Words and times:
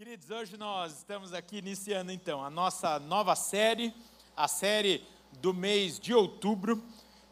Queridos, 0.00 0.30
hoje 0.30 0.56
nós 0.56 0.96
estamos 0.96 1.34
aqui 1.34 1.58
iniciando 1.58 2.10
então 2.10 2.42
a 2.42 2.48
nossa 2.48 2.98
nova 2.98 3.36
série, 3.36 3.92
a 4.34 4.48
série 4.48 5.06
do 5.42 5.52
mês 5.52 6.00
de 6.00 6.14
outubro, 6.14 6.82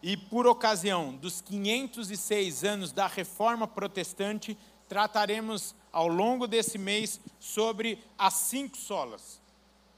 e 0.03 0.19
por 0.19 0.47
ocasião 0.47 1.17
dos 1.17 1.41
506 1.41 2.65
anos 2.65 2.93
da 2.93 3.07
Reforma 3.07 3.67
Protestante, 3.67 4.55
trataremos 4.87 5.75
ao 5.91 6.09
longo 6.09 6.47
desse 6.47 6.77
mês 6.77 7.19
sobre 7.41 8.05
as 8.19 8.35
cinco 8.35 8.77
solas. 8.77 9.41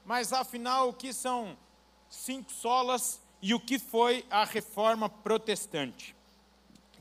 Mas 0.05 0.31
afinal, 0.31 0.87
o 0.87 0.93
que 0.93 1.11
são 1.11 1.57
cinco 2.09 2.53
solas 2.53 3.19
e 3.41 3.53
o 3.53 3.59
que 3.59 3.77
foi 3.77 4.25
a 4.31 4.45
Reforma 4.45 5.09
Protestante? 5.09 6.15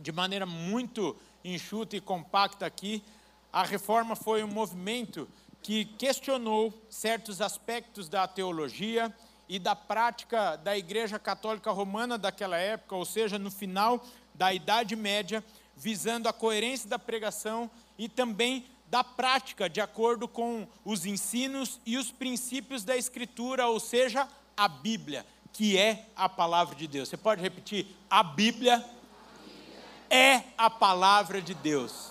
De 0.00 0.10
maneira 0.10 0.44
muito 0.44 1.16
enxuta 1.44 1.96
e 1.96 2.00
compacta 2.00 2.66
aqui, 2.66 3.04
a 3.52 3.64
reforma 3.64 4.14
foi 4.14 4.44
um 4.44 4.48
movimento 4.48 5.28
que 5.62 5.84
questionou 5.84 6.72
certos 6.88 7.40
aspectos 7.40 8.08
da 8.08 8.26
teologia 8.26 9.14
e 9.48 9.58
da 9.58 9.74
prática 9.74 10.56
da 10.56 10.76
Igreja 10.76 11.18
Católica 11.18 11.70
Romana 11.70 12.16
daquela 12.16 12.56
época, 12.56 12.96
ou 12.96 13.04
seja, 13.04 13.38
no 13.38 13.50
final 13.50 14.04
da 14.34 14.54
Idade 14.54 14.94
Média, 14.96 15.44
visando 15.76 16.28
a 16.28 16.32
coerência 16.32 16.88
da 16.88 16.98
pregação 16.98 17.70
e 17.98 18.08
também 18.08 18.66
da 18.86 19.04
prática 19.04 19.68
de 19.68 19.80
acordo 19.80 20.26
com 20.26 20.66
os 20.84 21.04
ensinos 21.04 21.80
e 21.84 21.96
os 21.96 22.10
princípios 22.10 22.84
da 22.84 22.96
Escritura, 22.96 23.66
ou 23.66 23.78
seja, 23.78 24.26
a 24.56 24.68
Bíblia, 24.68 25.26
que 25.52 25.76
é 25.76 26.06
a 26.16 26.28
palavra 26.28 26.74
de 26.74 26.86
Deus. 26.86 27.08
Você 27.08 27.16
pode 27.16 27.40
repetir? 27.40 27.86
A 28.08 28.22
Bíblia, 28.22 28.74
a 28.74 28.78
Bíblia. 28.78 29.78
é 30.10 30.44
a 30.56 30.70
palavra 30.70 31.40
de 31.40 31.54
Deus 31.54 32.09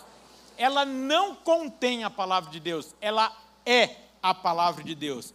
ela 0.60 0.84
não 0.84 1.34
contém 1.34 2.04
a 2.04 2.10
palavra 2.10 2.52
de 2.52 2.60
Deus, 2.60 2.94
ela 3.00 3.36
é 3.66 3.96
a 4.22 4.36
palavra 4.36 4.84
de 4.84 4.94
Deus. 4.94 5.34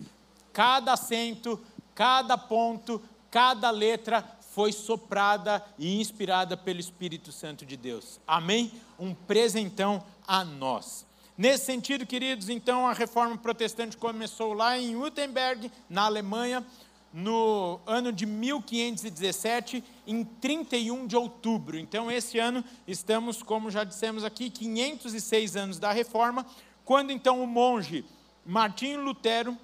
Cada 0.52 0.92
acento, 0.92 1.58
cada 1.94 2.36
ponto, 2.36 3.02
cada 3.30 3.70
letra 3.70 4.22
foi 4.50 4.70
soprada 4.70 5.64
e 5.78 5.98
inspirada 5.98 6.58
pelo 6.58 6.78
Espírito 6.78 7.32
Santo 7.32 7.64
de 7.64 7.74
Deus. 7.74 8.20
Amém? 8.26 8.70
Um 8.98 9.14
presentão 9.14 10.04
a 10.28 10.44
nós. 10.44 11.06
Nesse 11.36 11.64
sentido, 11.64 12.06
queridos, 12.06 12.50
então 12.50 12.86
a 12.86 12.92
reforma 12.92 13.36
protestante 13.36 13.96
começou 13.96 14.52
lá 14.52 14.78
em 14.78 14.94
Wittenberg, 14.94 15.72
na 15.88 16.02
Alemanha, 16.02 16.64
no 17.14 17.78
ano 17.86 18.12
de 18.12 18.26
1517, 18.26 19.84
em 20.04 20.24
31 20.24 21.06
de 21.06 21.16
outubro. 21.16 21.78
Então, 21.78 22.10
esse 22.10 22.40
ano, 22.40 22.64
estamos, 22.88 23.40
como 23.40 23.70
já 23.70 23.84
dissemos 23.84 24.24
aqui, 24.24 24.50
506 24.50 25.54
anos 25.54 25.78
da 25.78 25.92
reforma, 25.92 26.44
quando 26.84 27.12
então 27.12 27.40
o 27.40 27.46
monge 27.46 28.04
Martinho 28.44 29.00
Lutero 29.00 29.56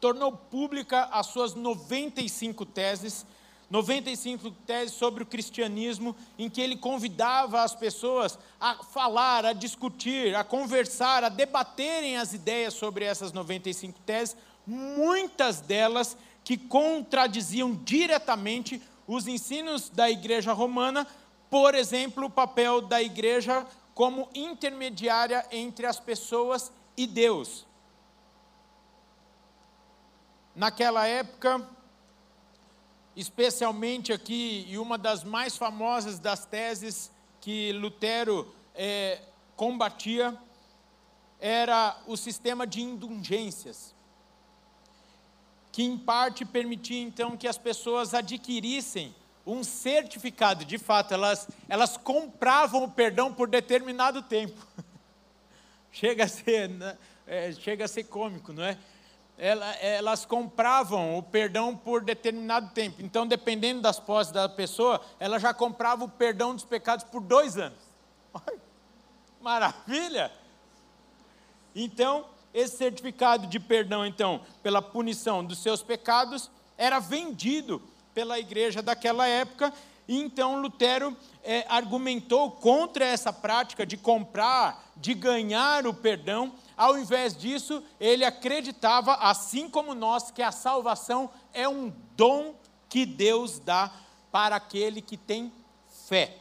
tornou 0.00 0.32
pública 0.32 1.10
as 1.12 1.26
suas 1.26 1.54
95 1.54 2.64
teses, 2.64 3.26
95 3.70 4.50
teses 4.66 4.94
sobre 4.94 5.22
o 5.22 5.26
cristianismo, 5.26 6.16
em 6.38 6.48
que 6.48 6.60
ele 6.60 6.76
convidava 6.76 7.62
as 7.62 7.74
pessoas 7.74 8.38
a 8.58 8.76
falar, 8.82 9.44
a 9.44 9.52
discutir, 9.52 10.34
a 10.34 10.42
conversar, 10.42 11.22
a 11.22 11.28
debaterem 11.28 12.16
as 12.16 12.32
ideias 12.32 12.72
sobre 12.72 13.04
essas 13.04 13.30
95 13.30 14.00
teses, 14.06 14.34
muitas 14.66 15.60
delas 15.60 16.16
que 16.42 16.56
contradiziam 16.56 17.74
diretamente 17.74 18.80
os 19.06 19.26
ensinos 19.26 19.88
da 19.88 20.10
igreja 20.10 20.52
romana, 20.52 21.06
por 21.50 21.74
exemplo, 21.74 22.26
o 22.26 22.30
papel 22.30 22.80
da 22.80 23.02
igreja 23.02 23.66
como 23.94 24.28
intermediária 24.34 25.46
entre 25.50 25.86
as 25.86 26.00
pessoas 26.00 26.72
e 26.96 27.06
Deus. 27.06 27.66
Naquela 30.54 31.06
época, 31.06 31.66
especialmente 33.16 34.12
aqui, 34.12 34.66
e 34.68 34.78
uma 34.78 34.96
das 34.98 35.24
mais 35.24 35.56
famosas 35.56 36.18
das 36.18 36.44
teses 36.44 37.10
que 37.40 37.72
Lutero 37.72 38.54
é, 38.74 39.20
combatia, 39.56 40.36
era 41.38 42.00
o 42.06 42.16
sistema 42.16 42.66
de 42.66 42.80
indulgências 42.80 43.94
que 45.74 45.82
em 45.82 45.98
parte 45.98 46.44
permitia 46.44 47.02
então 47.02 47.36
que 47.36 47.48
as 47.48 47.58
pessoas 47.58 48.14
adquirissem 48.14 49.12
um 49.44 49.64
certificado, 49.64 50.64
de 50.64 50.78
fato, 50.78 51.12
elas, 51.12 51.48
elas 51.68 51.96
compravam 51.96 52.84
o 52.84 52.88
perdão 52.88 53.34
por 53.34 53.48
determinado 53.48 54.22
tempo. 54.22 54.64
chega, 55.90 56.26
a 56.26 56.28
ser, 56.28 56.68
né, 56.68 56.96
é, 57.26 57.50
chega 57.50 57.86
a 57.86 57.88
ser 57.88 58.04
cômico, 58.04 58.52
não 58.52 58.62
é? 58.62 58.78
Elas 59.36 60.24
compravam 60.24 61.18
o 61.18 61.22
perdão 61.24 61.76
por 61.76 62.04
determinado 62.04 62.70
tempo. 62.72 63.02
Então, 63.02 63.26
dependendo 63.26 63.82
das 63.82 63.98
posses 63.98 64.32
da 64.32 64.48
pessoa, 64.48 65.00
ela 65.18 65.40
já 65.40 65.52
comprava 65.52 66.04
o 66.04 66.08
perdão 66.08 66.54
dos 66.54 66.64
pecados 66.64 67.04
por 67.04 67.20
dois 67.20 67.58
anos. 67.58 67.80
Maravilha! 69.42 70.30
Então, 71.74 72.26
esse 72.54 72.76
certificado 72.76 73.48
de 73.48 73.58
perdão, 73.58 74.06
então, 74.06 74.40
pela 74.62 74.80
punição 74.80 75.44
dos 75.44 75.58
seus 75.58 75.82
pecados, 75.82 76.48
era 76.78 77.00
vendido 77.00 77.82
pela 78.14 78.38
igreja 78.38 78.80
daquela 78.80 79.26
época, 79.26 79.74
e 80.06 80.20
então 80.20 80.60
Lutero 80.60 81.16
é, 81.42 81.64
argumentou 81.68 82.52
contra 82.52 83.04
essa 83.04 83.32
prática 83.32 83.84
de 83.84 83.96
comprar, 83.96 84.92
de 84.96 85.14
ganhar 85.14 85.86
o 85.86 85.94
perdão. 85.94 86.52
Ao 86.76 86.96
invés 86.96 87.36
disso, 87.36 87.82
ele 87.98 88.24
acreditava, 88.24 89.14
assim 89.14 89.68
como 89.68 89.94
nós, 89.94 90.30
que 90.30 90.42
a 90.42 90.52
salvação 90.52 91.30
é 91.52 91.68
um 91.68 91.92
dom 92.16 92.54
que 92.88 93.04
Deus 93.04 93.58
dá 93.58 93.90
para 94.30 94.56
aquele 94.56 95.00
que 95.00 95.16
tem 95.16 95.52
fé. 96.06 96.36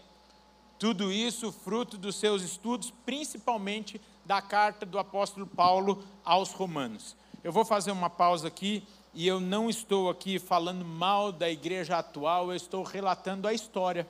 Tudo 0.78 1.12
isso 1.12 1.52
fruto 1.52 1.98
dos 1.98 2.18
seus 2.18 2.44
estudos, 2.44 2.92
principalmente 3.06 4.00
da 4.26 4.42
carta 4.42 4.86
do 4.86 4.98
apóstolo 4.98 5.46
Paulo 5.46 6.04
aos 6.24 6.52
Romanos. 6.52 7.16
Eu 7.44 7.52
vou 7.52 7.66
fazer 7.66 7.92
uma 7.92 8.10
pausa 8.10 8.48
aqui 8.48 8.84
e 9.14 9.28
eu 9.28 9.40
não 9.40 9.70
estou 9.70 10.10
aqui 10.10 10.40
falando 10.40 10.84
mal 10.86 11.32
da 11.32 11.50
igreja 11.50 11.98
atual, 11.98 12.50
eu 12.50 12.56
estou 12.56 12.84
relatando 12.84 13.48
a 13.48 13.54
história. 13.54 14.08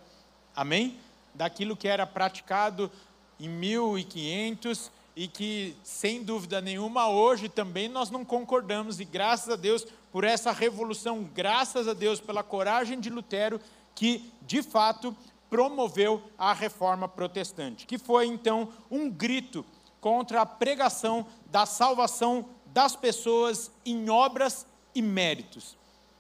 Amém? 0.56 0.98
Daquilo 1.34 1.76
que 1.76 1.88
era 1.88 2.06
praticado 2.06 2.92
em 3.40 3.50
1500 3.50 4.92
e 5.16 5.28
que, 5.28 5.76
sem 5.84 6.24
dúvida 6.24 6.62
nenhuma, 6.62 7.10
hoje 7.10 7.50
também 7.50 7.88
nós 7.88 8.10
não 8.10 8.26
concordamos, 8.26 9.00
e 9.00 9.06
graças 9.06 9.50
a 9.50 9.56
Deus 9.56 9.86
por 10.12 10.24
essa 10.24 10.52
revolução, 10.52 11.24
graças 11.24 11.88
a 11.88 11.94
Deus 11.94 12.20
pela 12.20 12.44
coragem 12.44 13.00
de 13.00 13.10
Lutero, 13.10 13.60
que 13.94 14.32
de 14.42 14.64
fato 14.64 15.16
promoveu 15.50 16.24
a 16.38 16.52
reforma 16.54 17.08
protestante, 17.08 17.86
que 17.86 17.98
foi 17.98 18.26
então 18.26 18.70
um 18.90 19.10
grito 19.10 19.64
contra 20.04 20.42
a 20.42 20.46
pregação 20.46 21.26
da 21.46 21.66
salvação 21.66 22.50
das 22.66 22.94
pessoas 22.94 23.72
em 23.86 24.10
obras 24.10 24.68
e 24.94 25.02
méritos. 25.02 25.78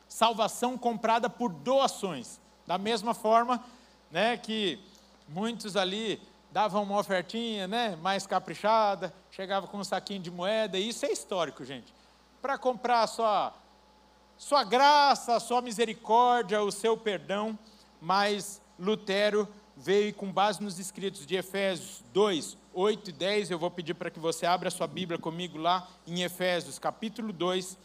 Salvação 0.08 0.78
comprada 0.78 1.30
por 1.30 1.52
doações. 1.52 2.40
Da 2.66 2.78
mesma 2.78 3.14
forma 3.14 3.62
né, 4.10 4.38
que 4.38 4.80
muitos 5.28 5.76
ali 5.76 6.22
davam 6.50 6.84
uma 6.84 6.98
ofertinha 6.98 7.68
né, 7.68 7.98
mais 7.98 8.26
caprichada, 8.26 9.14
chegava 9.30 9.68
com 9.68 9.80
um 9.80 9.84
saquinho 9.84 10.22
de 10.22 10.32
moeda, 10.32 10.80
e 10.80 10.88
isso 10.88 11.06
é 11.06 11.12
histórico, 11.12 11.66
gente. 11.66 11.94
Para 12.42 12.58
comprar 12.58 13.02
a 13.02 13.08
sua, 13.08 13.54
sua 14.38 14.64
graça, 14.64 15.36
a 15.36 15.42
sua 15.42 15.62
misericórdia, 15.62 16.64
o 16.64 16.72
seu 16.72 16.96
perdão, 16.96 17.60
mas 18.00 18.62
Lutero 18.80 19.46
veio 19.76 20.14
com 20.14 20.32
base 20.32 20.64
nos 20.64 20.80
escritos 20.80 21.26
de 21.26 21.36
Efésios 21.36 22.02
2, 22.14 22.63
8 22.74 23.10
e 23.10 23.14
10, 23.14 23.52
eu 23.52 23.60
vou 23.60 23.70
pedir 23.70 23.94
para 23.94 24.10
que 24.10 24.20
você 24.20 24.46
abra 24.46 24.72
sua 24.72 24.88
Bíblia 24.88 25.20
comigo 25.20 25.58
lá 25.58 25.88
em 26.08 26.24
Efésios, 26.24 26.80
capítulo 26.80 27.32
2, 27.32 27.78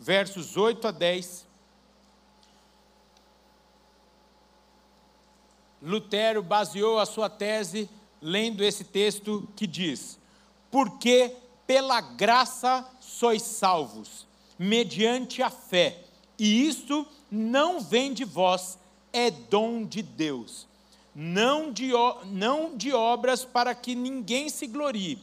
versos 0.00 0.56
8 0.56 0.88
a 0.88 0.90
10. 0.90 1.46
Lutero 5.82 6.42
baseou 6.42 6.98
a 6.98 7.04
sua 7.04 7.28
tese 7.28 7.90
lendo 8.20 8.64
esse 8.64 8.84
texto 8.84 9.46
que 9.54 9.66
diz: 9.66 10.18
Porque 10.70 11.36
pela 11.66 12.00
graça 12.00 12.88
sois 13.00 13.42
salvos, 13.42 14.26
mediante 14.58 15.42
a 15.42 15.50
fé, 15.50 16.02
e 16.38 16.66
isso 16.66 17.06
não 17.30 17.80
vem 17.80 18.14
de 18.14 18.24
vós, 18.24 18.78
é 19.12 19.30
dom 19.30 19.84
de 19.84 20.00
Deus 20.00 20.66
não 21.14 21.70
de, 21.72 21.92
não 22.26 22.76
de 22.76 22.92
obras 22.92 23.44
para 23.44 23.74
que 23.74 23.94
ninguém 23.94 24.48
se 24.48 24.66
glorie, 24.66 25.18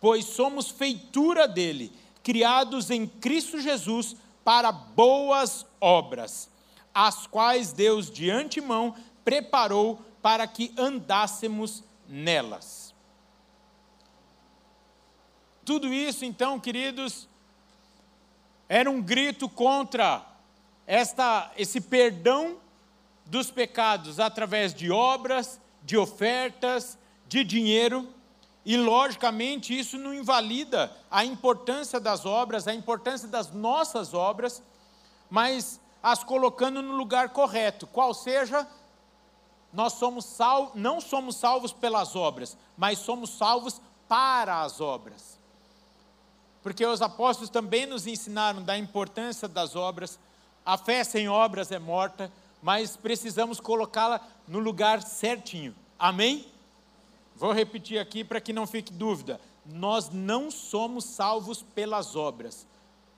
pois 0.00 0.24
somos 0.26 0.70
feitura 0.70 1.48
dele, 1.48 1.92
criados 2.22 2.90
em 2.90 3.06
Cristo 3.06 3.60
Jesus 3.60 4.14
para 4.44 4.70
boas 4.70 5.66
obras, 5.80 6.48
as 6.94 7.26
quais 7.26 7.72
Deus 7.72 8.10
de 8.10 8.30
antemão 8.30 8.94
preparou 9.24 10.00
para 10.22 10.46
que 10.46 10.72
andássemos 10.76 11.82
nelas. 12.08 12.94
Tudo 15.64 15.92
isso, 15.92 16.24
então, 16.24 16.60
queridos, 16.60 17.28
era 18.68 18.88
um 18.88 19.02
grito 19.02 19.48
contra 19.48 20.24
esta, 20.86 21.50
esse 21.56 21.80
perdão 21.80 22.58
dos 23.26 23.50
pecados 23.50 24.18
através 24.20 24.72
de 24.72 24.90
obras, 24.90 25.60
de 25.82 25.96
ofertas, 25.96 26.98
de 27.28 27.44
dinheiro. 27.44 28.08
E, 28.64 28.76
logicamente, 28.76 29.78
isso 29.78 29.96
não 29.98 30.14
invalida 30.14 30.90
a 31.10 31.24
importância 31.24 32.00
das 32.00 32.24
obras, 32.24 32.66
a 32.66 32.74
importância 32.74 33.28
das 33.28 33.52
nossas 33.52 34.14
obras, 34.14 34.62
mas 35.30 35.80
as 36.02 36.24
colocando 36.24 36.82
no 36.82 36.96
lugar 36.96 37.30
correto, 37.30 37.86
qual 37.86 38.12
seja, 38.14 38.66
nós 39.72 39.94
somos 39.94 40.36
não 40.74 41.00
somos 41.00 41.36
salvos 41.36 41.72
pelas 41.72 42.16
obras, 42.16 42.56
mas 42.76 42.98
somos 42.98 43.30
salvos 43.30 43.80
para 44.08 44.62
as 44.62 44.80
obras. 44.80 45.38
Porque 46.62 46.84
os 46.84 47.00
apóstolos 47.02 47.50
também 47.50 47.86
nos 47.86 48.06
ensinaram 48.06 48.62
da 48.62 48.76
importância 48.76 49.46
das 49.46 49.76
obras. 49.76 50.18
A 50.64 50.76
fé 50.76 51.04
sem 51.04 51.28
obras 51.28 51.70
é 51.70 51.78
morta, 51.78 52.32
mas 52.66 52.96
precisamos 52.96 53.60
colocá-la 53.60 54.20
no 54.48 54.58
lugar 54.58 55.00
certinho. 55.00 55.72
Amém? 55.96 56.50
Vou 57.36 57.52
repetir 57.52 57.96
aqui 57.96 58.24
para 58.24 58.40
que 58.40 58.52
não 58.52 58.66
fique 58.66 58.92
dúvida. 58.92 59.40
Nós 59.64 60.10
não 60.10 60.50
somos 60.50 61.04
salvos 61.04 61.62
pelas 61.62 62.16
obras, 62.16 62.66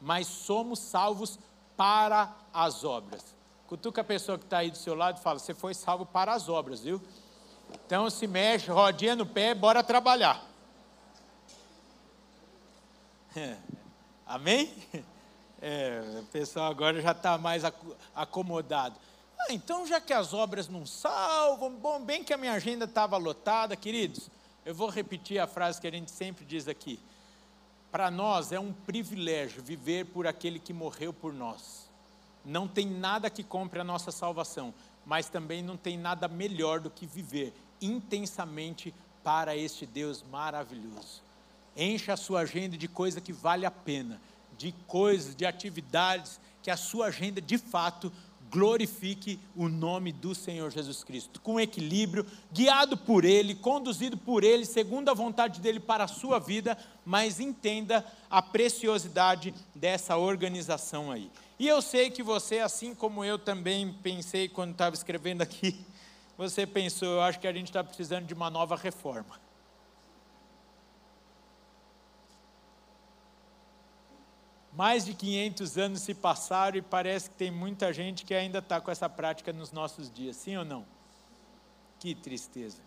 mas 0.03 0.27
somos 0.27 0.79
salvos 0.81 1.39
para 1.79 2.31
as 2.53 2.85
obras. 2.85 3.35
Cutuca 3.67 4.03
a 4.03 4.05
pessoa 4.05 4.37
que 4.37 4.45
está 4.45 4.59
aí 4.59 4.71
do 4.71 4.77
seu 4.77 4.95
lado 4.95 5.19
e 5.19 5.23
fala: 5.23 5.39
Você 5.39 5.55
foi 5.55 5.73
salvo 5.73 6.05
para 6.05 6.35
as 6.35 6.51
obras, 6.51 6.83
viu? 6.83 7.01
Então 7.87 8.11
se 8.11 8.27
mexe, 8.27 8.71
rodinha 8.71 9.17
no 9.17 9.25
pé, 9.25 9.55
bora 9.55 9.83
trabalhar. 9.83 10.45
Amém? 14.27 14.71
É, 15.61 16.21
o 16.21 16.27
pessoal 16.27 16.71
agora 16.71 17.03
já 17.03 17.11
está 17.11 17.37
mais 17.37 17.65
acomodado. 18.15 18.95
Ah, 19.41 19.53
então, 19.53 19.87
já 19.87 20.01
que 20.01 20.13
as 20.13 20.35
obras 20.35 20.69
não 20.69 20.85
salvam, 20.85 21.73
bom, 21.73 22.03
bem 22.03 22.25
que 22.25 22.33
a 22.33 22.37
minha 22.37 22.53
agenda 22.53 22.85
estava 22.85 23.17
lotada, 23.17 23.77
queridos, 23.77 24.29
eu 24.67 24.75
vou 24.75 24.89
repetir 24.89 25.39
a 25.39 25.47
frase 25.47 25.81
que 25.81 25.87
a 25.87 25.91
gente 25.91 26.11
sempre 26.11 26.45
diz 26.45 26.67
aqui. 26.69 26.99
Para 27.91 28.11
nós 28.11 28.53
é 28.53 28.61
um 28.61 28.73
privilégio 28.73 29.63
viver 29.63 30.07
por 30.07 30.27
aquele 30.27 30.59
que 30.59 30.73
morreu 30.73 31.13
por 31.13 31.33
nós. 31.33 31.89
Não 32.45 32.69
tem 32.69 32.87
nada 32.87 33.31
que 33.31 33.43
compre 33.43 33.81
a 33.81 33.85
nossa 33.85 34.11
salvação, 34.11 34.75
mas 35.07 35.29
também 35.29 35.63
não 35.63 35.77
tem 35.77 35.97
nada 35.97 36.29
melhor 36.29 36.81
do 36.81 36.91
que 36.91 37.07
viver 37.07 37.55
intensamente 37.81 38.95
para 39.23 39.57
este 39.57 39.87
Deus 39.87 40.23
maravilhoso. 40.31 41.23
Encha 41.77 42.13
a 42.13 42.17
sua 42.17 42.41
agenda 42.41 42.77
de 42.77 42.89
coisa 42.89 43.21
que 43.21 43.33
vale 43.33 43.65
a 43.65 43.71
pena, 43.71 44.21
de 44.57 44.73
coisas, 44.87 45.35
de 45.35 45.47
atividades 45.47 46.41
que 46.63 46.71
a 46.71 46.77
sua 46.77 47.07
agenda 47.07 47.41
de 47.41 47.57
fato 47.57 48.13
glorifique 48.51 49.39
o 49.57 49.69
nome 49.69 50.13
do 50.13 50.35
Senhor 50.35 50.71
Jesus 50.71 51.05
Cristo, 51.05 51.41
com 51.41 51.61
equilíbrio, 51.61 52.27
guiado 52.53 52.97
por 52.97 53.25
Ele, 53.25 53.55
conduzido 53.55 54.17
por 54.17 54.45
Ele, 54.45 54.65
segundo 54.65 55.09
a 55.11 55.15
vontade 55.15 55.61
dEle 55.61 55.81
para 55.81 56.05
a 56.05 56.09
sua 56.09 56.39
vida, 56.39 56.77
mas 57.05 57.41
entenda 57.41 58.05
a 58.31 58.43
preciosidade 58.43 59.55
dessa 59.75 60.17
organização 60.17 61.11
aí. 61.11 61.31
E 61.59 61.67
eu 61.67 61.83
sei 61.83 62.11
que 62.11 62.23
você, 62.23 62.61
assim 62.61 62.95
como 62.95 63.25
eu 63.25 63.39
também 63.39 63.93
pensei 64.03 64.49
quando 64.49 64.73
estava 64.73 64.95
escrevendo 64.95 65.43
aqui, 65.43 65.79
você 66.39 66.67
pensou, 66.67 67.09
eu 67.09 67.21
acho 67.23 67.41
que 67.41 67.49
a 67.49 67.53
gente 67.53 67.67
está 67.67 67.83
precisando 67.83 68.27
de 68.27 68.35
uma 68.35 68.49
nova 68.49 68.77
reforma. 68.77 69.48
Mais 74.79 75.05
de 75.05 75.13
500 75.13 75.77
anos 75.77 76.03
se 76.03 76.15
passaram 76.15 76.77
e 76.77 76.83
parece 76.83 77.29
que 77.29 77.35
tem 77.35 77.51
muita 77.51 77.93
gente 77.93 78.25
que 78.25 78.33
ainda 78.33 78.61
está 78.61 78.81
com 78.81 78.93
essa 78.93 79.09
prática 79.09 79.53
nos 79.53 79.73
nossos 79.73 80.09
dias, 80.09 80.37
sim 80.37 80.57
ou 80.57 80.65
não? 80.65 80.87
Que 81.99 82.15
tristeza. 82.15 82.79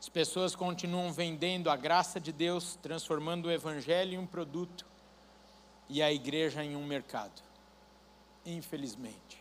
As 0.00 0.08
pessoas 0.08 0.56
continuam 0.56 1.12
vendendo 1.12 1.70
a 1.70 1.76
graça 1.76 2.18
de 2.18 2.32
Deus, 2.32 2.76
transformando 2.82 3.46
o 3.46 3.52
Evangelho 3.52 4.14
em 4.14 4.18
um 4.18 4.26
produto 4.26 4.84
e 5.88 6.02
a 6.02 6.12
igreja 6.12 6.64
em 6.64 6.74
um 6.74 6.84
mercado. 6.84 7.40
Infelizmente. 8.44 9.40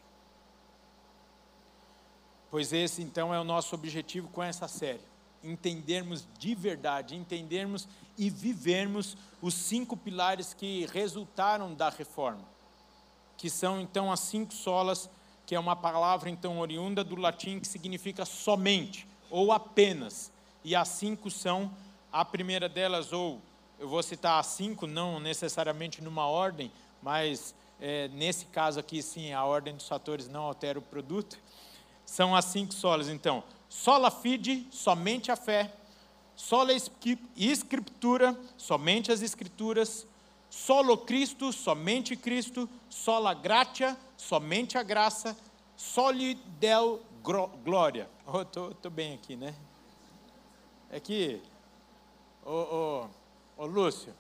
Pois 2.52 2.72
esse 2.72 3.02
então 3.02 3.34
é 3.34 3.40
o 3.40 3.44
nosso 3.44 3.74
objetivo 3.74 4.28
com 4.28 4.44
essa 4.44 4.68
série 4.68 5.10
entendermos 5.44 6.28
de 6.38 6.54
verdade, 6.54 7.16
entendermos 7.16 7.88
e 8.20 8.30
vivermos 8.30 9.16
os 9.42 9.54
cinco 9.54 9.96
pilares 9.96 10.54
que 10.54 10.86
resultaram 10.88 11.74
da 11.74 11.88
reforma, 11.88 12.44
que 13.38 13.50
são 13.50 13.80
então 13.80 14.12
as 14.12 14.20
cinco 14.20 14.54
solas, 14.54 15.10
que 15.46 15.56
é 15.56 15.60
uma 15.60 15.76
palavra 15.76 16.30
então 16.30 16.60
oriunda 16.60 17.02
do 17.02 17.16
latim 17.16 17.62
que 17.62 17.68
significa 17.68 18.26
somente 18.26 19.08
ou 19.32 19.54
apenas. 19.54 20.32
E 20.66 20.76
as 20.76 20.90
cinco 20.90 21.32
são 21.32 21.72
a 22.12 22.26
primeira 22.26 22.68
delas 22.68 23.14
ou 23.14 23.42
eu 23.80 23.88
vou 23.88 24.04
citar 24.04 24.38
as 24.38 24.48
cinco, 24.48 24.86
não 24.86 25.22
necessariamente 25.22 26.02
numa 26.02 26.28
ordem, 26.28 26.70
mas 27.02 27.56
é, 27.80 28.10
nesse 28.10 28.48
caso 28.48 28.82
aqui 28.82 29.02
sim 29.02 29.32
a 29.32 29.46
ordem 29.46 29.74
dos 29.74 29.88
fatores 29.88 30.28
não 30.28 30.42
altera 30.42 30.78
o 30.78 30.82
produto. 30.82 31.40
São 32.06 32.36
as 32.36 32.44
cinco 32.44 32.74
solas 32.74 33.08
então 33.08 33.46
sola 33.70 34.12
fide, 34.12 34.68
somente 34.72 35.32
a 35.32 35.38
fé, 35.38 35.72
sola 36.40 36.72
escritura, 37.36 38.40
somente 38.56 39.12
as 39.12 39.22
escrituras, 39.22 40.08
solo 40.50 40.98
Cristo, 40.98 41.52
somente 41.52 42.16
Cristo, 42.16 42.68
sola 42.90 43.34
gratia, 43.34 43.98
somente 44.16 44.78
a 44.78 44.82
graça, 44.82 45.36
soli 45.76 46.36
del 46.58 47.02
glória. 47.66 48.10
Oh, 48.32 48.90
bem 48.92 49.16
aqui, 49.16 49.36
né? 49.36 49.54
É 50.92 51.00
que, 51.00 51.42
o, 52.46 52.52
o, 53.58 53.64
o 53.64 53.66
Lúcio, 53.66 54.14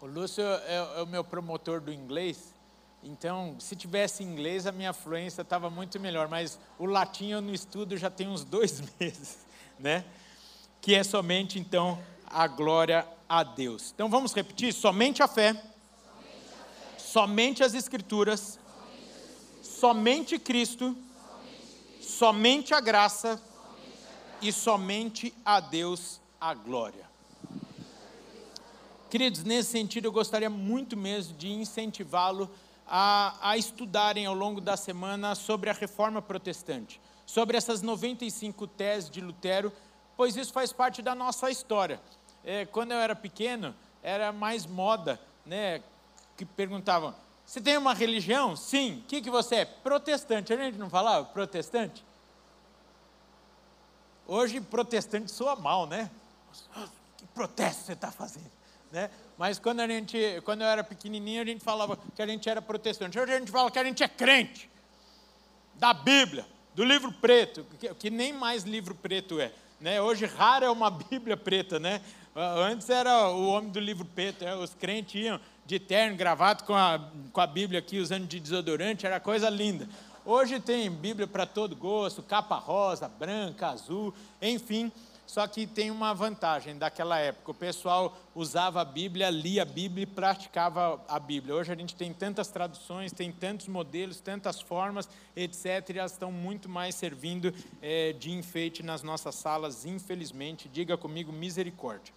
o 0.00 0.06
Lúcio 0.06 0.42
é, 0.42 0.98
é 0.98 1.02
o 1.02 1.06
meu 1.06 1.22
promotor 1.22 1.80
do 1.80 1.92
inglês, 1.92 2.52
então, 3.02 3.56
se 3.58 3.74
tivesse 3.74 4.22
inglês, 4.22 4.66
a 4.66 4.72
minha 4.72 4.92
fluência 4.92 5.40
estava 5.40 5.70
muito 5.70 5.98
melhor, 5.98 6.28
mas 6.28 6.58
o 6.78 6.84
latim 6.84 7.30
eu 7.30 7.40
não 7.40 7.54
estudo 7.54 7.96
já 7.96 8.10
tem 8.10 8.28
uns 8.28 8.44
dois 8.44 8.82
meses, 9.00 9.38
né? 9.78 10.04
Que 10.80 10.94
é 10.94 11.02
somente, 11.02 11.58
então, 11.58 11.98
a 12.26 12.46
glória 12.46 13.06
a 13.28 13.42
Deus. 13.42 13.92
Então, 13.94 14.08
vamos 14.08 14.32
repetir: 14.32 14.72
somente 14.72 15.22
a 15.22 15.28
fé, 15.28 15.52
somente, 15.52 15.64
a 15.64 16.64
fé, 16.64 16.98
somente 16.98 17.62
as 17.62 17.74
Escrituras, 17.74 18.58
somente, 19.62 19.78
somente 19.78 20.38
Cristo, 20.38 20.96
somente, 22.00 22.04
somente 22.04 22.74
a 22.74 22.80
graça, 22.80 23.40
e 24.42 24.52
somente 24.52 25.34
a 25.44 25.60
Deus 25.60 26.20
a 26.40 26.54
glória. 26.54 27.08
Queridos, 29.10 29.42
nesse 29.42 29.70
sentido, 29.70 30.06
eu 30.06 30.12
gostaria 30.12 30.48
muito 30.48 30.96
mesmo 30.96 31.36
de 31.36 31.50
incentivá-lo 31.50 32.48
a, 32.86 33.36
a 33.42 33.56
estudarem 33.56 34.26
ao 34.26 34.34
longo 34.34 34.60
da 34.60 34.76
semana 34.76 35.34
sobre 35.34 35.68
a 35.68 35.72
reforma 35.72 36.22
protestante, 36.22 37.00
sobre 37.26 37.56
essas 37.56 37.82
95 37.82 38.66
teses 38.66 39.10
de 39.10 39.20
Lutero, 39.20 39.72
pois 40.20 40.36
isso 40.36 40.52
faz 40.52 40.70
parte 40.70 41.00
da 41.00 41.14
nossa 41.14 41.50
história. 41.50 41.98
É, 42.44 42.66
quando 42.66 42.92
eu 42.92 42.98
era 42.98 43.16
pequeno, 43.16 43.74
era 44.02 44.30
mais 44.30 44.66
moda, 44.66 45.18
né? 45.46 45.82
Que 46.36 46.44
perguntavam: 46.44 47.14
você 47.46 47.58
tem 47.58 47.78
uma 47.78 47.94
religião? 47.94 48.54
Sim. 48.54 48.98
O 48.98 49.08
que, 49.08 49.22
que 49.22 49.30
você 49.30 49.54
é? 49.54 49.64
Protestante. 49.64 50.52
A 50.52 50.58
gente 50.58 50.76
não 50.76 50.90
falava 50.90 51.24
protestante? 51.24 52.04
Hoje, 54.26 54.60
protestante 54.60 55.30
soa 55.30 55.56
mal, 55.56 55.86
né? 55.86 56.10
Que 57.16 57.24
protesto 57.28 57.84
você 57.84 57.94
está 57.94 58.10
fazendo? 58.10 58.50
Né? 58.92 59.08
Mas 59.38 59.58
quando, 59.58 59.80
a 59.80 59.88
gente, 59.88 60.18
quando 60.44 60.60
eu 60.60 60.66
era 60.66 60.84
pequenininho, 60.84 61.40
a 61.40 61.46
gente 61.46 61.64
falava 61.64 61.98
que 62.14 62.20
a 62.20 62.26
gente 62.26 62.46
era 62.46 62.60
protestante. 62.60 63.18
Hoje 63.18 63.32
a 63.32 63.38
gente 63.38 63.50
fala 63.50 63.70
que 63.70 63.78
a 63.78 63.84
gente 63.84 64.02
é 64.02 64.08
crente 64.08 64.68
da 65.76 65.94
Bíblia, 65.94 66.46
do 66.74 66.84
livro 66.84 67.10
preto, 67.10 67.64
que, 67.78 67.94
que 67.94 68.10
nem 68.10 68.34
mais 68.34 68.64
livro 68.64 68.94
preto 68.94 69.40
é. 69.40 69.50
Né? 69.80 70.00
Hoje 70.00 70.26
raro 70.26 70.66
é 70.66 70.70
uma 70.70 70.90
Bíblia 71.10 71.36
preta, 71.36 71.80
né? 71.80 72.00
Antes 72.34 72.88
era 72.88 73.28
o 73.28 73.48
homem 73.48 73.70
do 73.70 73.80
livro 73.80 74.04
preto, 74.04 74.44
né? 74.44 74.54
os 74.54 74.72
crentes 74.72 75.20
iam 75.20 75.40
de 75.66 75.80
terno, 75.80 76.16
gravado 76.16 76.62
com 76.64 76.74
a, 76.74 77.00
com 77.32 77.40
a 77.40 77.46
Bíblia 77.46 77.80
aqui, 77.80 77.98
usando 77.98 78.26
de 78.26 78.38
desodorante, 78.38 79.04
era 79.04 79.18
coisa 79.18 79.50
linda. 79.50 79.88
Hoje 80.24 80.60
tem 80.60 80.88
Bíblia 80.90 81.26
para 81.26 81.44
todo 81.44 81.74
gosto, 81.74 82.22
capa 82.22 82.56
rosa, 82.56 83.08
branca, 83.08 83.68
azul, 83.68 84.14
enfim. 84.40 84.92
Só 85.30 85.46
que 85.46 85.64
tem 85.64 85.92
uma 85.92 86.12
vantagem 86.12 86.76
daquela 86.76 87.16
época: 87.16 87.52
o 87.52 87.54
pessoal 87.54 88.18
usava 88.34 88.80
a 88.80 88.84
Bíblia, 88.84 89.30
lia 89.30 89.62
a 89.62 89.64
Bíblia 89.64 90.02
e 90.02 90.06
praticava 90.06 91.00
a 91.06 91.20
Bíblia. 91.20 91.54
Hoje 91.54 91.70
a 91.70 91.76
gente 91.76 91.94
tem 91.94 92.12
tantas 92.12 92.48
traduções, 92.48 93.12
tem 93.12 93.30
tantos 93.30 93.68
modelos, 93.68 94.18
tantas 94.18 94.60
formas, 94.60 95.08
etc. 95.36 95.88
E 95.90 95.98
elas 96.00 96.10
estão 96.10 96.32
muito 96.32 96.68
mais 96.68 96.96
servindo 96.96 97.54
é, 97.80 98.12
de 98.12 98.32
enfeite 98.32 98.82
nas 98.82 99.04
nossas 99.04 99.36
salas, 99.36 99.84
infelizmente. 99.84 100.68
Diga 100.68 100.98
comigo, 100.98 101.32
misericórdia. 101.32 102.12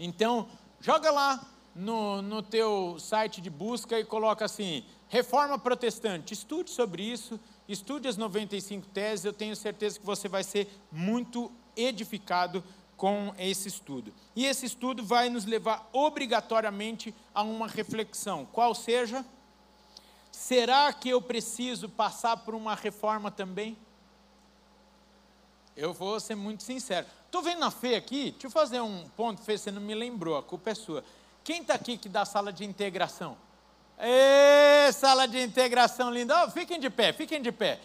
Então, 0.00 0.48
joga 0.80 1.12
lá 1.12 1.48
no, 1.76 2.20
no 2.20 2.42
teu 2.42 2.96
site 2.98 3.40
de 3.40 3.48
busca 3.48 4.00
e 4.00 4.04
coloca 4.04 4.44
assim, 4.44 4.84
Reforma 5.08 5.56
Protestante. 5.56 6.34
Estude 6.34 6.70
sobre 6.70 7.04
isso, 7.04 7.38
estude 7.68 8.08
as 8.08 8.16
95 8.16 8.84
teses, 8.88 9.24
eu 9.24 9.32
tenho 9.32 9.54
certeza 9.54 10.00
que 10.00 10.04
você 10.04 10.28
vai 10.28 10.42
ser 10.42 10.68
muito 10.90 11.52
edificado 11.78 12.62
com 12.96 13.32
esse 13.38 13.68
estudo. 13.68 14.12
E 14.34 14.44
esse 14.44 14.66
estudo 14.66 15.04
vai 15.04 15.30
nos 15.30 15.44
levar 15.44 15.88
obrigatoriamente 15.92 17.14
a 17.32 17.42
uma 17.42 17.68
reflexão, 17.68 18.44
qual 18.52 18.74
seja, 18.74 19.24
será 20.32 20.92
que 20.92 21.08
eu 21.08 21.22
preciso 21.22 21.88
passar 21.88 22.38
por 22.38 22.54
uma 22.54 22.74
reforma 22.74 23.30
também? 23.30 23.78
Eu 25.76 25.92
vou 25.92 26.18
ser 26.18 26.34
muito 26.34 26.64
sincero. 26.64 27.06
Estou 27.24 27.40
vendo 27.40 27.60
na 27.60 27.70
Fê 27.70 27.94
aqui, 27.94 28.32
deixa 28.32 28.48
eu 28.48 28.50
fazer 28.50 28.80
um 28.80 29.08
ponto, 29.10 29.40
Fê, 29.42 29.56
você 29.56 29.70
não 29.70 29.80
me 29.80 29.94
lembrou, 29.94 30.36
a 30.36 30.42
culpa 30.42 30.70
é 30.70 30.74
sua. 30.74 31.04
Quem 31.44 31.60
está 31.62 31.74
aqui 31.74 31.96
que 31.96 32.08
dá 32.08 32.24
sala 32.24 32.52
de 32.52 32.64
integração? 32.64 33.36
Ê, 33.96 34.92
sala 34.92 35.28
de 35.28 35.40
integração 35.40 36.10
linda. 36.10 36.44
Oh, 36.44 36.50
fiquem 36.50 36.80
de 36.80 36.90
pé, 36.90 37.12
fiquem 37.12 37.40
de 37.40 37.52
pé. 37.52 37.80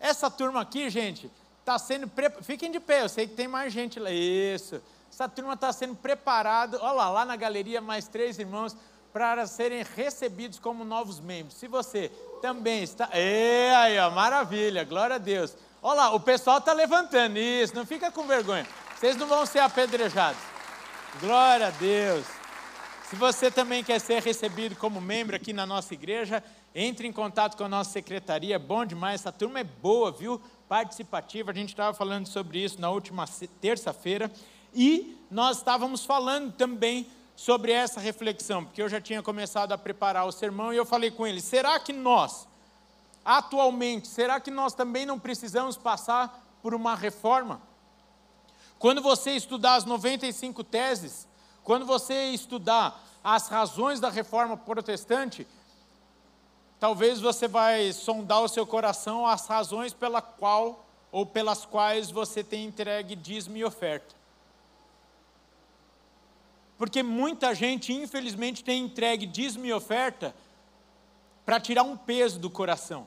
Essa 0.00 0.30
turma 0.30 0.60
aqui, 0.60 0.90
gente, 0.90 1.30
está 1.66 1.78
sendo. 1.80 2.06
Pre... 2.06 2.30
Fiquem 2.42 2.70
de 2.70 2.78
pé, 2.78 3.02
eu 3.02 3.08
sei 3.08 3.26
que 3.26 3.34
tem 3.34 3.48
mais 3.48 3.72
gente 3.72 3.98
lá. 3.98 4.10
Isso. 4.10 4.80
Essa 5.12 5.28
turma 5.28 5.54
está 5.54 5.72
sendo 5.72 5.96
preparada. 5.96 6.78
Olha 6.80 6.92
lá, 6.92 7.10
lá 7.10 7.24
na 7.24 7.34
galeria, 7.34 7.80
mais 7.80 8.06
três 8.06 8.38
irmãos 8.38 8.76
para 9.12 9.46
serem 9.46 9.84
recebidos 9.96 10.60
como 10.60 10.84
novos 10.84 11.18
membros. 11.18 11.56
Se 11.56 11.66
você 11.66 12.10
também 12.40 12.84
está. 12.84 13.08
Ê, 13.12 13.72
aí, 13.74 13.98
ó, 13.98 14.10
maravilha, 14.10 14.84
glória 14.84 15.16
a 15.16 15.18
Deus. 15.18 15.56
Olha 15.82 16.02
lá, 16.02 16.14
o 16.14 16.20
pessoal 16.20 16.58
está 16.58 16.72
levantando 16.72 17.38
isso, 17.38 17.74
não 17.74 17.86
fica 17.86 18.10
com 18.10 18.26
vergonha. 18.26 18.66
Vocês 18.96 19.16
não 19.16 19.26
vão 19.26 19.44
ser 19.44 19.60
apedrejados. 19.60 20.40
Glória 21.20 21.68
a 21.68 21.70
Deus. 21.70 22.26
Se 23.08 23.16
você 23.16 23.50
também 23.50 23.82
quer 23.82 24.00
ser 24.00 24.22
recebido 24.22 24.76
como 24.76 25.00
membro 25.00 25.34
aqui 25.34 25.52
na 25.52 25.64
nossa 25.64 25.94
igreja, 25.94 26.42
entre 26.78 27.08
em 27.08 27.12
contato 27.12 27.56
com 27.56 27.64
a 27.64 27.68
nossa 27.68 27.90
secretaria, 27.90 28.56
é 28.56 28.58
bom 28.58 28.84
demais, 28.84 29.22
essa 29.22 29.32
turma 29.32 29.60
é 29.60 29.64
boa, 29.64 30.12
viu? 30.12 30.38
Participativa, 30.68 31.50
a 31.50 31.54
gente 31.54 31.70
estava 31.70 31.96
falando 31.96 32.26
sobre 32.26 32.62
isso 32.62 32.78
na 32.78 32.90
última 32.90 33.24
terça-feira, 33.62 34.30
e 34.74 35.16
nós 35.30 35.56
estávamos 35.56 36.04
falando 36.04 36.52
também 36.52 37.06
sobre 37.34 37.72
essa 37.72 37.98
reflexão, 37.98 38.62
porque 38.62 38.82
eu 38.82 38.90
já 38.90 39.00
tinha 39.00 39.22
começado 39.22 39.72
a 39.72 39.78
preparar 39.78 40.26
o 40.26 40.32
sermão 40.32 40.70
e 40.70 40.76
eu 40.76 40.84
falei 40.84 41.10
com 41.10 41.26
ele: 41.26 41.40
será 41.40 41.80
que 41.80 41.94
nós, 41.94 42.46
atualmente, 43.24 44.06
será 44.06 44.38
que 44.38 44.50
nós 44.50 44.74
também 44.74 45.06
não 45.06 45.18
precisamos 45.18 45.78
passar 45.78 46.46
por 46.62 46.74
uma 46.74 46.94
reforma? 46.94 47.62
Quando 48.78 49.00
você 49.00 49.30
estudar 49.30 49.76
as 49.76 49.86
95 49.86 50.62
teses, 50.62 51.26
quando 51.64 51.86
você 51.86 52.32
estudar 52.32 53.02
as 53.24 53.48
razões 53.48 53.98
da 53.98 54.10
reforma 54.10 54.58
protestante, 54.58 55.46
talvez 56.78 57.20
você 57.20 57.48
vai 57.48 57.92
sondar 57.92 58.42
o 58.42 58.48
seu 58.48 58.66
coração 58.66 59.26
as 59.26 59.46
razões 59.46 59.92
pela 59.92 60.20
qual 60.20 60.86
ou 61.10 61.24
pelas 61.24 61.64
quais 61.64 62.10
você 62.10 62.44
tem 62.44 62.66
entregue 62.66 63.14
dízimo 63.14 63.56
e 63.56 63.64
oferta. 63.64 64.14
Porque 66.76 67.02
muita 67.02 67.54
gente, 67.54 67.92
infelizmente, 67.92 68.62
tem 68.62 68.84
entregue 68.84 69.24
dízimo 69.24 69.64
e 69.64 69.72
oferta 69.72 70.34
para 71.44 71.60
tirar 71.60 71.84
um 71.84 71.96
peso 71.96 72.38
do 72.38 72.50
coração, 72.50 73.06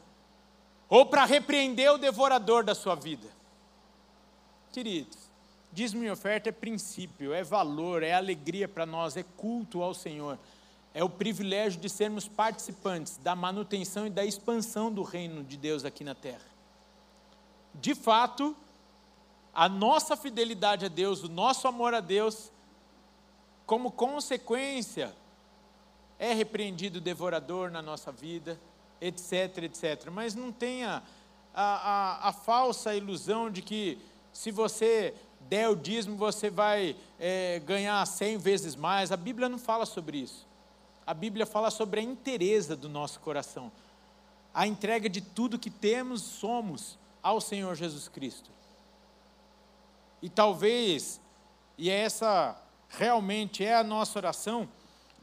ou 0.87 1.05
para 1.05 1.25
repreender 1.25 1.91
o 1.91 1.97
devorador 1.97 2.63
da 2.63 2.73
sua 2.73 2.95
vida. 2.95 3.27
Queridos, 4.71 5.17
dízimo 5.71 6.03
e 6.03 6.09
oferta 6.09 6.49
é 6.49 6.51
princípio, 6.51 7.33
é 7.33 7.43
valor, 7.43 8.01
é 8.01 8.13
alegria 8.13 8.67
para 8.67 8.85
nós, 8.85 9.17
é 9.17 9.23
culto 9.23 9.83
ao 9.83 9.93
Senhor. 9.93 10.39
É 10.93 11.03
o 11.03 11.09
privilégio 11.09 11.79
de 11.79 11.89
sermos 11.89 12.27
participantes 12.27 13.17
da 13.17 13.35
manutenção 13.35 14.07
e 14.07 14.09
da 14.09 14.25
expansão 14.25 14.91
do 14.91 15.03
reino 15.03 15.43
de 15.43 15.55
Deus 15.55 15.85
aqui 15.85 16.03
na 16.03 16.15
terra. 16.15 16.47
De 17.75 17.93
fato, 17.93 18.55
a 19.53 19.69
nossa 19.69 20.17
fidelidade 20.17 20.85
a 20.85 20.89
Deus, 20.89 21.23
o 21.23 21.29
nosso 21.29 21.67
amor 21.67 21.93
a 21.93 21.99
Deus, 21.99 22.51
como 23.65 23.91
consequência, 23.91 25.13
é 26.17 26.33
repreendido 26.33 26.97
o 26.97 27.01
devorador 27.01 27.69
na 27.69 27.81
nossa 27.81 28.11
vida, 28.11 28.59
etc, 28.99 29.59
etc. 29.63 30.09
Mas 30.11 30.35
não 30.35 30.51
tenha 30.51 31.03
a, 31.53 31.63
a, 31.63 32.29
a 32.29 32.33
falsa 32.33 32.95
ilusão 32.95 33.49
de 33.49 33.61
que 33.61 33.97
se 34.33 34.51
você 34.51 35.13
der 35.41 35.69
o 35.69 35.75
dízimo 35.75 36.15
você 36.17 36.49
vai 36.49 36.95
é, 37.19 37.59
ganhar 37.65 38.05
cem 38.05 38.37
vezes 38.37 38.75
mais. 38.75 39.11
A 39.11 39.17
Bíblia 39.17 39.47
não 39.47 39.57
fala 39.57 39.85
sobre 39.85 40.17
isso. 40.17 40.48
A 41.09 41.13
Bíblia 41.15 41.43
fala 41.43 41.71
sobre 41.71 42.01
a 42.01 42.03
inteireza 42.03 42.75
do 42.75 42.87
nosso 42.87 43.19
coração, 43.21 43.71
a 44.53 44.67
entrega 44.67 45.09
de 45.09 45.21
tudo 45.21 45.57
que 45.57 45.71
temos, 45.71 46.21
somos 46.21 46.99
ao 47.23 47.41
Senhor 47.41 47.73
Jesus 47.73 48.07
Cristo. 48.07 48.51
E 50.21 50.29
talvez, 50.29 51.19
e 51.79 51.89
essa 51.89 52.55
realmente 52.87 53.65
é 53.65 53.75
a 53.75 53.83
nossa 53.83 54.19
oração, 54.19 54.69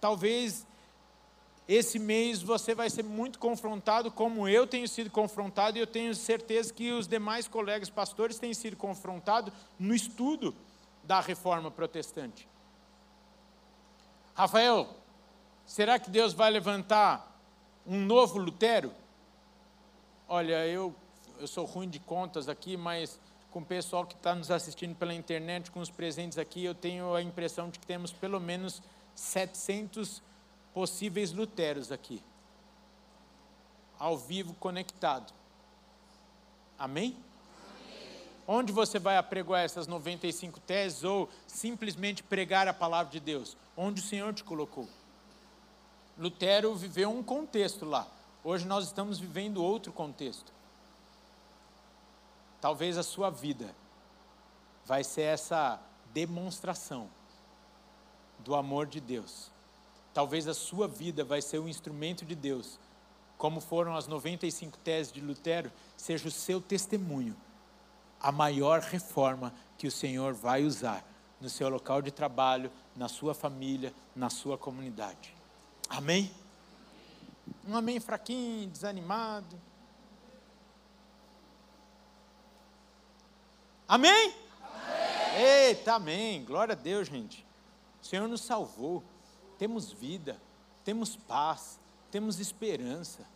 talvez 0.01 0.67
esse 1.69 2.01
mês 2.01 2.43
você 2.43 2.75
vai 2.75 2.91
ser 2.91 3.05
muito 3.05 3.39
confrontado, 3.39 4.11
como 4.11 4.49
eu 4.49 4.67
tenho 4.67 4.89
sido 4.89 5.09
confrontado, 5.09 5.79
e 5.79 5.81
eu 5.81 5.87
tenho 5.87 6.13
certeza 6.17 6.75
que 6.75 6.91
os 6.91 7.07
demais 7.07 7.47
colegas 7.47 7.89
pastores 7.89 8.41
têm 8.41 8.53
sido 8.53 8.77
confrontados 8.77 9.55
no 9.79 9.95
estudo 9.95 10.53
da 11.05 11.21
reforma 11.21 11.71
protestante. 11.71 12.49
Rafael, 14.35 15.06
será 15.67 15.99
que 15.99 16.09
Deus 16.09 16.33
vai 16.33 16.51
levantar 16.51 17.39
um 17.87 18.01
novo 18.01 18.39
Lutero? 18.39 18.93
Olha, 20.29 20.67
eu, 20.67 20.95
eu 21.39 21.47
sou 21.47 21.65
ruim 21.65 21.89
de 21.89 21.99
contas 21.99 22.49
aqui, 22.49 22.77
mas 22.77 23.19
com 23.51 23.61
o 23.61 23.65
pessoal 23.65 24.05
que 24.05 24.15
está 24.15 24.35
nos 24.35 24.51
assistindo 24.51 24.95
pela 24.95 25.15
internet, 25.15 25.71
com 25.71 25.81
os 25.81 25.91
presentes 25.91 26.37
aqui, 26.37 26.65
eu 26.65 26.75
tenho 26.75 27.15
a 27.15 27.23
impressão 27.23 27.71
de 27.71 27.79
que 27.79 27.87
temos 27.87 28.13
pelo 28.13 28.39
menos 28.41 28.83
700 29.15 30.23
possíveis 30.75 31.33
luteros 31.33 31.91
aqui, 31.91 32.23
ao 33.99 34.19
vivo 34.19 34.53
conectado. 34.55 35.33
Amém? 36.79 37.17
Amém? 37.67 38.19
Onde 38.47 38.73
você 38.73 38.99
vai 38.99 39.17
apregoar 39.17 39.63
essas 39.63 39.87
95 39.87 40.61
teses 40.61 41.03
ou 41.03 41.31
simplesmente 41.47 42.23
pregar 42.23 42.69
a 42.69 42.75
palavra 42.75 43.11
de 43.11 43.21
Deus? 43.21 43.57
Onde 43.75 44.03
o 44.03 44.05
Senhor 44.05 44.35
te 44.35 44.45
colocou. 44.45 44.87
Lutero 46.19 46.75
viveu 46.75 47.11
um 47.11 47.23
contexto 47.23 47.85
lá. 47.85 48.07
Hoje 48.43 48.67
nós 48.67 48.87
estamos 48.87 49.19
vivendo 49.19 49.63
outro 49.63 49.93
contexto. 49.93 50.51
Talvez 52.59 52.97
a 52.97 53.03
sua 53.03 53.29
vida 53.29 53.75
vai 54.87 55.05
ser 55.05 55.23
essa 55.23 55.79
demonstração 56.15 57.11
do 58.39 58.55
amor 58.55 58.87
de 58.87 58.99
Deus. 58.99 59.51
Talvez 60.15 60.49
a 60.49 60.55
sua 60.55 60.89
vida 60.89 61.23
vai 61.23 61.43
ser 61.43 61.59
um 61.59 61.69
instrumento 61.69 62.25
de 62.25 62.35
Deus, 62.35 62.79
como 63.37 63.61
foram 63.61 63.95
as 63.95 64.07
95 64.07 64.79
teses 64.79 65.13
de 65.13 65.21
Lutero, 65.21 65.71
seja 65.99 66.29
o 66.29 66.31
seu 66.31 66.63
testemunho, 66.63 67.37
a 68.19 68.33
maior 68.33 68.81
reforma 68.81 69.53
que 69.77 69.87
o 69.87 69.93
Senhor 69.93 70.33
vai 70.33 70.65
usar 70.65 71.05
no 71.39 71.51
seu 71.51 71.69
local 71.69 72.01
de 72.01 72.11
trabalho, 72.11 72.73
na 72.97 73.09
sua 73.09 73.35
família, 73.35 73.93
na 74.15 74.31
sua 74.31 74.57
comunidade. 74.57 75.36
Amém? 75.89 76.31
Um 77.67 77.77
amém 77.77 78.01
fraquinho, 78.01 78.69
desanimado. 78.69 79.61
Amém? 83.89 84.35
amém? 84.63 85.43
Eita, 85.43 85.95
amém. 85.95 86.45
Glória 86.45 86.73
a 86.73 86.77
Deus, 86.77 87.07
gente. 87.07 87.47
O 88.03 88.07
Senhor 88.07 88.29
nos 88.29 88.41
salvou. 88.41 89.03
Temos 89.59 89.93
vida, 89.93 90.41
temos 90.85 91.17
paz, 91.17 91.81
temos 92.11 92.41
esperança. 92.41 93.27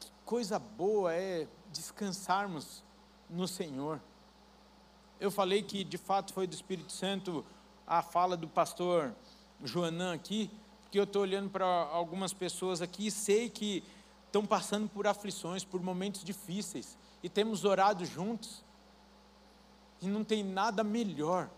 Que 0.00 0.10
coisa 0.24 0.58
boa 0.58 1.12
é 1.12 1.46
descansarmos 1.72 2.82
no 3.28 3.46
Senhor. 3.48 4.00
Eu 5.20 5.30
falei 5.30 5.62
que 5.62 5.84
de 5.84 5.98
fato 5.98 6.32
foi 6.32 6.46
do 6.46 6.54
Espírito 6.54 6.92
Santo 6.92 7.44
a 7.86 8.02
fala 8.02 8.36
do 8.36 8.48
pastor 8.48 9.14
Joanã 9.62 10.14
aqui, 10.14 10.50
porque 10.82 10.98
eu 10.98 11.04
estou 11.04 11.22
olhando 11.22 11.50
para 11.50 11.66
algumas 11.66 12.32
pessoas 12.32 12.80
aqui 12.80 13.08
e 13.08 13.10
sei 13.10 13.48
que 13.48 13.82
estão 14.26 14.44
passando 14.44 14.88
por 14.88 15.06
aflições, 15.06 15.64
por 15.64 15.82
momentos 15.82 16.24
difíceis 16.24 16.96
e 17.22 17.28
temos 17.28 17.64
orado 17.64 18.04
juntos. 18.04 18.62
E 20.02 20.06
não 20.06 20.22
tem 20.22 20.44
nada 20.44 20.84
melhor 20.84 21.48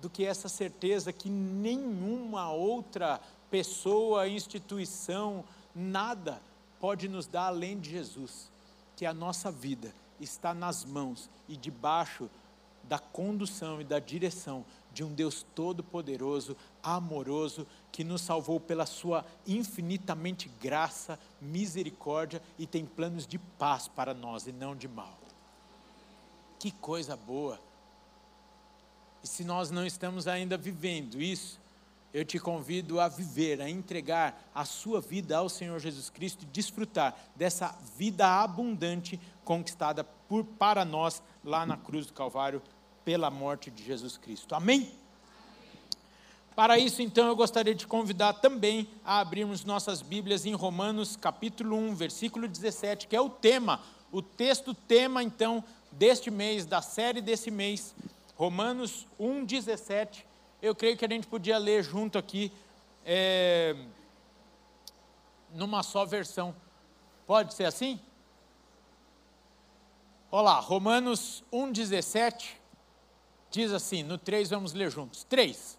do 0.00 0.08
que 0.08 0.24
essa 0.24 0.48
certeza 0.48 1.12
que 1.12 1.28
nenhuma 1.28 2.52
outra 2.52 3.20
pessoa, 3.50 4.28
instituição, 4.28 5.44
nada 5.74 6.40
pode 6.78 7.08
nos 7.08 7.26
dar 7.26 7.46
além 7.46 7.78
de 7.80 7.90
Jesus, 7.90 8.50
que 8.94 9.04
a 9.04 9.12
nossa 9.12 9.50
vida 9.50 9.92
está 10.20 10.54
nas 10.54 10.84
mãos 10.84 11.28
e 11.48 11.56
debaixo 11.56 12.30
da 12.84 12.98
condução 12.98 13.80
e 13.80 13.84
da 13.84 13.98
direção 13.98 14.64
de 14.92 15.04
um 15.04 15.12
Deus 15.12 15.44
todo-poderoso, 15.54 16.56
amoroso, 16.82 17.66
que 17.92 18.04
nos 18.04 18.22
salvou 18.22 18.58
pela 18.58 18.86
sua 18.86 19.24
infinitamente 19.46 20.50
graça, 20.60 21.18
misericórdia 21.40 22.42
e 22.58 22.66
tem 22.66 22.84
planos 22.84 23.26
de 23.26 23.38
paz 23.38 23.88
para 23.88 24.14
nós 24.14 24.46
e 24.46 24.52
não 24.52 24.74
de 24.74 24.88
mal. 24.88 25.18
Que 26.58 26.70
coisa 26.72 27.16
boa! 27.16 27.58
E 29.22 29.26
se 29.26 29.44
nós 29.44 29.70
não 29.70 29.86
estamos 29.86 30.26
ainda 30.26 30.56
vivendo 30.56 31.20
isso, 31.20 31.60
eu 32.12 32.24
te 32.24 32.38
convido 32.38 33.00
a 33.00 33.08
viver, 33.08 33.60
a 33.60 33.68
entregar 33.68 34.50
a 34.54 34.64
sua 34.64 35.00
vida 35.00 35.36
ao 35.36 35.48
Senhor 35.48 35.78
Jesus 35.78 36.08
Cristo 36.08 36.44
e 36.44 36.46
desfrutar 36.46 37.16
dessa 37.36 37.76
vida 37.96 38.26
abundante 38.26 39.20
conquistada 39.44 40.02
por, 40.02 40.44
para 40.44 40.84
nós 40.84 41.22
lá 41.44 41.66
na 41.66 41.76
cruz 41.76 42.06
do 42.06 42.12
Calvário 42.12 42.62
pela 43.08 43.30
morte 43.30 43.70
de 43.70 43.82
Jesus 43.82 44.18
Cristo. 44.18 44.54
Amém? 44.54 44.92
Para 46.54 46.78
isso, 46.78 47.00
então, 47.00 47.26
eu 47.26 47.34
gostaria 47.34 47.74
de 47.74 47.86
convidar 47.86 48.34
também 48.34 48.86
a 49.02 49.20
abrirmos 49.20 49.64
nossas 49.64 50.02
Bíblias 50.02 50.44
em 50.44 50.52
Romanos, 50.52 51.16
capítulo 51.16 51.74
1, 51.74 51.94
versículo 51.94 52.46
17, 52.46 53.06
que 53.06 53.16
é 53.16 53.20
o 53.20 53.30
tema, 53.30 53.80
o 54.12 54.20
texto 54.20 54.74
tema, 54.74 55.22
então, 55.22 55.64
deste 55.90 56.30
mês, 56.30 56.66
da 56.66 56.82
série 56.82 57.22
desse 57.22 57.50
mês, 57.50 57.94
Romanos 58.36 59.06
1, 59.18 59.46
17 59.46 60.26
eu 60.60 60.74
creio 60.74 60.94
que 60.94 61.06
a 61.06 61.08
gente 61.08 61.26
podia 61.26 61.56
ler 61.56 61.82
junto 61.82 62.18
aqui, 62.18 62.52
é, 63.06 63.74
numa 65.54 65.82
só 65.82 66.04
versão. 66.04 66.54
Pode 67.26 67.54
ser 67.54 67.64
assim? 67.64 67.98
Olá, 70.30 70.60
Romanos 70.60 71.42
1,17 71.50 72.57
diz 73.50 73.72
assim: 73.72 74.02
no 74.02 74.18
3 74.18 74.50
vamos 74.50 74.72
ler 74.72 74.90
juntos. 74.90 75.24
3. 75.24 75.78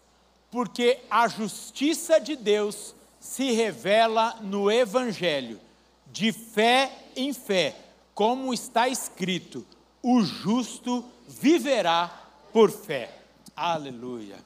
Porque 0.50 1.00
a 1.10 1.28
justiça 1.28 2.18
de 2.20 2.36
Deus 2.36 2.94
se 3.20 3.52
revela 3.52 4.36
no 4.40 4.70
Evangelho, 4.70 5.60
de 6.06 6.32
fé 6.32 6.90
em 7.14 7.32
fé, 7.32 7.76
como 8.14 8.52
está 8.52 8.88
escrito: 8.88 9.66
o 10.02 10.22
justo 10.22 11.04
viverá 11.28 12.28
por 12.52 12.70
fé. 12.70 13.16
Aleluia. 13.54 14.38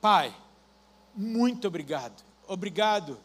Pai, 0.00 0.34
muito 1.14 1.68
obrigado. 1.68 2.24
Obrigado 2.48 3.18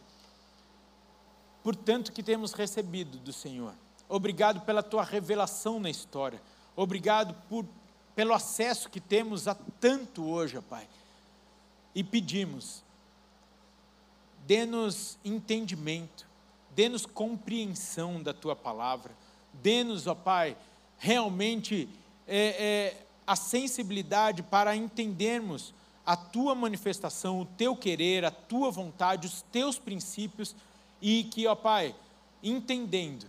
por 1.62 1.76
tanto 1.76 2.12
que 2.12 2.22
temos 2.22 2.52
recebido 2.52 3.18
do 3.18 3.32
Senhor. 3.32 3.72
Obrigado 4.08 4.60
pela 4.62 4.82
tua 4.82 5.04
revelação 5.04 5.78
na 5.78 5.88
história. 5.88 6.42
Obrigado 6.74 7.34
por, 7.48 7.64
pelo 8.14 8.34
acesso 8.34 8.90
que 8.90 9.00
temos 9.00 9.48
a 9.48 9.54
tanto 9.80 10.24
hoje, 10.24 10.60
Pai. 10.62 10.86
E 11.94 12.02
pedimos, 12.02 12.82
dê-nos 14.46 15.18
entendimento, 15.24 16.26
dê-nos 16.74 17.06
compreensão 17.06 18.22
da 18.22 18.32
tua 18.32 18.56
palavra, 18.56 19.12
dê-nos, 19.52 20.06
ó 20.06 20.14
Pai, 20.14 20.56
realmente 20.98 21.88
é, 22.26 22.36
é, 22.36 23.06
a 23.26 23.36
sensibilidade 23.36 24.42
para 24.42 24.74
entendermos 24.74 25.74
a 26.04 26.16
tua 26.16 26.54
manifestação, 26.54 27.40
o 27.40 27.46
teu 27.46 27.76
querer, 27.76 28.24
a 28.24 28.30
tua 28.30 28.70
vontade, 28.70 29.26
os 29.26 29.42
teus 29.42 29.78
princípios 29.78 30.54
e 31.00 31.24
que, 31.24 31.46
ó 31.46 31.54
Pai, 31.54 31.94
entendendo, 32.42 33.26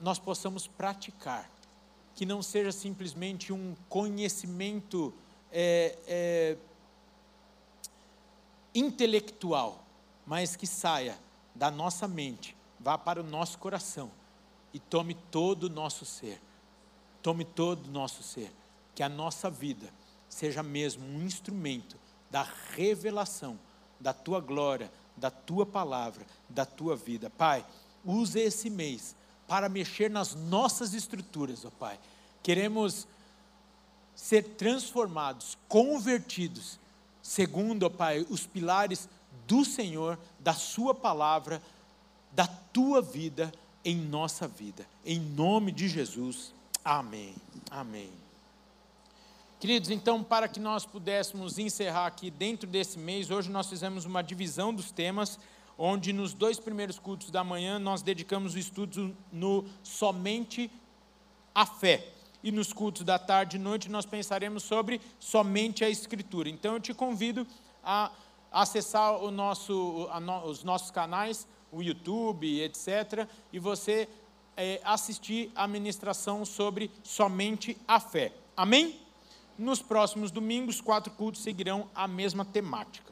nós 0.00 0.18
possamos 0.18 0.66
praticar, 0.66 1.48
que 2.20 2.26
não 2.26 2.42
seja 2.42 2.70
simplesmente 2.70 3.50
um 3.50 3.74
conhecimento 3.88 5.10
é, 5.50 5.96
é, 6.06 6.56
intelectual, 8.74 9.82
mas 10.26 10.54
que 10.54 10.66
saia 10.66 11.18
da 11.54 11.70
nossa 11.70 12.06
mente, 12.06 12.54
vá 12.78 12.98
para 12.98 13.22
o 13.22 13.24
nosso 13.24 13.56
coração 13.56 14.10
e 14.74 14.78
tome 14.78 15.14
todo 15.14 15.64
o 15.64 15.68
nosso 15.70 16.04
ser, 16.04 16.38
tome 17.22 17.42
todo 17.42 17.86
o 17.86 17.90
nosso 17.90 18.22
ser, 18.22 18.52
que 18.94 19.02
a 19.02 19.08
nossa 19.08 19.48
vida 19.48 19.90
seja 20.28 20.62
mesmo 20.62 21.02
um 21.06 21.22
instrumento 21.22 21.96
da 22.30 22.46
revelação 22.74 23.58
da 23.98 24.12
tua 24.12 24.40
glória, 24.40 24.92
da 25.16 25.30
tua 25.30 25.64
palavra, 25.64 26.26
da 26.50 26.66
tua 26.66 26.94
vida. 26.94 27.30
Pai, 27.30 27.64
use 28.04 28.38
esse 28.38 28.68
mês 28.68 29.16
para 29.50 29.68
mexer 29.68 30.08
nas 30.08 30.32
nossas 30.32 30.94
estruturas, 30.94 31.64
ó 31.64 31.70
Pai. 31.70 31.98
Queremos 32.40 33.08
ser 34.14 34.44
transformados, 34.44 35.58
convertidos, 35.66 36.78
segundo, 37.20 37.82
ó 37.82 37.90
Pai, 37.90 38.24
os 38.30 38.46
pilares 38.46 39.08
do 39.48 39.64
Senhor, 39.64 40.16
da 40.38 40.54
Sua 40.54 40.94
palavra, 40.94 41.60
da 42.30 42.46
tua 42.46 43.02
vida 43.02 43.50
em 43.84 43.96
nossa 43.96 44.46
vida. 44.46 44.86
Em 45.04 45.18
nome 45.18 45.72
de 45.72 45.88
Jesus. 45.88 46.54
Amém. 46.84 47.34
Amém. 47.72 48.12
Queridos, 49.58 49.90
então, 49.90 50.22
para 50.22 50.46
que 50.46 50.60
nós 50.60 50.86
pudéssemos 50.86 51.58
encerrar 51.58 52.06
aqui 52.06 52.30
dentro 52.30 52.68
desse 52.68 53.00
mês, 53.00 53.32
hoje 53.32 53.50
nós 53.50 53.66
fizemos 53.66 54.04
uma 54.04 54.22
divisão 54.22 54.72
dos 54.72 54.92
temas, 54.92 55.40
onde 55.82 56.12
nos 56.12 56.34
dois 56.34 56.60
primeiros 56.60 56.98
cultos 56.98 57.30
da 57.30 57.42
manhã 57.42 57.78
nós 57.78 58.02
dedicamos 58.02 58.54
o 58.54 58.58
estudo 58.58 59.16
no 59.32 59.64
somente 59.82 60.70
a 61.54 61.64
fé. 61.64 62.06
E 62.42 62.52
nos 62.52 62.70
cultos 62.70 63.02
da 63.02 63.18
tarde 63.18 63.56
e 63.56 63.58
noite 63.58 63.90
nós 63.90 64.04
pensaremos 64.04 64.62
sobre 64.62 65.00
somente 65.18 65.82
a 65.82 65.88
Escritura. 65.88 66.50
Então 66.50 66.74
eu 66.74 66.80
te 66.80 66.92
convido 66.92 67.46
a 67.82 68.12
acessar 68.52 69.16
o 69.16 69.30
nosso, 69.30 70.06
no, 70.20 70.44
os 70.44 70.62
nossos 70.62 70.90
canais, 70.90 71.46
o 71.72 71.82
YouTube, 71.82 72.60
etc., 72.60 73.26
e 73.50 73.58
você 73.58 74.06
é, 74.58 74.82
assistir 74.84 75.50
a 75.54 75.66
ministração 75.66 76.44
sobre 76.44 76.90
somente 77.02 77.74
a 77.88 77.98
fé. 77.98 78.34
Amém? 78.54 79.00
Nos 79.58 79.80
próximos 79.80 80.30
domingos, 80.30 80.78
quatro 80.78 81.10
cultos 81.12 81.40
seguirão 81.40 81.88
a 81.94 82.06
mesma 82.06 82.44
temática. 82.44 83.10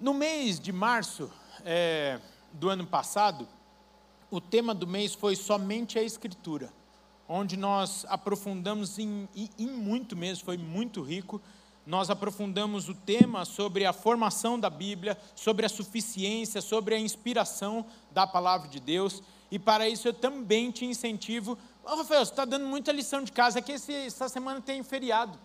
No 0.00 0.14
mês 0.14 0.58
de 0.58 0.72
março 0.72 1.30
é, 1.64 2.18
do 2.52 2.68
ano 2.68 2.86
passado, 2.86 3.46
o 4.30 4.40
tema 4.40 4.74
do 4.74 4.86
mês 4.86 5.14
foi 5.14 5.36
somente 5.36 5.98
a 5.98 6.02
Escritura, 6.02 6.72
onde 7.28 7.56
nós 7.56 8.06
aprofundamos 8.08 8.98
em, 8.98 9.28
em 9.58 9.66
muito 9.66 10.16
mesmo, 10.16 10.44
foi 10.44 10.56
muito 10.56 11.02
rico. 11.02 11.40
Nós 11.86 12.10
aprofundamos 12.10 12.88
o 12.88 12.94
tema 12.94 13.44
sobre 13.44 13.84
a 13.84 13.92
formação 13.92 14.58
da 14.58 14.70
Bíblia, 14.70 15.18
sobre 15.36 15.66
a 15.66 15.68
suficiência, 15.68 16.60
sobre 16.60 16.94
a 16.94 16.98
inspiração 16.98 17.84
da 18.10 18.26
palavra 18.26 18.68
de 18.68 18.80
Deus. 18.80 19.22
E 19.50 19.58
para 19.58 19.88
isso 19.88 20.08
eu 20.08 20.14
também 20.14 20.70
te 20.70 20.84
incentivo 20.84 21.58
Ô, 21.84 21.96
Rafael, 21.96 22.24
você 22.24 22.32
está 22.32 22.44
dando 22.44 22.66
muita 22.66 22.92
lição 22.92 23.22
de 23.22 23.32
casa, 23.32 23.58
é 23.58 23.62
que 23.62 23.72
esse, 23.72 23.92
essa 23.92 24.28
semana 24.28 24.60
tem 24.60 24.82
feriado. 24.82 25.38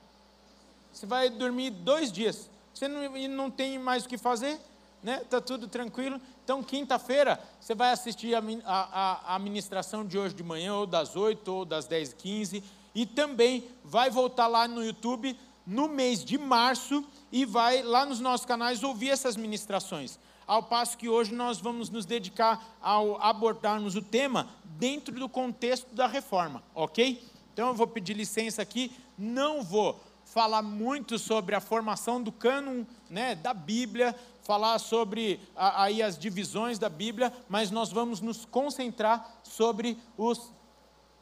Você 0.91 1.05
vai 1.05 1.29
dormir 1.29 1.71
dois 1.71 2.11
dias. 2.11 2.49
Você 2.75 2.87
não, 2.89 3.09
não 3.29 3.49
tem 3.49 3.79
mais 3.79 4.03
o 4.05 4.09
que 4.09 4.17
fazer, 4.17 4.59
né? 5.01 5.21
Está 5.21 5.39
tudo 5.39 5.67
tranquilo. 5.67 6.19
Então, 6.43 6.61
quinta-feira, 6.61 7.39
você 7.59 7.73
vai 7.73 7.91
assistir 7.91 8.35
a, 8.35 8.43
a, 8.65 9.33
a 9.33 9.35
administração 9.37 10.05
de 10.05 10.17
hoje 10.17 10.35
de 10.35 10.43
manhã, 10.43 10.75
ou 10.75 10.85
das 10.85 11.15
8 11.15 11.47
ou 11.47 11.63
das 11.63 11.87
10 11.87 12.11
e 12.11 12.15
15. 12.15 12.63
E 12.93 13.05
também 13.05 13.63
vai 13.83 14.09
voltar 14.09 14.47
lá 14.47 14.67
no 14.67 14.83
YouTube 14.83 15.37
no 15.65 15.87
mês 15.87 16.23
de 16.23 16.37
março 16.37 17.03
e 17.31 17.45
vai 17.45 17.81
lá 17.81 18.05
nos 18.05 18.19
nossos 18.19 18.45
canais 18.45 18.83
ouvir 18.83 19.09
essas 19.09 19.35
ministrações 19.35 20.19
ao 20.47 20.63
passo 20.63 20.97
que 20.97 21.09
hoje 21.09 21.33
nós 21.33 21.59
vamos 21.59 21.89
nos 21.89 22.05
dedicar 22.05 22.77
ao 22.81 23.21
abordarmos 23.21 23.95
o 23.95 24.01
tema 24.01 24.47
dentro 24.63 25.15
do 25.15 25.27
contexto 25.27 25.93
da 25.93 26.07
reforma, 26.07 26.63
ok? 26.73 27.23
Então 27.53 27.69
eu 27.69 27.73
vou 27.73 27.87
pedir 27.87 28.13
licença 28.13 28.61
aqui, 28.61 28.91
não 29.17 29.63
vou 29.63 29.99
falar 30.35 30.61
muito 30.61 31.17
sobre 31.17 31.55
a 31.55 31.61
formação 31.61 32.21
do 32.21 32.29
cânon 32.29 32.83
né, 33.09 33.35
da 33.35 33.53
Bíblia, 33.53 34.13
falar 34.43 34.77
sobre 34.79 35.39
a, 35.55 35.83
aí 35.83 36.03
as 36.03 36.19
divisões 36.19 36.77
da 36.77 36.89
Bíblia, 36.89 37.31
mas 37.47 37.71
nós 37.71 37.89
vamos 37.89 38.19
nos 38.19 38.43
concentrar 38.43 39.39
sobre 39.43 39.97
os 40.17 40.51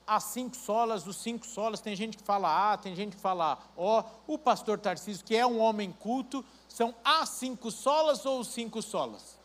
as 0.06 0.24
cinco 0.24 0.56
solas, 0.56 1.06
os 1.06 1.16
cinco 1.16 1.46
solas, 1.46 1.80
tem 1.80 1.96
gente 1.96 2.18
que 2.18 2.24
fala 2.24 2.74
A, 2.74 2.76
tem 2.76 2.96
gente 2.96 3.16
que 3.16 3.22
fala 3.22 3.60
O. 3.78 4.04
O 4.34 4.38
pastor 4.38 4.80
Tarcísio, 4.80 5.24
que 5.24 5.36
é 5.36 5.46
um 5.46 5.60
homem 5.60 5.92
culto, 5.92 6.44
são 6.68 6.94
as 7.06 7.30
cinco 7.30 7.70
solas 7.70 8.26
ou 8.26 8.40
os 8.40 8.48
cinco 8.48 8.82
solas? 8.82 9.38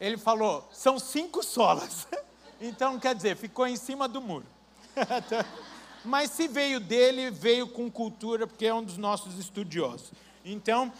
Ele 0.00 0.16
falou, 0.16 0.66
são 0.72 0.98
cinco 0.98 1.42
solas. 1.42 2.08
Então, 2.58 2.98
quer 2.98 3.14
dizer, 3.14 3.36
ficou 3.36 3.66
em 3.66 3.76
cima 3.76 4.08
do 4.08 4.18
muro. 4.18 4.55
Mas 6.04 6.30
se 6.30 6.46
veio 6.46 6.78
dele, 6.78 7.30
veio 7.30 7.66
com 7.66 7.90
cultura, 7.90 8.46
porque 8.46 8.66
é 8.66 8.74
um 8.74 8.84
dos 8.84 8.96
nossos 8.96 9.38
estudiosos. 9.38 10.12
Então, 10.44 10.92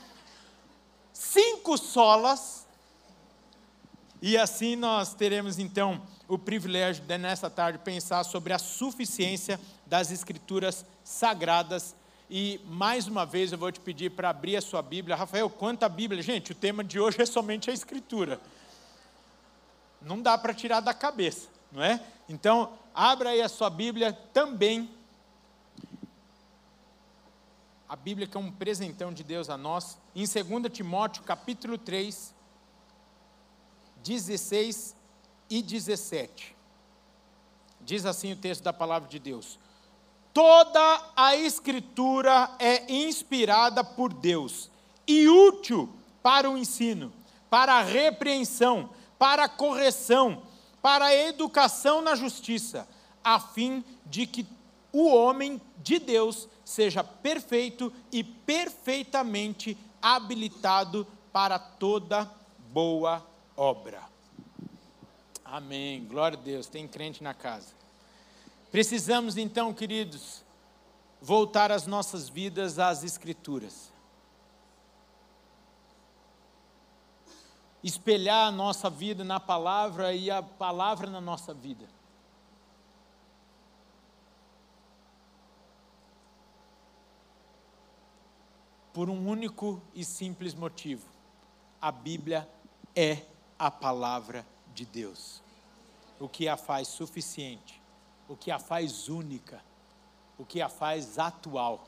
cinco 1.12 1.78
solas, 1.78 2.66
e 4.20 4.36
assim 4.36 4.74
nós 4.74 5.14
teremos 5.14 5.58
então 5.58 6.02
o 6.28 6.36
privilégio 6.36 7.04
de, 7.04 7.18
nessa 7.18 7.48
tarde, 7.48 7.78
pensar 7.78 8.24
sobre 8.24 8.52
a 8.52 8.58
suficiência 8.58 9.60
das 9.86 10.10
Escrituras 10.10 10.84
sagradas. 11.04 11.94
E, 12.28 12.60
mais 12.66 13.06
uma 13.06 13.24
vez, 13.24 13.52
eu 13.52 13.58
vou 13.58 13.70
te 13.70 13.78
pedir 13.78 14.10
para 14.10 14.30
abrir 14.30 14.56
a 14.56 14.60
sua 14.60 14.82
Bíblia. 14.82 15.14
Rafael, 15.14 15.48
quanta 15.48 15.88
Bíblia? 15.88 16.22
Gente, 16.22 16.50
o 16.50 16.54
tema 16.54 16.82
de 16.82 16.98
hoje 16.98 17.22
é 17.22 17.26
somente 17.26 17.70
a 17.70 17.72
Escritura. 17.72 18.40
Não 20.02 20.20
dá 20.20 20.36
para 20.36 20.52
tirar 20.52 20.80
da 20.80 20.92
cabeça, 20.92 21.48
não 21.70 21.82
é? 21.82 22.00
Então, 22.28 22.72
abra 22.96 23.30
aí 23.30 23.42
a 23.42 23.48
sua 23.48 23.68
Bíblia 23.68 24.14
também. 24.32 24.90
A 27.86 27.94
Bíblia 27.94 28.26
que 28.26 28.36
é 28.36 28.40
um 28.40 28.50
presentão 28.50 29.12
de 29.12 29.22
Deus 29.22 29.50
a 29.50 29.58
nós. 29.58 29.98
Em 30.14 30.24
2 30.24 30.72
Timóteo, 30.72 31.22
capítulo 31.22 31.76
3, 31.76 32.34
16 34.02 34.96
e 35.50 35.62
17. 35.62 36.56
Diz 37.82 38.06
assim 38.06 38.32
o 38.32 38.36
texto 38.36 38.64
da 38.64 38.72
palavra 38.72 39.08
de 39.08 39.18
Deus: 39.18 39.58
Toda 40.32 41.12
a 41.14 41.36
Escritura 41.36 42.50
é 42.58 42.90
inspirada 42.92 43.84
por 43.84 44.12
Deus 44.12 44.70
e 45.06 45.28
útil 45.28 45.94
para 46.22 46.50
o 46.50 46.56
ensino, 46.56 47.12
para 47.50 47.74
a 47.74 47.82
repreensão, 47.82 48.90
para 49.18 49.44
a 49.44 49.48
correção, 49.48 50.42
para 50.86 51.06
a 51.06 51.14
educação 51.16 52.00
na 52.00 52.14
justiça, 52.14 52.86
a 53.24 53.40
fim 53.40 53.84
de 54.04 54.24
que 54.24 54.46
o 54.92 55.08
homem 55.08 55.60
de 55.78 55.98
Deus 55.98 56.48
seja 56.64 57.02
perfeito 57.02 57.92
e 58.12 58.22
perfeitamente 58.22 59.76
habilitado 60.00 61.04
para 61.32 61.58
toda 61.58 62.30
boa 62.70 63.26
obra. 63.56 64.00
Amém. 65.44 66.04
Glória 66.04 66.38
a 66.38 66.40
Deus. 66.40 66.68
Tem 66.68 66.86
crente 66.86 67.20
na 67.20 67.34
casa. 67.34 67.74
Precisamos 68.70 69.36
então, 69.36 69.74
queridos, 69.74 70.44
voltar 71.20 71.72
as 71.72 71.84
nossas 71.88 72.28
vidas 72.28 72.78
às 72.78 73.02
Escrituras. 73.02 73.90
Espelhar 77.86 78.48
a 78.48 78.50
nossa 78.50 78.90
vida 78.90 79.22
na 79.22 79.38
palavra 79.38 80.12
e 80.12 80.28
a 80.28 80.42
palavra 80.42 81.08
na 81.08 81.20
nossa 81.20 81.54
vida. 81.54 81.86
Por 88.92 89.08
um 89.08 89.28
único 89.28 89.80
e 89.94 90.04
simples 90.04 90.52
motivo: 90.52 91.06
a 91.80 91.92
Bíblia 91.92 92.48
é 92.92 93.22
a 93.56 93.70
palavra 93.70 94.44
de 94.74 94.84
Deus. 94.84 95.40
O 96.18 96.28
que 96.28 96.48
a 96.48 96.56
faz 96.56 96.88
suficiente, 96.88 97.80
o 98.28 98.36
que 98.36 98.50
a 98.50 98.58
faz 98.58 99.08
única, 99.08 99.62
o 100.36 100.44
que 100.44 100.60
a 100.60 100.68
faz 100.68 101.20
atual, 101.20 101.86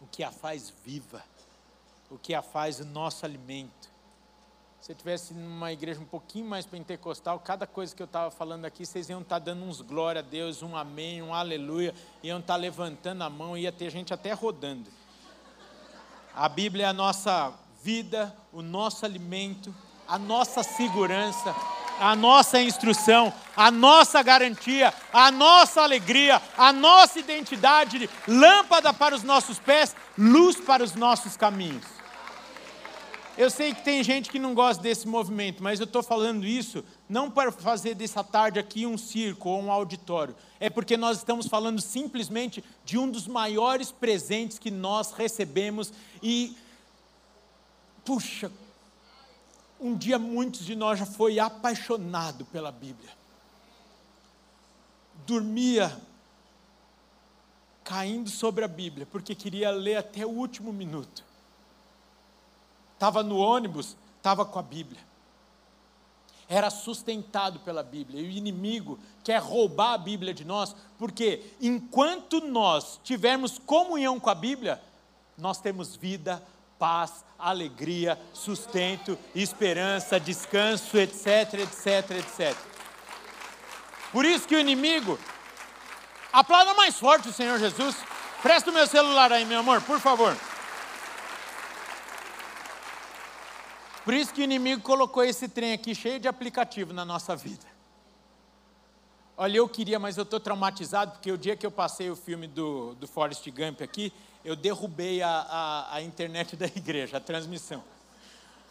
o 0.00 0.06
que 0.06 0.24
a 0.24 0.32
faz 0.32 0.72
viva, 0.82 1.22
o 2.10 2.16
que 2.16 2.34
a 2.34 2.40
faz 2.40 2.80
o 2.80 2.86
nosso 2.86 3.26
alimento. 3.26 3.97
Se 4.80 4.92
eu 4.92 4.96
tivesse 4.96 5.34
numa 5.34 5.72
igreja 5.72 6.00
um 6.00 6.04
pouquinho 6.04 6.46
mais 6.46 6.64
pentecostal, 6.64 7.38
cada 7.40 7.66
coisa 7.66 7.94
que 7.94 8.02
eu 8.02 8.06
estava 8.06 8.30
falando 8.30 8.64
aqui, 8.64 8.86
vocês 8.86 9.08
iam 9.08 9.20
estar 9.20 9.40
tá 9.40 9.46
dando 9.46 9.64
uns 9.64 9.80
glória 9.80 10.20
a 10.20 10.22
Deus, 10.22 10.62
um 10.62 10.76
amém, 10.76 11.20
um 11.20 11.34
aleluia, 11.34 11.92
iam 12.22 12.38
estar 12.38 12.54
tá 12.54 12.60
levantando 12.60 13.22
a 13.22 13.28
mão, 13.28 13.58
ia 13.58 13.72
ter 13.72 13.90
gente 13.90 14.14
até 14.14 14.32
rodando. 14.32 14.88
A 16.34 16.48
Bíblia 16.48 16.86
é 16.86 16.88
a 16.88 16.92
nossa 16.92 17.52
vida, 17.82 18.34
o 18.52 18.62
nosso 18.62 19.04
alimento, 19.04 19.74
a 20.06 20.16
nossa 20.16 20.62
segurança, 20.62 21.54
a 21.98 22.14
nossa 22.14 22.62
instrução, 22.62 23.34
a 23.56 23.72
nossa 23.72 24.22
garantia, 24.22 24.94
a 25.12 25.32
nossa 25.32 25.82
alegria, 25.82 26.40
a 26.56 26.72
nossa 26.72 27.18
identidade, 27.18 28.08
lâmpada 28.28 28.94
para 28.94 29.16
os 29.16 29.24
nossos 29.24 29.58
pés, 29.58 29.96
luz 30.16 30.56
para 30.56 30.84
os 30.84 30.94
nossos 30.94 31.36
caminhos. 31.36 31.97
Eu 33.38 33.50
sei 33.50 33.72
que 33.72 33.84
tem 33.84 34.02
gente 34.02 34.30
que 34.30 34.38
não 34.40 34.52
gosta 34.52 34.82
desse 34.82 35.06
movimento, 35.06 35.62
mas 35.62 35.78
eu 35.78 35.84
estou 35.84 36.02
falando 36.02 36.44
isso 36.44 36.84
não 37.08 37.30
para 37.30 37.52
fazer 37.52 37.94
dessa 37.94 38.24
tarde 38.24 38.58
aqui 38.58 38.84
um 38.84 38.98
circo 38.98 39.48
ou 39.48 39.62
um 39.62 39.70
auditório. 39.70 40.34
É 40.58 40.68
porque 40.68 40.96
nós 40.96 41.18
estamos 41.18 41.46
falando 41.46 41.80
simplesmente 41.80 42.64
de 42.84 42.98
um 42.98 43.08
dos 43.08 43.28
maiores 43.28 43.92
presentes 43.92 44.58
que 44.58 44.72
nós 44.72 45.12
recebemos 45.12 45.92
e, 46.20 46.56
puxa, 48.04 48.50
um 49.80 49.96
dia 49.96 50.18
muitos 50.18 50.66
de 50.66 50.74
nós 50.74 50.98
já 50.98 51.06
foi 51.06 51.38
apaixonado 51.38 52.44
pela 52.46 52.72
Bíblia. 52.72 53.10
Dormia 55.24 55.96
caindo 57.84 58.28
sobre 58.30 58.64
a 58.64 58.68
Bíblia, 58.68 59.06
porque 59.06 59.32
queria 59.32 59.70
ler 59.70 59.94
até 59.94 60.26
o 60.26 60.30
último 60.30 60.72
minuto. 60.72 61.27
Estava 62.98 63.22
no 63.22 63.38
ônibus, 63.38 63.96
estava 64.16 64.44
com 64.44 64.58
a 64.58 64.62
Bíblia. 64.62 65.00
Era 66.48 66.68
sustentado 66.68 67.60
pela 67.60 67.80
Bíblia. 67.80 68.20
E 68.20 68.26
o 68.26 68.30
inimigo 68.30 68.98
quer 69.22 69.40
roubar 69.40 69.92
a 69.92 69.98
Bíblia 69.98 70.34
de 70.34 70.44
nós, 70.44 70.74
porque 70.98 71.44
enquanto 71.60 72.40
nós 72.40 72.98
tivermos 73.04 73.56
comunhão 73.56 74.18
com 74.18 74.28
a 74.28 74.34
Bíblia, 74.34 74.82
nós 75.36 75.60
temos 75.60 75.94
vida, 75.94 76.42
paz, 76.76 77.24
alegria, 77.38 78.20
sustento, 78.32 79.16
esperança, 79.32 80.18
descanso, 80.18 80.98
etc, 80.98 81.54
etc, 81.54 82.10
etc. 82.18 82.58
Por 84.10 84.24
isso 84.24 84.48
que 84.48 84.56
o 84.56 84.60
inimigo, 84.60 85.16
aplauda 86.32 86.74
mais 86.74 86.96
forte 86.98 87.28
o 87.28 87.32
Senhor 87.32 87.60
Jesus. 87.60 87.94
Presta 88.42 88.70
o 88.70 88.74
meu 88.74 88.88
celular 88.88 89.30
aí, 89.30 89.44
meu 89.44 89.60
amor, 89.60 89.80
por 89.82 90.00
favor. 90.00 90.36
Por 94.08 94.14
isso 94.14 94.32
que 94.32 94.40
o 94.40 94.44
inimigo 94.44 94.80
colocou 94.80 95.22
esse 95.22 95.46
trem 95.50 95.74
aqui 95.74 95.94
cheio 95.94 96.18
de 96.18 96.26
aplicativo 96.26 96.94
na 96.94 97.04
nossa 97.04 97.36
vida. 97.36 97.66
Olha, 99.36 99.58
eu 99.58 99.68
queria, 99.68 99.98
mas 99.98 100.16
eu 100.16 100.22
estou 100.22 100.40
traumatizado, 100.40 101.12
porque 101.12 101.30
o 101.30 101.36
dia 101.36 101.54
que 101.54 101.66
eu 101.66 101.70
passei 101.70 102.08
o 102.08 102.16
filme 102.16 102.46
do, 102.46 102.94
do 102.94 103.06
Forrest 103.06 103.46
Gump 103.50 103.82
aqui, 103.82 104.10
eu 104.42 104.56
derrubei 104.56 105.20
a, 105.20 105.28
a, 105.28 105.96
a 105.96 106.00
internet 106.00 106.56
da 106.56 106.64
igreja, 106.64 107.18
a 107.18 107.20
transmissão. 107.20 107.84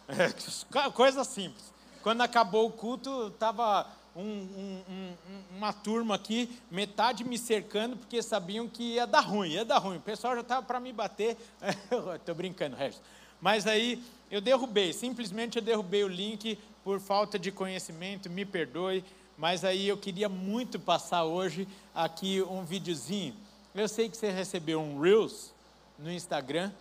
É, 0.08 0.90
coisa 0.90 1.22
simples. 1.22 1.72
Quando 2.02 2.22
acabou 2.22 2.66
o 2.66 2.72
culto, 2.72 3.28
estava 3.28 3.86
um, 4.16 4.22
um, 4.24 4.82
um, 4.90 5.14
uma 5.56 5.72
turma 5.72 6.16
aqui, 6.16 6.60
metade 6.68 7.22
me 7.22 7.38
cercando, 7.38 7.96
porque 7.96 8.20
sabiam 8.24 8.68
que 8.68 8.94
ia 8.94 9.06
dar 9.06 9.20
ruim, 9.20 9.50
ia 9.50 9.64
dar 9.64 9.78
ruim. 9.78 9.98
O 9.98 10.00
pessoal 10.00 10.34
já 10.34 10.40
estava 10.40 10.66
para 10.66 10.80
me 10.80 10.92
bater. 10.92 11.36
Estou 12.16 12.34
brincando, 12.34 12.74
Regis. 12.74 13.00
Mas 13.40 13.68
aí 13.68 14.02
eu 14.30 14.40
derrubei, 14.40 14.92
simplesmente 14.92 15.56
eu 15.56 15.62
derrubei 15.62 16.04
o 16.04 16.08
link 16.08 16.58
por 16.84 17.00
falta 17.00 17.38
de 17.38 17.50
conhecimento, 17.50 18.30
me 18.30 18.44
perdoe. 18.44 19.04
Mas 19.36 19.64
aí 19.64 19.86
eu 19.86 19.96
queria 19.96 20.28
muito 20.28 20.80
passar 20.80 21.24
hoje 21.24 21.68
aqui 21.94 22.42
um 22.42 22.64
videozinho. 22.64 23.36
Eu 23.72 23.86
sei 23.88 24.08
que 24.08 24.16
você 24.16 24.30
recebeu 24.30 24.80
um 24.80 25.00
Reels, 25.00 25.54
no 25.98 26.10
Instagram, 26.10 26.72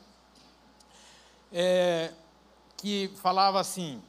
é, 1.51 2.11
que 2.75 3.11
falava 3.21 3.59
assim: 3.59 4.01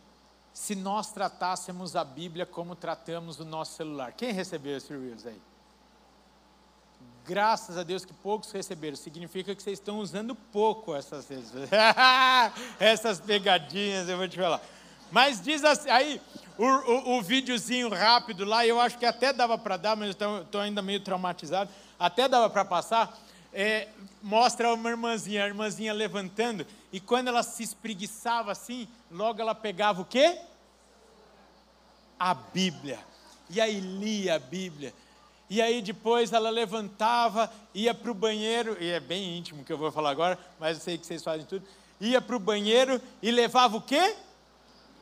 se 0.52 0.74
nós 0.74 1.12
tratássemos 1.12 1.94
a 1.94 2.04
Bíblia 2.04 2.46
como 2.46 2.74
tratamos 2.74 3.38
o 3.38 3.44
nosso 3.44 3.74
celular. 3.74 4.12
Quem 4.12 4.32
recebeu 4.32 4.76
esse 4.76 4.96
Reels 4.96 5.26
aí? 5.26 5.40
Graças 7.28 7.76
a 7.76 7.82
Deus 7.82 8.06
que 8.06 8.12
poucos 8.14 8.50
receberam. 8.50 8.96
Significa 8.96 9.54
que 9.54 9.62
vocês 9.62 9.78
estão 9.78 9.98
usando 9.98 10.34
pouco 10.34 10.96
essas, 10.96 11.28
essas 12.80 13.20
pegadinhas, 13.20 14.08
eu 14.08 14.16
vou 14.16 14.26
te 14.26 14.38
falar. 14.38 14.62
Mas 15.12 15.38
diz 15.38 15.62
assim, 15.62 15.90
aí 15.90 16.18
o, 16.56 16.64
o, 16.64 17.18
o 17.18 17.22
videozinho 17.22 17.90
rápido 17.90 18.46
lá, 18.46 18.66
eu 18.66 18.80
acho 18.80 18.96
que 18.96 19.04
até 19.04 19.30
dava 19.30 19.58
para 19.58 19.76
dar, 19.76 19.94
mas 19.94 20.16
estou 20.16 20.58
ainda 20.58 20.80
meio 20.80 21.00
traumatizado. 21.00 21.70
Até 21.98 22.26
dava 22.26 22.48
para 22.48 22.64
passar 22.64 23.14
é, 23.52 23.88
mostra 24.22 24.72
uma 24.72 24.90
irmãzinha, 24.90 25.44
a 25.44 25.46
irmãzinha 25.46 25.92
levantando, 25.92 26.66
e 26.92 27.00
quando 27.00 27.28
ela 27.28 27.42
se 27.42 27.62
espreguiçava 27.62 28.52
assim, 28.52 28.88
logo 29.10 29.40
ela 29.40 29.54
pegava 29.54 30.00
o 30.00 30.04
quê? 30.04 30.38
A 32.18 32.34
Bíblia. 32.34 32.98
E 33.50 33.60
aí 33.60 33.80
lia 33.80 34.36
a 34.36 34.38
Bíblia. 34.38 34.94
E 35.50 35.62
aí 35.62 35.80
depois 35.80 36.32
ela 36.32 36.50
levantava, 36.50 37.50
ia 37.74 37.94
para 37.94 38.10
o 38.10 38.14
banheiro, 38.14 38.76
e 38.80 38.90
é 38.90 39.00
bem 39.00 39.38
íntimo 39.38 39.64
que 39.64 39.72
eu 39.72 39.78
vou 39.78 39.90
falar 39.90 40.10
agora, 40.10 40.38
mas 40.60 40.76
eu 40.76 40.84
sei 40.84 40.98
que 40.98 41.06
vocês 41.06 41.22
fazem 41.22 41.46
tudo. 41.46 41.66
Ia 42.00 42.20
para 42.20 42.36
o 42.36 42.40
banheiro 42.40 43.00
e 43.22 43.30
levava 43.30 43.76
o 43.76 43.80
quê? 43.80 44.14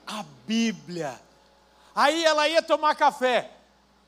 A 0.07 0.25
Bíblia. 0.47 1.21
Aí 1.95 2.25
ela 2.25 2.49
ia 2.49 2.63
tomar 2.63 2.95
café. 2.95 3.51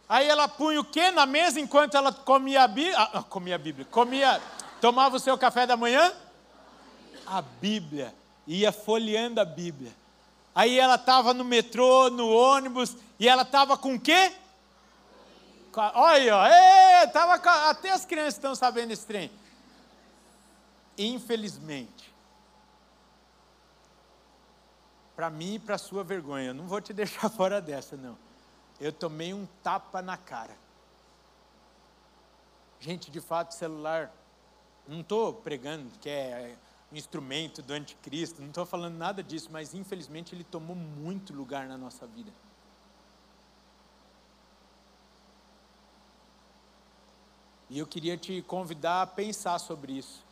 Aí 0.09 0.27
ela 0.27 0.49
punha 0.49 0.81
o 0.81 0.85
que 0.85 1.11
na 1.11 1.27
mesa 1.27 1.61
enquanto 1.61 1.97
ela 1.97 2.13
comia 2.13 2.63
a 2.63 2.69
Bíblia? 2.69 2.99
Ah, 2.99 3.23
comia 3.23 3.57
a 3.57 3.59
Bíblia. 3.59 3.87
Comia, 3.91 4.41
tomava 4.81 5.17
o 5.17 5.21
seu 5.21 5.37
café 5.37 5.67
da 5.67 5.77
manhã? 5.77 6.13
A 7.27 7.43
Bíblia. 7.43 8.15
Ia 8.47 8.73
folheando 8.73 9.41
a 9.41 9.45
Bíblia. 9.45 9.93
Aí 10.55 10.79
ela 10.79 10.95
estava 10.95 11.35
no 11.35 11.45
metrô, 11.45 12.09
no 12.11 12.31
ônibus, 12.31 12.97
e 13.21 13.29
ela 13.29 13.43
estava 13.43 13.77
com 13.77 13.95
o 13.95 14.01
quê? 14.01 14.33
Olha, 15.75 16.37
ó, 16.37 17.07
tava, 17.09 17.35
até 17.71 17.91
as 17.91 18.05
crianças 18.05 18.35
estão 18.35 18.55
sabendo 18.55 18.93
esse 18.93 19.07
trem. 19.07 19.31
Infelizmente, 20.97 22.13
para 25.15 25.31
mim 25.31 25.55
e 25.55 25.59
para 25.59 25.79
sua 25.79 26.03
vergonha, 26.03 26.55
não 26.55 26.67
vou 26.67 26.81
te 26.81 26.93
deixar 26.95 27.29
fora 27.29 27.61
dessa, 27.61 27.97
não. 27.97 28.17
Eu 28.81 28.93
tomei 28.93 29.35
um 29.35 29.47
tapa 29.63 30.01
na 30.01 30.17
cara. 30.17 30.57
Gente, 32.81 33.11
de 33.11 33.21
fato, 33.21 33.53
celular, 33.53 34.13
não 34.87 35.01
estou 35.01 35.33
pregando 35.33 35.91
que 36.01 36.09
é 36.09 36.57
um 36.93 36.97
instrumento 36.97 37.61
do 37.61 37.73
anticristo, 37.73 38.41
não 38.41 38.49
estou 38.49 38.65
falando 38.65 38.97
nada 38.97 39.23
disso, 39.23 39.49
mas 39.51 39.75
infelizmente 39.75 40.35
ele 40.35 40.45
tomou 40.45 40.77
muito 40.77 41.35
lugar 41.35 41.67
na 41.67 41.77
nossa 41.77 42.07
vida. 42.07 42.33
E 47.71 47.79
eu 47.79 47.87
queria 47.87 48.17
te 48.17 48.41
convidar 48.43 49.03
a 49.03 49.07
pensar 49.07 49.59
sobre 49.59 49.93
isso. 49.93 50.25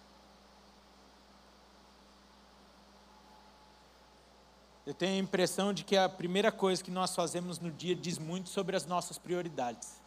Eu 4.86 4.94
tenho 4.94 5.16
a 5.16 5.18
impressão 5.18 5.72
de 5.72 5.84
que 5.84 5.96
a 5.96 6.08
primeira 6.08 6.52
coisa 6.52 6.82
que 6.82 6.90
nós 6.90 7.14
fazemos 7.14 7.58
no 7.58 7.70
dia 7.70 7.94
diz 7.94 8.18
muito 8.18 8.48
sobre 8.48 8.76
as 8.76 8.86
nossas 8.86 9.18
prioridades. 9.18 10.00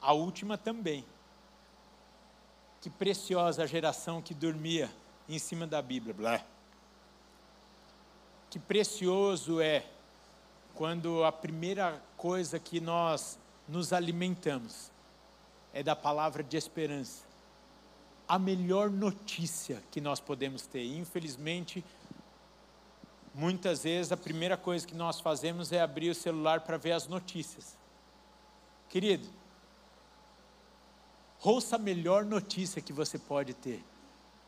A 0.00 0.12
última 0.12 0.56
também. 0.56 1.04
Que 2.80 2.88
preciosa 2.88 3.64
a 3.64 3.66
geração 3.66 4.22
que 4.22 4.32
dormia 4.32 4.90
em 5.28 5.38
cima 5.38 5.66
da 5.66 5.82
Bíblia. 5.82 6.14
Blá. 6.14 6.44
Que 8.48 8.60
precioso 8.60 9.60
é 9.60 9.84
quando 10.74 11.24
a 11.24 11.32
primeira 11.32 12.00
coisa 12.16 12.60
que 12.60 12.80
nós 12.80 13.38
nos 13.66 13.92
alimentamos 13.92 14.92
é 15.76 15.82
da 15.82 15.94
palavra 15.94 16.42
de 16.42 16.56
esperança. 16.56 17.22
A 18.26 18.38
melhor 18.38 18.88
notícia 18.88 19.82
que 19.90 20.00
nós 20.00 20.18
podemos 20.18 20.62
ter. 20.62 20.82
Infelizmente, 20.86 21.84
muitas 23.34 23.82
vezes 23.82 24.10
a 24.10 24.16
primeira 24.16 24.56
coisa 24.56 24.86
que 24.86 24.94
nós 24.94 25.20
fazemos 25.20 25.72
é 25.72 25.82
abrir 25.82 26.08
o 26.08 26.14
celular 26.14 26.60
para 26.60 26.78
ver 26.78 26.92
as 26.92 27.06
notícias. 27.06 27.76
Querido, 28.88 29.28
ouça 31.42 31.76
a 31.76 31.78
melhor 31.78 32.24
notícia 32.24 32.80
que 32.80 32.94
você 32.94 33.18
pode 33.18 33.52
ter: 33.52 33.84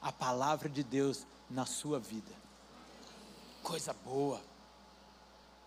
a 0.00 0.10
palavra 0.10 0.66
de 0.66 0.82
Deus 0.82 1.26
na 1.50 1.66
sua 1.66 2.00
vida. 2.00 2.32
Coisa 3.62 3.94
boa, 4.02 4.40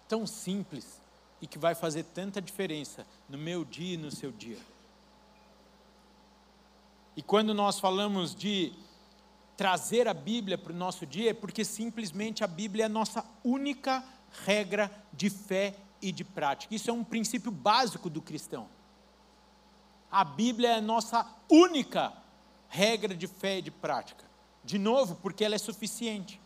tão 0.07 0.25
simples 0.25 0.99
e 1.39 1.45
que 1.45 1.59
vai 1.59 1.75
fazer 1.75 2.03
tanta 2.15 2.41
diferença 2.41 3.05
no 3.29 3.37
meu 3.37 3.63
dia 3.63 3.93
e 3.93 3.97
no 3.97 4.09
seu 4.09 4.31
dia. 4.31 4.70
E 7.21 7.23
quando 7.23 7.53
nós 7.53 7.79
falamos 7.79 8.33
de 8.33 8.73
trazer 9.55 10.07
a 10.07 10.13
Bíblia 10.13 10.57
para 10.57 10.73
o 10.73 10.75
nosso 10.75 11.05
dia, 11.05 11.29
é 11.29 11.33
porque 11.35 11.63
simplesmente 11.63 12.43
a 12.43 12.47
Bíblia 12.47 12.85
é 12.85 12.87
a 12.87 12.89
nossa 12.89 13.23
única 13.43 14.03
regra 14.43 14.89
de 15.13 15.29
fé 15.29 15.75
e 16.01 16.11
de 16.11 16.23
prática. 16.23 16.73
Isso 16.73 16.89
é 16.89 16.93
um 16.93 17.03
princípio 17.03 17.51
básico 17.51 18.09
do 18.09 18.23
cristão. 18.23 18.67
A 20.11 20.23
Bíblia 20.23 20.69
é 20.69 20.75
a 20.77 20.81
nossa 20.81 21.23
única 21.47 22.11
regra 22.67 23.13
de 23.13 23.27
fé 23.27 23.59
e 23.59 23.61
de 23.61 23.69
prática. 23.69 24.25
De 24.63 24.79
novo, 24.79 25.13
porque 25.13 25.45
ela 25.45 25.53
é 25.53 25.59
suficiente. 25.59 26.41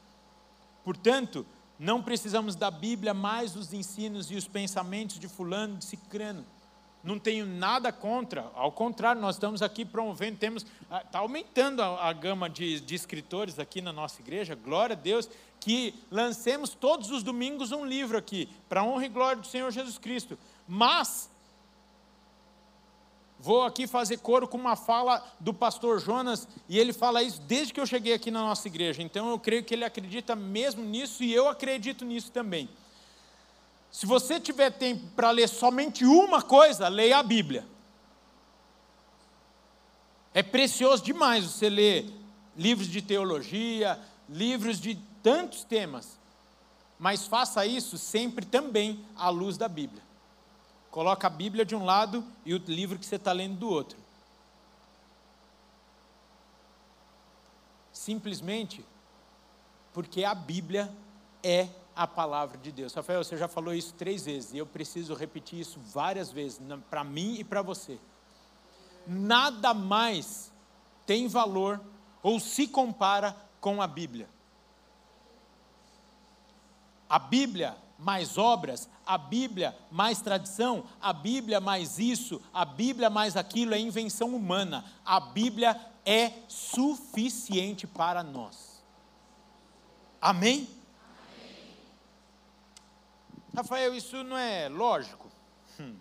Portanto, 0.84 1.46
não 1.80 2.04
precisamos 2.04 2.54
da 2.54 2.70
Bíblia 2.70 3.14
mais 3.14 3.56
os 3.56 3.72
ensinos 3.72 4.30
e 4.30 4.36
os 4.36 4.46
pensamentos 4.46 5.18
de 5.20 5.30
fulano, 5.30 5.78
de 5.78 5.86
cicrano 5.86 6.46
não 7.06 7.20
tenho 7.20 7.46
nada 7.46 7.92
contra, 7.92 8.50
ao 8.56 8.72
contrário, 8.72 9.22
nós 9.22 9.36
estamos 9.36 9.62
aqui 9.62 9.86
promovendo, 9.86 10.38
temos, 10.40 10.64
está 10.64 11.20
ah, 11.20 11.22
aumentando 11.22 11.84
a, 11.84 12.10
a 12.10 12.12
gama 12.12 12.50
de, 12.50 12.80
de, 12.80 12.96
escritores 12.96 13.60
aqui 13.60 13.80
na 13.80 13.94
nossa 13.94 14.20
igreja, 14.22 14.56
glória 14.56 14.96
a 14.96 15.00
Deus, 15.00 15.30
que 15.60 15.94
lancemos 16.10 16.72
todos 16.72 17.12
os 17.12 17.22
domingos 17.22 17.72
um 17.72 17.86
livro 17.86 18.18
aqui, 18.18 18.50
para 18.68 18.84
honra 18.84 19.06
e 19.06 19.10
glória 19.10 19.40
do 19.40 19.46
Senhor 19.46 19.70
Jesus 19.72 20.00
Cristo. 20.00 20.36
Mas, 20.68 21.30
vou 23.40 23.64
aqui 23.64 23.86
fazer 23.86 24.18
coro 24.18 24.48
com 24.48 24.58
uma 24.58 24.76
fala 24.76 25.24
do 25.40 25.54
pastor 25.54 26.00
Jonas, 26.00 26.48
e 26.68 26.80
ele 26.80 26.92
fala 26.92 27.22
isso 27.22 27.40
desde 27.42 27.72
que 27.72 27.80
eu 27.80 27.86
cheguei 27.86 28.14
aqui 28.14 28.32
na 28.32 28.42
nossa 28.42 28.68
igreja, 28.68 29.04
então 29.04 29.30
eu 29.30 29.38
creio 29.38 29.64
que 29.64 29.76
ele 29.76 29.86
acredita 29.86 30.36
mesmo 30.36 30.84
nisso, 30.84 31.24
e 31.24 31.32
eu 31.32 31.48
acredito 31.48 32.04
nisso 32.04 32.32
também. 32.32 32.68
Se 33.96 34.06
você 34.06 34.42
tiver 34.42 34.72
tempo 34.72 35.08
para 35.16 35.32
ler 35.32 35.48
somente 35.48 36.04
uma 36.04 36.42
coisa, 36.42 36.90
leia 36.90 37.18
a 37.18 37.24
Bíblia. 37.24 37.66
É 40.34 40.44
precioso 40.44 41.02
demais 41.02 41.46
você 41.46 41.70
ler 41.70 42.14
livros 42.58 42.90
de 42.90 43.02
teologia, 43.02 43.98
livros 44.28 44.82
de 44.82 44.96
tantos 45.24 45.64
temas. 45.64 46.20
Mas 47.00 47.26
faça 47.26 47.66
isso 47.66 47.98
sempre 47.98 48.46
também 48.46 49.00
à 49.16 49.30
luz 49.30 49.56
da 49.56 49.70
Bíblia. 49.70 50.04
Coloca 50.92 51.28
a 51.28 51.30
Bíblia 51.30 51.64
de 51.64 51.74
um 51.74 51.86
lado 51.86 52.22
e 52.46 52.54
o 52.54 52.58
livro 52.68 53.00
que 53.00 53.06
você 53.06 53.16
está 53.16 53.32
lendo 53.32 53.56
do 53.60 53.70
outro. 53.70 53.98
Simplesmente 57.94 58.84
porque 59.94 60.26
a 60.26 60.36
Bíblia 60.36 60.92
é 61.42 61.70
a 61.96 62.06
palavra 62.06 62.58
de 62.58 62.72
Deus. 62.72 62.94
Rafael, 62.94 63.24
você 63.24 63.38
já 63.38 63.48
falou 63.48 63.74
isso 63.74 63.94
três 63.94 64.26
vezes 64.26 64.54
e 64.54 64.58
eu 64.58 64.66
preciso 64.66 65.14
repetir 65.14 65.60
isso 65.60 65.80
várias 65.80 66.32
vezes, 66.32 66.60
para 66.90 67.04
mim 67.04 67.36
e 67.40 67.44
para 67.44 67.62
você. 67.62 67.98
Nada 69.08 69.74
mais 69.74 70.52
tem 71.06 71.28
valor 71.28 71.80
ou 72.22 72.40
se 72.40 72.68
compara 72.68 73.36
com 73.62 73.82
a 73.82 73.88
Bíblia. 73.88 74.28
A 77.08 77.20
Bíblia 77.20 77.78
mais 77.98 78.38
obras, 78.38 78.90
a 79.06 79.18
Bíblia 79.18 79.78
mais 79.90 80.22
tradição, 80.22 80.86
a 81.02 81.14
Bíblia 81.14 81.62
mais 81.62 81.98
isso, 81.98 82.42
a 82.54 82.66
Bíblia 82.66 83.10
mais 83.10 83.38
aquilo 83.38 83.74
é 83.74 83.80
invenção 83.80 84.36
humana. 84.36 84.84
A 85.06 85.20
Bíblia 85.20 85.80
é 86.06 86.34
suficiente 86.48 87.88
para 87.88 88.22
nós. 88.22 88.84
Amém? 90.20 90.68
Rafael, 93.56 93.96
isso 93.96 94.22
não 94.24 94.38
é 94.38 94.68
lógico? 94.68 95.30
Hum. 95.80 95.96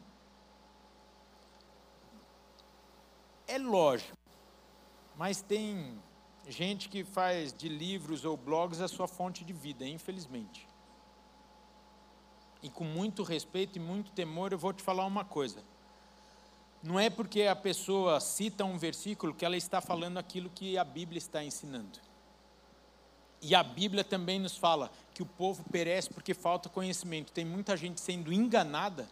É 3.46 3.58
lógico, 3.58 4.16
mas 5.16 5.40
tem 5.40 5.96
gente 6.48 6.88
que 6.88 7.04
faz 7.04 7.52
de 7.52 7.68
livros 7.68 8.24
ou 8.24 8.36
blogs 8.36 8.80
a 8.80 8.88
sua 8.88 9.06
fonte 9.06 9.44
de 9.44 9.52
vida, 9.52 9.86
infelizmente. 9.86 10.66
E 12.62 12.68
com 12.68 12.84
muito 12.84 13.22
respeito 13.22 13.76
e 13.76 13.80
muito 13.80 14.10
temor, 14.12 14.52
eu 14.52 14.58
vou 14.58 14.72
te 14.72 14.82
falar 14.82 15.06
uma 15.06 15.24
coisa. 15.24 15.62
Não 16.82 16.98
é 16.98 17.08
porque 17.08 17.42
a 17.42 17.54
pessoa 17.54 18.18
cita 18.18 18.64
um 18.64 18.76
versículo 18.76 19.32
que 19.32 19.44
ela 19.44 19.56
está 19.56 19.80
falando 19.80 20.18
aquilo 20.18 20.50
que 20.50 20.76
a 20.76 20.84
Bíblia 20.84 21.18
está 21.18 21.44
ensinando. 21.44 22.00
E 23.46 23.54
a 23.54 23.62
Bíblia 23.62 24.02
também 24.02 24.38
nos 24.38 24.56
fala 24.56 24.90
que 25.12 25.22
o 25.22 25.26
povo 25.26 25.62
perece 25.70 26.08
porque 26.08 26.32
falta 26.32 26.70
conhecimento. 26.70 27.30
Tem 27.30 27.44
muita 27.44 27.76
gente 27.76 28.00
sendo 28.00 28.32
enganada 28.32 29.06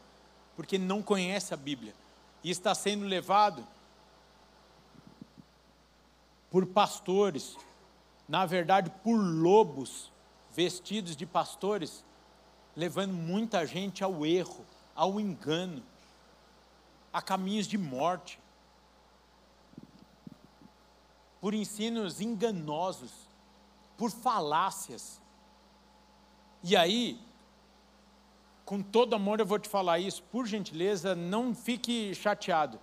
porque 0.56 0.78
não 0.78 1.02
conhece 1.02 1.52
a 1.52 1.56
Bíblia 1.56 1.94
e 2.42 2.50
está 2.50 2.74
sendo 2.74 3.04
levado 3.04 3.66
por 6.50 6.64
pastores, 6.64 7.58
na 8.26 8.46
verdade 8.46 8.90
por 9.04 9.18
lobos 9.18 10.10
vestidos 10.50 11.14
de 11.14 11.26
pastores, 11.26 12.02
levando 12.74 13.12
muita 13.12 13.66
gente 13.66 14.02
ao 14.02 14.24
erro, 14.24 14.64
ao 14.94 15.20
engano, 15.20 15.82
a 17.12 17.20
caminhos 17.20 17.66
de 17.66 17.76
morte, 17.76 18.38
por 21.38 21.52
ensinos 21.52 22.18
enganosos 22.18 23.21
por 24.02 24.10
falácias. 24.10 25.20
E 26.60 26.76
aí, 26.76 27.20
com 28.64 28.82
todo 28.82 29.14
amor 29.14 29.38
eu 29.38 29.46
vou 29.46 29.60
te 29.60 29.68
falar 29.68 30.00
isso, 30.00 30.24
por 30.24 30.44
gentileza, 30.44 31.14
não 31.14 31.54
fique 31.54 32.12
chateado, 32.12 32.80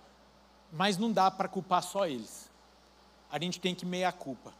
mas 0.72 0.96
não 0.96 1.12
dá 1.12 1.30
para 1.30 1.46
culpar 1.46 1.82
só 1.82 2.06
eles. 2.06 2.50
A 3.30 3.38
gente 3.38 3.60
tem 3.60 3.74
que 3.74 3.84
meia 3.84 4.10
culpa. 4.10 4.54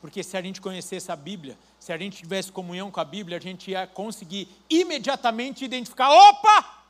Porque 0.00 0.22
se 0.22 0.38
a 0.38 0.40
gente 0.40 0.58
conhecesse 0.58 1.12
a 1.12 1.16
Bíblia, 1.16 1.58
se 1.78 1.92
a 1.92 1.98
gente 1.98 2.16
tivesse 2.16 2.50
comunhão 2.50 2.90
com 2.90 2.98
a 3.00 3.04
Bíblia, 3.04 3.36
a 3.36 3.40
gente 3.40 3.72
ia 3.72 3.86
conseguir 3.86 4.48
imediatamente 4.70 5.66
identificar: 5.66 6.10
opa, 6.10 6.82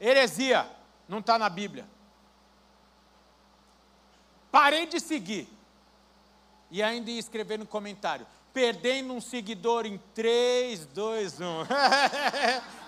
heresia, 0.00 0.68
não 1.08 1.20
está 1.20 1.38
na 1.38 1.48
Bíblia. 1.48 1.86
Parei 4.50 4.86
de 4.86 4.98
seguir. 4.98 5.48
E 6.68 6.82
ainda 6.82 7.12
ia 7.12 7.20
escrever 7.20 7.60
no 7.60 7.66
comentário: 7.66 8.26
perdendo 8.52 9.14
um 9.14 9.20
seguidor 9.20 9.86
em 9.86 9.98
3, 10.14 10.86
2, 10.86 11.40
1. 11.40 11.44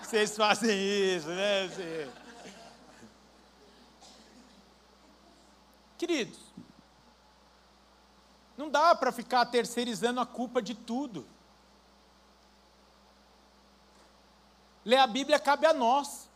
Vocês 0.01 0.35
fazem 0.37 0.77
isso, 0.77 1.27
né? 1.27 2.11
Queridos, 5.97 6.39
não 8.57 8.69
dá 8.69 8.93
para 8.93 9.11
ficar 9.11 9.45
terceirizando 9.45 10.19
a 10.19 10.25
culpa 10.25 10.61
de 10.61 10.75
tudo. 10.75 11.25
Ler 14.83 14.97
a 14.97 15.07
Bíblia 15.07 15.39
cabe 15.39 15.65
a 15.65 15.73
nós. 15.73 16.29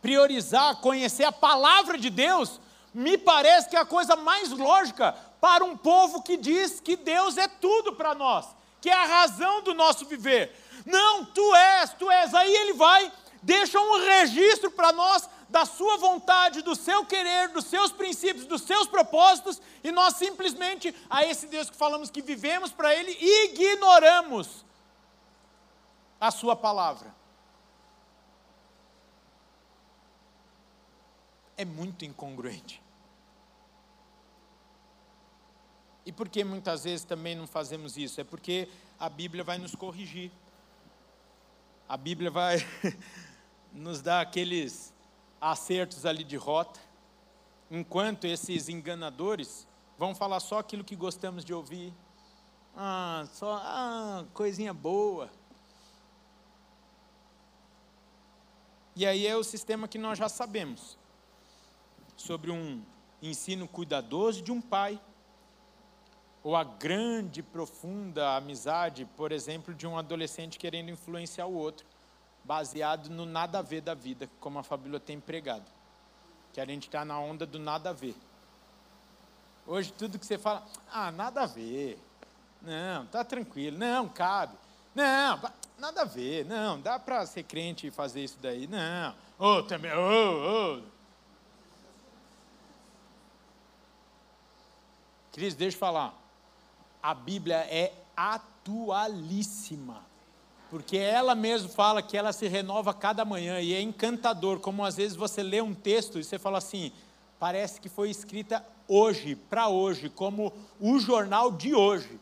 Priorizar, 0.00 0.76
conhecer 0.76 1.24
a 1.24 1.32
palavra 1.32 1.98
de 1.98 2.08
Deus, 2.08 2.58
me 2.94 3.18
parece 3.18 3.68
que 3.68 3.76
é 3.76 3.80
a 3.80 3.84
coisa 3.84 4.16
mais 4.16 4.50
lógica 4.50 5.14
para 5.40 5.64
um 5.64 5.76
povo 5.76 6.22
que 6.22 6.36
diz 6.36 6.80
que 6.80 6.96
Deus 6.96 7.36
é 7.36 7.48
tudo 7.48 7.94
para 7.94 8.14
nós, 8.14 8.46
que 8.80 8.90
é 8.90 8.94
a 8.94 9.06
razão 9.06 9.62
do 9.62 9.74
nosso 9.74 10.04
viver. 10.04 10.54
Não, 10.84 11.24
tu 11.24 11.54
és, 11.54 11.92
tu 11.94 12.10
és. 12.10 12.34
Aí 12.34 12.54
ele 12.54 12.74
vai, 12.74 13.10
deixa 13.42 13.80
um 13.80 14.04
registro 14.04 14.70
para 14.70 14.92
nós 14.92 15.28
da 15.48 15.64
sua 15.64 15.96
vontade, 15.96 16.62
do 16.62 16.76
seu 16.76 17.04
querer, 17.04 17.48
dos 17.48 17.64
seus 17.64 17.90
princípios, 17.90 18.46
dos 18.46 18.62
seus 18.62 18.86
propósitos, 18.86 19.60
e 19.82 19.90
nós 19.90 20.14
simplesmente, 20.14 20.94
a 21.08 21.24
esse 21.24 21.46
Deus 21.48 21.68
que 21.68 21.76
falamos 21.76 22.10
que 22.10 22.22
vivemos 22.22 22.70
para 22.70 22.94
Ele, 22.94 23.10
ignoramos 23.20 24.64
a 26.20 26.30
Sua 26.30 26.54
palavra. 26.54 27.12
É 31.56 31.64
muito 31.64 32.04
incongruente. 32.04 32.80
E 36.04 36.12
por 36.12 36.28
que 36.28 36.42
muitas 36.42 36.84
vezes 36.84 37.04
também 37.04 37.34
não 37.34 37.46
fazemos 37.46 37.96
isso? 37.96 38.20
É 38.20 38.24
porque 38.24 38.68
a 38.98 39.08
Bíblia 39.08 39.44
vai 39.44 39.58
nos 39.58 39.74
corrigir. 39.74 40.30
A 41.88 41.96
Bíblia 41.96 42.30
vai 42.30 42.56
nos 43.72 44.00
dar 44.00 44.20
aqueles 44.20 44.92
acertos 45.40 46.04
ali 46.04 46.22
de 46.22 46.36
rota, 46.36 46.78
enquanto 47.70 48.26
esses 48.26 48.68
enganadores 48.68 49.66
vão 49.98 50.14
falar 50.14 50.40
só 50.40 50.58
aquilo 50.58 50.84
que 50.84 50.96
gostamos 50.96 51.44
de 51.44 51.52
ouvir. 51.52 51.92
Ah, 52.76 53.26
só 53.32 53.60
ah, 53.62 54.24
coisinha 54.32 54.72
boa. 54.72 55.30
E 58.94 59.06
aí 59.06 59.26
é 59.26 59.36
o 59.36 59.44
sistema 59.44 59.88
que 59.88 59.98
nós 59.98 60.18
já 60.18 60.28
sabemos 60.28 60.98
sobre 62.16 62.50
um 62.50 62.82
ensino 63.22 63.66
cuidadoso 63.66 64.42
de 64.42 64.52
um 64.52 64.60
pai, 64.60 65.00
ou 66.42 66.56
a 66.56 66.64
grande, 66.64 67.42
profunda 67.42 68.36
amizade, 68.36 69.04
por 69.16 69.30
exemplo, 69.30 69.74
de 69.74 69.86
um 69.86 69.98
adolescente 69.98 70.58
querendo 70.58 70.90
influenciar 70.90 71.46
o 71.46 71.54
outro 71.54 71.86
baseado 72.42 73.08
no 73.10 73.26
nada 73.26 73.58
a 73.58 73.62
ver 73.62 73.82
da 73.82 73.94
vida, 73.94 74.28
como 74.40 74.58
a 74.58 74.62
Fabíola 74.62 74.98
tem 74.98 75.20
pregado. 75.20 75.70
Que 76.52 76.60
a 76.60 76.66
gente 76.66 76.86
está 76.86 77.04
na 77.04 77.18
onda 77.18 77.46
do 77.46 77.58
nada 77.58 77.90
a 77.90 77.92
ver. 77.92 78.16
Hoje 79.66 79.92
tudo 79.92 80.18
que 80.18 80.26
você 80.26 80.38
fala, 80.38 80.66
ah, 80.90 81.12
nada 81.12 81.42
a 81.42 81.46
ver. 81.46 81.98
Não, 82.62 83.06
tá 83.06 83.22
tranquilo. 83.22 83.78
Não, 83.78 84.08
cabe. 84.08 84.56
Não, 84.94 85.40
nada 85.78 86.02
a 86.02 86.04
ver. 86.04 86.44
Não, 86.46 86.80
dá 86.80 86.98
para 86.98 87.24
ser 87.26 87.44
crente 87.44 87.86
e 87.86 87.90
fazer 87.90 88.24
isso 88.24 88.38
daí. 88.40 88.66
Não. 88.66 89.14
Oh, 89.38 89.62
também. 89.62 89.92
Oh, 89.92 90.80
oh. 90.80 91.00
Cris, 95.32 95.54
deixa 95.54 95.76
eu 95.76 95.80
falar. 95.80 96.14
A 97.02 97.14
Bíblia 97.14 97.56
é 97.70 97.92
atualíssima 98.16 100.10
porque 100.70 100.96
ela 100.96 101.34
mesma 101.34 101.68
fala 101.68 102.00
que 102.00 102.16
ela 102.16 102.32
se 102.32 102.46
renova 102.46 102.94
cada 102.94 103.24
manhã 103.24 103.60
e 103.60 103.74
é 103.74 103.82
encantador, 103.82 104.60
como 104.60 104.84
às 104.84 104.96
vezes 104.96 105.16
você 105.16 105.42
lê 105.42 105.60
um 105.60 105.74
texto 105.74 106.16
e 106.16 106.22
você 106.22 106.38
fala 106.38 106.58
assim, 106.58 106.92
parece 107.40 107.80
que 107.80 107.88
foi 107.88 108.08
escrita 108.08 108.64
hoje, 108.86 109.34
para 109.34 109.66
hoje, 109.66 110.08
como 110.08 110.52
o 110.78 111.00
jornal 111.00 111.50
de 111.50 111.74
hoje. 111.74 112.20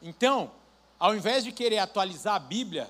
Então, 0.00 0.52
ao 1.00 1.16
invés 1.16 1.42
de 1.42 1.50
querer 1.50 1.78
atualizar 1.78 2.36
a 2.36 2.38
Bíblia, 2.38 2.88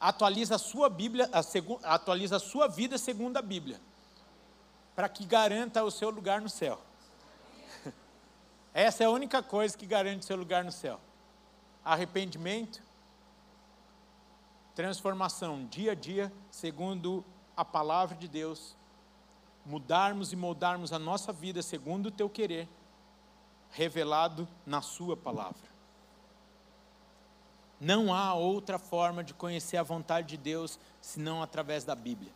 atualiza 0.00 0.54
a 0.54 0.58
sua 0.58 0.88
Bíblia, 0.88 1.28
a 1.30 1.94
atualiza 1.94 2.36
a 2.36 2.40
sua 2.40 2.68
vida 2.68 2.96
segundo 2.96 3.36
a 3.36 3.42
Bíblia, 3.42 3.78
para 4.96 5.10
que 5.10 5.26
garanta 5.26 5.84
o 5.84 5.90
seu 5.90 6.08
lugar 6.08 6.40
no 6.40 6.48
céu. 6.48 6.80
Essa 8.72 9.04
é 9.04 9.06
a 9.06 9.10
única 9.10 9.42
coisa 9.42 9.76
que 9.76 9.86
garante 9.86 10.24
seu 10.24 10.36
lugar 10.36 10.64
no 10.64 10.72
céu 10.72 11.00
arrependimento, 11.88 12.82
transformação 14.74 15.64
dia 15.64 15.92
a 15.92 15.94
dia, 15.94 16.30
segundo 16.50 17.24
a 17.56 17.64
palavra 17.64 18.14
de 18.14 18.28
Deus, 18.28 18.76
mudarmos 19.64 20.32
e 20.32 20.36
moldarmos 20.36 20.92
a 20.92 20.98
nossa 20.98 21.32
vida 21.32 21.62
segundo 21.62 22.06
o 22.06 22.10
teu 22.10 22.28
querer, 22.28 22.68
revelado 23.70 24.46
na 24.66 24.82
Sua 24.82 25.16
palavra. 25.16 25.68
Não 27.80 28.12
há 28.12 28.34
outra 28.34 28.78
forma 28.78 29.24
de 29.24 29.32
conhecer 29.32 29.78
a 29.78 29.82
vontade 29.82 30.28
de 30.28 30.36
Deus 30.36 30.78
senão 31.00 31.42
através 31.42 31.84
da 31.84 31.94
Bíblia, 31.94 32.32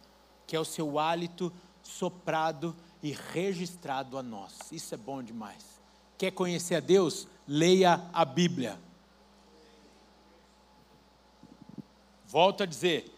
que 0.47 0.57
é 0.57 0.61
o 0.61 0.65
seu 0.65 0.99
hálito 0.99 1.53
soprado 1.83 2.75
e 3.03 3.13
registrado 3.13 4.17
a 4.17 4.23
nós. 4.23 4.73
Isso 4.73 4.95
é 4.95 4.97
bom 4.97 5.23
demais. 5.23 5.72
Quer 6.23 6.31
conhecer 6.31 6.77
a 6.77 6.81
Deus? 6.81 7.27
Leia 7.49 8.09
a 8.13 8.25
Bíblia. 8.25 8.79
Volto 12.29 12.63
a 12.63 12.67
dizer, 12.67 13.13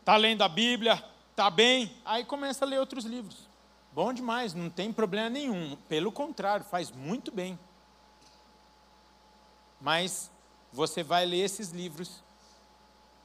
está 0.00 0.14
lendo 0.18 0.42
a 0.42 0.48
Bíblia, 0.48 1.02
está 1.30 1.48
bem, 1.48 1.90
aí 2.04 2.22
começa 2.22 2.66
a 2.66 2.68
ler 2.68 2.78
outros 2.78 3.06
livros. 3.06 3.48
Bom 3.94 4.12
demais, 4.12 4.52
não 4.52 4.68
tem 4.68 4.92
problema 4.92 5.30
nenhum. 5.30 5.74
Pelo 5.88 6.12
contrário, 6.12 6.66
faz 6.66 6.90
muito 6.90 7.32
bem. 7.32 7.58
Mas 9.80 10.30
você 10.70 11.02
vai 11.02 11.24
ler 11.24 11.38
esses 11.38 11.70
livros 11.70 12.22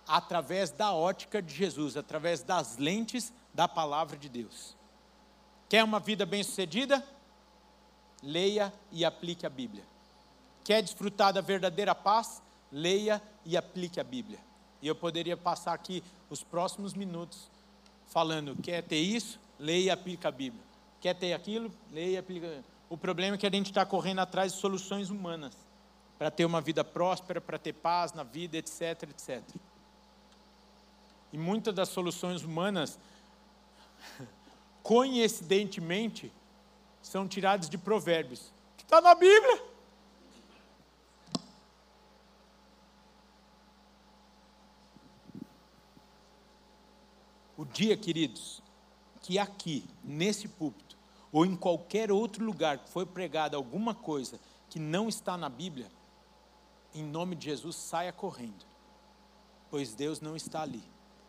através 0.07 0.71
da 0.71 0.93
ótica 0.93 1.41
de 1.41 1.53
Jesus, 1.53 1.97
através 1.97 2.41
das 2.41 2.77
lentes 2.77 3.33
da 3.53 3.67
palavra 3.67 4.15
de 4.15 4.29
Deus. 4.29 4.77
Quer 5.67 5.83
uma 5.83 5.99
vida 5.99 6.25
bem-sucedida? 6.25 7.05
Leia 8.21 8.73
e 8.91 9.05
aplique 9.05 9.45
a 9.45 9.49
Bíblia. 9.49 9.83
Quer 10.63 10.81
desfrutar 10.81 11.33
da 11.33 11.41
verdadeira 11.41 11.95
paz? 11.95 12.41
Leia 12.71 13.21
e 13.45 13.57
aplique 13.57 13.99
a 13.99 14.03
Bíblia. 14.03 14.39
E 14.81 14.87
eu 14.87 14.95
poderia 14.95 15.35
passar 15.35 15.73
aqui 15.73 16.03
os 16.29 16.43
próximos 16.43 16.93
minutos 16.93 17.49
falando: 18.07 18.55
quer 18.61 18.83
ter 18.83 18.99
isso? 18.99 19.39
Leia 19.57 19.85
e 19.85 19.89
aplica 19.89 20.27
a 20.27 20.31
Bíblia. 20.31 20.63
Quer 21.01 21.15
ter 21.15 21.33
aquilo? 21.33 21.71
Leia 21.91 22.11
e 22.11 22.17
aplica. 22.17 22.63
O 22.89 22.97
problema 22.97 23.35
é 23.35 23.37
que 23.37 23.47
a 23.47 23.51
gente 23.51 23.67
está 23.67 23.85
correndo 23.85 24.19
atrás 24.19 24.53
de 24.53 24.59
soluções 24.59 25.09
humanas 25.09 25.53
para 26.17 26.29
ter 26.29 26.43
uma 26.43 26.59
vida 26.59 26.83
próspera, 26.83 27.39
para 27.39 27.57
ter 27.57 27.73
paz 27.73 28.11
na 28.13 28.23
vida, 28.23 28.57
etc, 28.57 29.03
etc. 29.03 29.41
E 31.31 31.37
muitas 31.37 31.73
das 31.73 31.89
soluções 31.89 32.43
humanas, 32.43 32.99
coincidentemente, 34.83 36.31
são 37.01 37.27
tiradas 37.27 37.69
de 37.69 37.77
provérbios, 37.77 38.51
que 38.77 38.83
está 38.83 39.01
na 39.01 39.15
Bíblia. 39.15 39.63
O 47.57 47.65
dia, 47.65 47.97
queridos, 47.97 48.63
que 49.21 49.37
aqui, 49.37 49.83
nesse 50.03 50.47
púlpito, 50.47 50.97
ou 51.31 51.45
em 51.45 51.55
qualquer 51.55 52.11
outro 52.11 52.43
lugar 52.43 52.79
que 52.79 52.89
foi 52.89 53.05
pregada 53.05 53.57
alguma 53.57 53.93
coisa 53.93 54.39
que 54.69 54.79
não 54.79 55.09
está 55.09 55.37
na 55.37 55.49
Bíblia, 55.49 55.91
em 56.93 57.03
nome 57.03 57.35
de 57.35 57.45
Jesus, 57.45 57.75
saia 57.75 58.11
correndo, 58.11 58.65
pois 59.69 59.93
Deus 59.93 60.21
não 60.21 60.35
está 60.35 60.61
ali. 60.61 60.83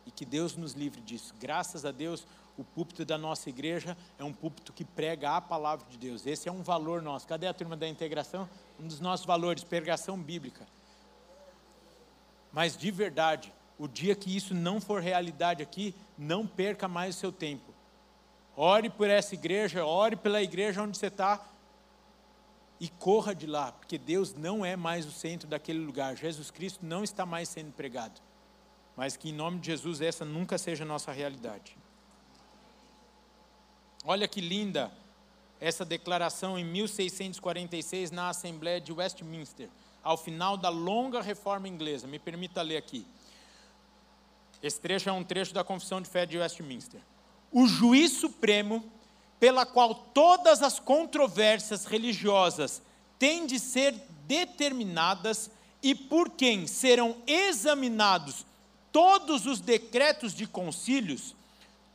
E 0.06 0.10
que 0.10 0.24
Deus 0.24 0.56
nos 0.56 0.72
livre 0.72 1.00
disso. 1.00 1.34
Graças 1.38 1.84
a 1.84 1.90
Deus, 1.90 2.26
o 2.60 2.64
púlpito 2.64 3.04
da 3.04 3.16
nossa 3.16 3.48
igreja 3.48 3.96
é 4.18 4.24
um 4.24 4.32
púlpito 4.32 4.72
que 4.72 4.84
prega 4.84 5.36
a 5.36 5.40
palavra 5.40 5.86
de 5.88 5.96
Deus. 5.96 6.26
Esse 6.26 6.48
é 6.48 6.52
um 6.52 6.62
valor 6.62 7.00
nosso. 7.00 7.26
Cadê 7.26 7.46
a 7.46 7.54
turma 7.54 7.76
da 7.76 7.88
integração? 7.88 8.48
Um 8.78 8.86
dos 8.86 9.00
nossos 9.00 9.24
valores, 9.24 9.64
pregação 9.64 10.18
bíblica. 10.18 10.66
Mas 12.52 12.76
de 12.76 12.90
verdade, 12.90 13.52
o 13.78 13.88
dia 13.88 14.14
que 14.14 14.34
isso 14.36 14.54
não 14.54 14.80
for 14.80 15.00
realidade 15.00 15.62
aqui, 15.62 15.94
não 16.18 16.46
perca 16.46 16.86
mais 16.86 17.16
o 17.16 17.18
seu 17.18 17.32
tempo. 17.32 17.72
Ore 18.56 18.90
por 18.90 19.08
essa 19.08 19.34
igreja, 19.34 19.86
ore 19.86 20.16
pela 20.16 20.42
igreja 20.42 20.82
onde 20.82 20.98
você 20.98 21.06
está 21.06 21.42
e 22.78 22.88
corra 22.88 23.34
de 23.34 23.46
lá, 23.46 23.72
porque 23.72 23.96
Deus 23.96 24.34
não 24.34 24.64
é 24.64 24.76
mais 24.76 25.06
o 25.06 25.12
centro 25.12 25.48
daquele 25.48 25.78
lugar. 25.78 26.16
Jesus 26.16 26.50
Cristo 26.50 26.84
não 26.84 27.02
está 27.02 27.24
mais 27.24 27.48
sendo 27.48 27.72
pregado. 27.72 28.20
Mas 28.96 29.16
que 29.16 29.30
em 29.30 29.32
nome 29.32 29.60
de 29.60 29.66
Jesus 29.66 30.00
essa 30.00 30.24
nunca 30.24 30.58
seja 30.58 30.84
a 30.84 30.86
nossa 30.86 31.12
realidade. 31.12 31.76
Olha 34.04 34.26
que 34.26 34.40
linda 34.40 34.90
essa 35.60 35.84
declaração 35.84 36.58
em 36.58 36.64
1646 36.64 38.10
na 38.10 38.30
Assembleia 38.30 38.80
de 38.80 38.92
Westminster, 38.92 39.68
ao 40.02 40.16
final 40.16 40.56
da 40.56 40.70
longa 40.70 41.20
reforma 41.20 41.68
inglesa. 41.68 42.06
Me 42.06 42.18
permita 42.18 42.62
ler 42.62 42.78
aqui. 42.78 43.06
Esse 44.62 44.80
trecho 44.80 45.08
é 45.08 45.12
um 45.12 45.24
trecho 45.24 45.52
da 45.52 45.62
Confissão 45.62 46.00
de 46.00 46.08
Fé 46.08 46.24
de 46.24 46.38
Westminster. 46.38 47.00
o 47.52 47.66
juiz 47.66 48.12
supremo, 48.12 48.84
pela 49.38 49.66
qual 49.66 49.94
todas 49.94 50.62
as 50.62 50.78
controvérsias 50.78 51.84
religiosas 51.84 52.80
têm 53.18 53.46
de 53.46 53.58
ser 53.58 53.92
determinadas 54.26 55.50
e 55.82 55.94
por 55.94 56.30
quem 56.30 56.66
serão 56.66 57.16
examinados 57.26 58.46
todos 58.92 59.46
os 59.46 59.60
decretos 59.60 60.32
de 60.34 60.46
concílios, 60.46 61.34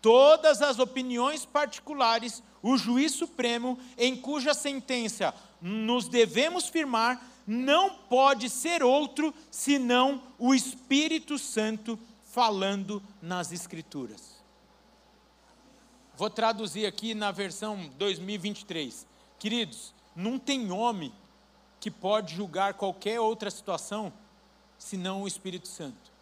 todas 0.06 0.62
as 0.62 0.78
opiniões 0.78 1.46
particulares, 1.46 2.44
o 2.62 2.78
juiz 2.78 3.14
supremo, 3.14 3.76
em 3.98 4.16
cuja 4.16 4.54
sentença 4.54 5.34
nos 5.60 6.08
devemos 6.08 6.68
firmar, 6.68 7.20
não 7.48 7.96
pode 7.96 8.48
ser 8.48 8.84
outro 8.84 9.34
senão 9.50 10.22
o 10.38 10.54
Espírito 10.54 11.40
Santo 11.40 11.98
falando 12.32 13.02
nas 13.20 13.52
Escrituras. 13.52 14.36
Vou 16.16 16.30
traduzir 16.30 16.86
aqui 16.86 17.16
na 17.16 17.32
versão 17.32 17.90
2023. 17.98 19.08
Queridos, 19.40 19.92
não 20.16 20.38
tem 20.38 20.72
homem 20.72 21.12
que 21.80 21.90
pode 21.90 22.36
julgar 22.36 22.76
qualquer 22.76 23.20
outra 23.20 23.50
situação 23.50 24.14
senão 24.78 25.24
o 25.24 25.28
Espírito 25.28 25.68
Santo. 25.68 26.14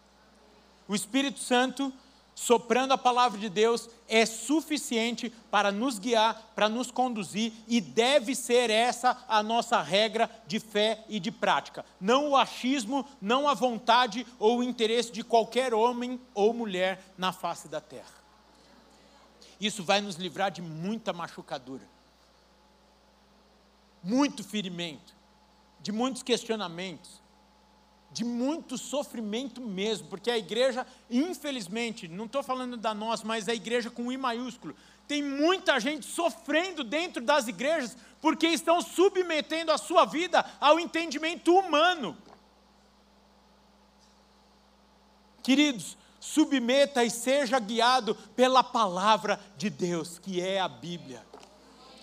O 0.88 0.94
Espírito 0.94 1.40
Santo, 1.40 1.92
soprando 2.34 2.92
a 2.92 2.98
palavra 2.98 3.38
de 3.38 3.48
Deus, 3.48 3.88
é 4.08 4.26
suficiente 4.26 5.32
para 5.50 5.70
nos 5.70 5.98
guiar, 5.98 6.52
para 6.54 6.68
nos 6.68 6.90
conduzir, 6.90 7.52
e 7.68 7.80
deve 7.80 8.34
ser 8.34 8.70
essa 8.70 9.24
a 9.28 9.42
nossa 9.42 9.80
regra 9.80 10.28
de 10.46 10.58
fé 10.58 11.04
e 11.08 11.20
de 11.20 11.30
prática. 11.30 11.84
Não 12.00 12.30
o 12.30 12.36
achismo, 12.36 13.06
não 13.20 13.48
a 13.48 13.54
vontade 13.54 14.26
ou 14.38 14.58
o 14.58 14.62
interesse 14.62 15.12
de 15.12 15.22
qualquer 15.22 15.72
homem 15.72 16.20
ou 16.34 16.52
mulher 16.52 17.02
na 17.16 17.32
face 17.32 17.68
da 17.68 17.80
terra. 17.80 18.24
Isso 19.60 19.82
vai 19.84 20.00
nos 20.00 20.16
livrar 20.16 20.50
de 20.50 20.60
muita 20.60 21.12
machucadura, 21.12 21.88
muito 24.02 24.44
ferimento, 24.44 25.14
de 25.80 25.92
muitos 25.92 26.22
questionamentos 26.22 27.23
de 28.14 28.24
muito 28.24 28.78
sofrimento 28.78 29.60
mesmo, 29.60 30.06
porque 30.06 30.30
a 30.30 30.38
igreja, 30.38 30.86
infelizmente, 31.10 32.06
não 32.06 32.26
estou 32.26 32.44
falando 32.44 32.76
da 32.76 32.94
nossa, 32.94 33.26
mas 33.26 33.48
a 33.48 33.54
igreja 33.54 33.90
com 33.90 34.12
I 34.12 34.16
maiúsculo, 34.16 34.72
tem 35.08 35.20
muita 35.20 35.80
gente 35.80 36.06
sofrendo 36.06 36.84
dentro 36.84 37.20
das 37.20 37.48
igrejas 37.48 37.96
porque 38.20 38.46
estão 38.46 38.80
submetendo 38.80 39.72
a 39.72 39.76
sua 39.76 40.04
vida 40.04 40.46
ao 40.60 40.78
entendimento 40.78 41.52
humano. 41.52 42.16
Queridos, 45.42 45.98
submeta 46.20 47.04
e 47.04 47.10
seja 47.10 47.58
guiado 47.58 48.14
pela 48.36 48.62
palavra 48.62 49.40
de 49.56 49.68
Deus, 49.68 50.20
que 50.20 50.40
é 50.40 50.60
a 50.60 50.68
Bíblia. 50.68 51.26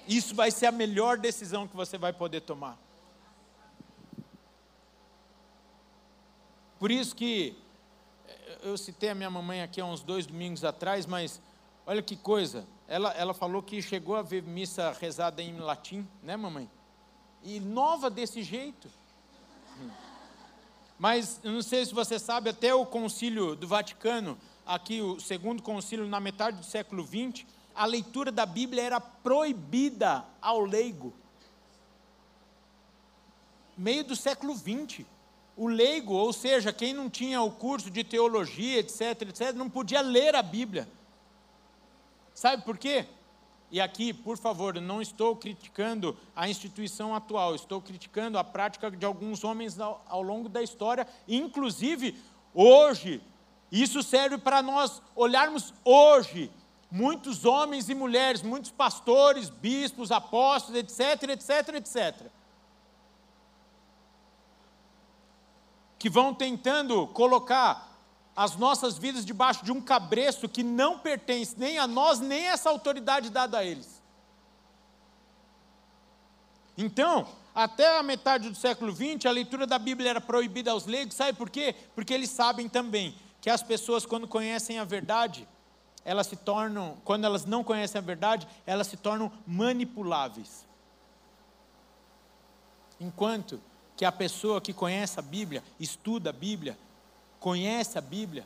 Isso 0.05 0.35
vai 0.35 0.51
ser 0.51 0.65
a 0.65 0.73
melhor 0.73 1.17
decisão 1.17 1.65
que 1.65 1.75
você 1.75 1.97
vai 1.97 2.11
poder 2.11 2.41
tomar. 2.41 2.77
Por 6.81 6.89
isso 6.89 7.15
que 7.15 7.55
eh, 8.27 8.57
eu 8.63 8.75
citei 8.75 9.09
a 9.09 9.13
minha 9.13 9.29
mamãe 9.29 9.61
aqui 9.61 9.79
há 9.79 9.85
uns 9.85 10.01
dois 10.01 10.25
domingos 10.25 10.63
atrás, 10.63 11.05
mas 11.05 11.39
olha 11.85 12.01
que 12.01 12.15
coisa, 12.15 12.65
ela, 12.87 13.11
ela 13.11 13.35
falou 13.35 13.61
que 13.61 13.83
chegou 13.83 14.15
a 14.15 14.23
ver 14.23 14.41
missa 14.41 14.91
rezada 14.99 15.43
em 15.43 15.59
latim, 15.59 16.07
né, 16.23 16.35
mamãe? 16.35 16.67
E 17.43 17.59
nova 17.59 18.09
desse 18.09 18.41
jeito. 18.41 18.89
Mas 20.97 21.39
eu 21.43 21.51
não 21.51 21.61
sei 21.61 21.85
se 21.85 21.93
você 21.93 22.17
sabe, 22.17 22.49
até 22.49 22.73
o 22.73 22.83
concílio 22.83 23.55
do 23.55 23.67
Vaticano, 23.67 24.35
aqui 24.65 25.01
o 25.01 25.19
segundo 25.19 25.61
concílio 25.61 26.07
na 26.07 26.19
metade 26.19 26.57
do 26.57 26.65
século 26.65 27.05
XX, 27.05 27.45
a 27.75 27.85
leitura 27.85 28.31
da 28.31 28.45
Bíblia 28.45 28.81
era 28.81 28.99
proibida 28.99 30.25
ao 30.41 30.61
leigo. 30.61 31.13
Meio 33.77 34.03
do 34.03 34.15
século 34.15 34.55
XX 34.55 35.05
o 35.55 35.67
leigo, 35.67 36.13
ou 36.13 36.31
seja, 36.31 36.71
quem 36.71 36.93
não 36.93 37.09
tinha 37.09 37.41
o 37.41 37.51
curso 37.51 37.89
de 37.89 38.03
teologia, 38.03 38.79
etc, 38.79 39.21
etc, 39.23 39.53
não 39.53 39.69
podia 39.69 40.01
ler 40.01 40.35
a 40.35 40.41
Bíblia. 40.41 40.87
Sabe 42.33 42.63
por 42.63 42.77
quê? 42.77 43.05
E 43.69 43.79
aqui, 43.79 44.13
por 44.13 44.37
favor, 44.37 44.73
não 44.75 45.01
estou 45.01 45.35
criticando 45.35 46.17
a 46.35 46.49
instituição 46.49 47.15
atual, 47.15 47.55
estou 47.55 47.81
criticando 47.81 48.37
a 48.37 48.43
prática 48.43 48.91
de 48.91 49.05
alguns 49.05 49.43
homens 49.43 49.79
ao, 49.79 50.03
ao 50.07 50.21
longo 50.21 50.49
da 50.49 50.61
história, 50.61 51.07
inclusive 51.27 52.17
hoje. 52.53 53.21
Isso 53.71 54.03
serve 54.03 54.37
para 54.37 54.61
nós 54.61 55.01
olharmos 55.15 55.73
hoje 55.85 56.51
muitos 56.89 57.45
homens 57.45 57.87
e 57.87 57.95
mulheres, 57.95 58.41
muitos 58.41 58.71
pastores, 58.71 59.49
bispos, 59.49 60.11
apóstolos, 60.11 60.77
etc, 60.77 61.29
etc, 61.29 61.75
etc 61.75 62.31
que 66.01 66.09
vão 66.09 66.33
tentando 66.33 67.05
colocar 67.09 67.95
as 68.35 68.55
nossas 68.55 68.97
vidas 68.97 69.23
debaixo 69.23 69.63
de 69.63 69.71
um 69.71 69.79
cabresto 69.79 70.49
que 70.49 70.63
não 70.63 70.97
pertence 70.97 71.53
nem 71.59 71.77
a 71.77 71.85
nós, 71.85 72.19
nem 72.19 72.47
essa 72.47 72.71
autoridade 72.71 73.29
dada 73.29 73.59
a 73.59 73.63
eles. 73.63 74.01
Então, 76.75 77.27
até 77.53 77.99
a 77.99 78.01
metade 78.01 78.49
do 78.49 78.55
século 78.55 78.91
XX, 78.91 79.27
a 79.27 79.31
leitura 79.31 79.67
da 79.67 79.77
Bíblia 79.77 80.09
era 80.09 80.19
proibida 80.19 80.71
aos 80.71 80.87
leigos, 80.87 81.15
sabe 81.15 81.37
por 81.37 81.51
quê? 81.51 81.75
Porque 81.93 82.15
eles 82.15 82.31
sabem 82.31 82.67
também 82.67 83.15
que 83.39 83.51
as 83.51 83.61
pessoas, 83.61 84.03
quando 84.03 84.27
conhecem 84.27 84.79
a 84.79 84.83
verdade, 84.83 85.47
elas 86.03 86.25
se 86.25 86.35
tornam, 86.35 86.97
quando 87.05 87.25
elas 87.25 87.45
não 87.45 87.63
conhecem 87.63 87.99
a 87.99 88.03
verdade, 88.03 88.47
elas 88.65 88.87
se 88.87 88.97
tornam 88.97 89.31
manipuláveis. 89.45 90.65
Enquanto 92.99 93.61
que 93.95 94.05
a 94.05 94.11
pessoa 94.11 94.61
que 94.61 94.73
conhece 94.73 95.19
a 95.19 95.21
Bíblia, 95.21 95.63
estuda 95.79 96.29
a 96.29 96.33
Bíblia, 96.33 96.77
conhece 97.39 97.97
a 97.97 98.01
Bíblia, 98.01 98.45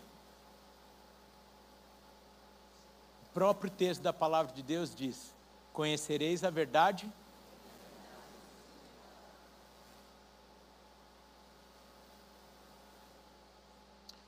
o 3.24 3.34
próprio 3.34 3.70
texto 3.70 4.02
da 4.02 4.14
palavra 4.14 4.54
de 4.54 4.64
Deus 4.64 4.96
diz: 4.96 5.34
Conhecereis 5.74 6.44
a 6.44 6.50
verdade. 6.50 7.10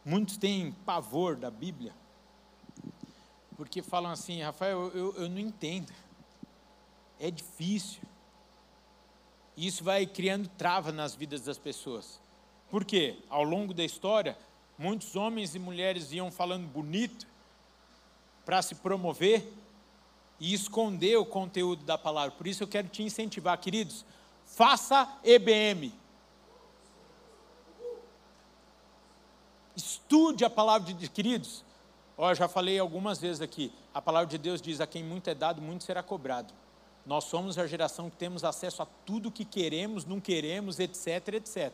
Muitos 0.07 0.37
têm 0.37 0.71
pavor 0.85 1.35
da 1.35 1.51
Bíblia, 1.51 1.93
porque 3.57 3.81
falam 3.81 4.09
assim, 4.09 4.41
Rafael, 4.41 4.89
eu, 4.93 5.13
eu, 5.15 5.27
não 5.27 5.39
entendo, 5.39 5.91
é 7.19 7.29
difícil. 7.29 8.01
E 9.57 9.65
isso 9.65 9.83
vai 9.83 10.05
criando 10.05 10.47
trava 10.49 10.91
nas 10.91 11.15
vidas 11.15 11.41
das 11.41 11.57
pessoas. 11.57 12.19
Por 12.69 12.85
quê? 12.85 13.17
Ao 13.27 13.43
longo 13.43 13.73
da 13.73 13.83
história, 13.83 14.37
muitos 14.77 15.15
homens 15.15 15.55
e 15.55 15.59
mulheres 15.59 16.11
iam 16.11 16.31
falando 16.31 16.67
bonito 16.67 17.25
para 18.45 18.61
se 18.61 18.75
promover 18.75 19.51
e 20.39 20.53
esconder 20.53 21.17
o 21.17 21.25
conteúdo 21.25 21.83
da 21.83 21.97
palavra. 21.97 22.31
Por 22.31 22.45
isso 22.45 22.63
eu 22.63 22.67
quero 22.67 22.87
te 22.87 23.01
incentivar, 23.01 23.57
queridos, 23.57 24.05
faça 24.45 25.11
EBM. 25.23 25.91
Estude 29.75 30.45
a 30.45 30.49
palavra 30.49 30.87
de 30.87 30.93
Deus, 30.93 31.11
queridos. 31.11 31.65
Ó, 32.15 32.33
já 32.33 32.47
falei 32.47 32.77
algumas 32.77 33.19
vezes 33.19 33.41
aqui. 33.41 33.71
A 33.93 34.01
palavra 34.01 34.27
de 34.27 34.37
Deus 34.37 34.61
diz: 34.61 34.79
a 34.79 34.87
quem 34.87 35.03
muito 35.03 35.29
é 35.29 35.35
dado, 35.35 35.61
muito 35.61 35.83
será 35.83 36.03
cobrado. 36.03 36.53
Nós 37.07 37.23
somos 37.23 37.57
a 37.57 37.65
geração 37.65 38.09
que 38.09 38.17
temos 38.17 38.43
acesso 38.43 38.81
a 38.83 38.87
tudo 39.05 39.31
que 39.31 39.45
queremos, 39.45 40.03
não 40.03 40.19
queremos, 40.19 40.77
etc, 40.77 41.35
etc. 41.35 41.71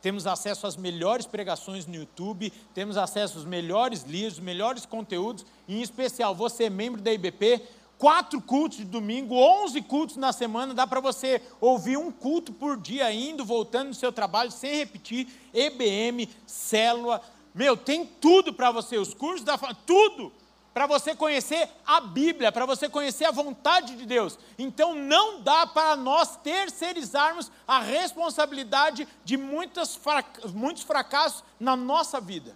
Temos 0.00 0.26
acesso 0.26 0.66
às 0.66 0.76
melhores 0.76 1.26
pregações 1.26 1.86
no 1.86 1.94
YouTube, 1.94 2.50
temos 2.74 2.96
acesso 2.96 3.36
aos 3.36 3.46
melhores 3.46 4.04
livros, 4.04 4.40
melhores 4.40 4.86
conteúdos, 4.86 5.44
e 5.68 5.76
em 5.76 5.82
especial 5.82 6.34
você 6.34 6.70
membro 6.70 7.02
da 7.02 7.12
IBP, 7.12 7.60
quatro 7.98 8.40
cultos 8.40 8.78
de 8.78 8.84
domingo, 8.86 9.34
onze 9.34 9.82
cultos 9.82 10.16
na 10.16 10.32
semana, 10.32 10.72
dá 10.72 10.86
para 10.86 11.00
você 11.00 11.42
ouvir 11.60 11.98
um 11.98 12.10
culto 12.10 12.50
por 12.50 12.78
dia 12.78 13.12
indo, 13.12 13.44
voltando 13.44 13.88
no 13.88 13.94
seu 13.94 14.10
trabalho, 14.10 14.50
sem 14.50 14.76
repetir, 14.76 15.28
EBM, 15.52 16.30
célula, 16.46 17.20
meu, 17.54 17.76
tem 17.76 18.06
tudo 18.06 18.54
para 18.54 18.70
você, 18.70 18.96
os 18.96 19.12
cursos 19.12 19.44
da 19.44 19.58
tudo 19.58 20.32
para 20.76 20.86
você 20.86 21.16
conhecer 21.16 21.70
a 21.86 22.02
Bíblia, 22.02 22.52
para 22.52 22.66
você 22.66 22.86
conhecer 22.86 23.24
a 23.24 23.30
vontade 23.30 23.96
de 23.96 24.04
Deus. 24.04 24.38
Então 24.58 24.94
não 24.94 25.40
dá 25.40 25.66
para 25.66 25.96
nós 25.96 26.36
terceirizarmos 26.36 27.50
a 27.66 27.80
responsabilidade 27.80 29.08
de 29.24 29.38
muitas, 29.38 29.98
muitos 30.52 30.82
fracassos 30.82 31.42
na 31.58 31.74
nossa 31.74 32.20
vida. 32.20 32.54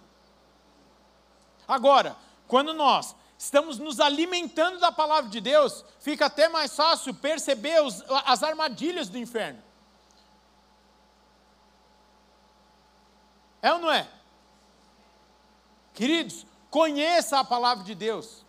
Agora, 1.67 2.15
quando 2.47 2.75
nós 2.75 3.15
estamos 3.39 3.79
nos 3.79 3.99
alimentando 3.99 4.79
da 4.79 4.91
palavra 4.91 5.27
de 5.27 5.41
Deus, 5.41 5.83
fica 5.99 6.27
até 6.27 6.47
mais 6.47 6.75
fácil 6.75 7.15
perceber 7.15 7.81
os, 7.81 8.03
as 8.27 8.43
armadilhas 8.43 9.09
do 9.09 9.17
inferno. 9.17 9.63
É 13.63 13.73
ou 13.73 13.79
não 13.79 13.91
é? 13.91 14.07
Queridos, 15.95 16.45
Conheça 16.71 17.37
a 17.37 17.43
palavra 17.43 17.83
de 17.83 17.93
Deus. 17.93 18.45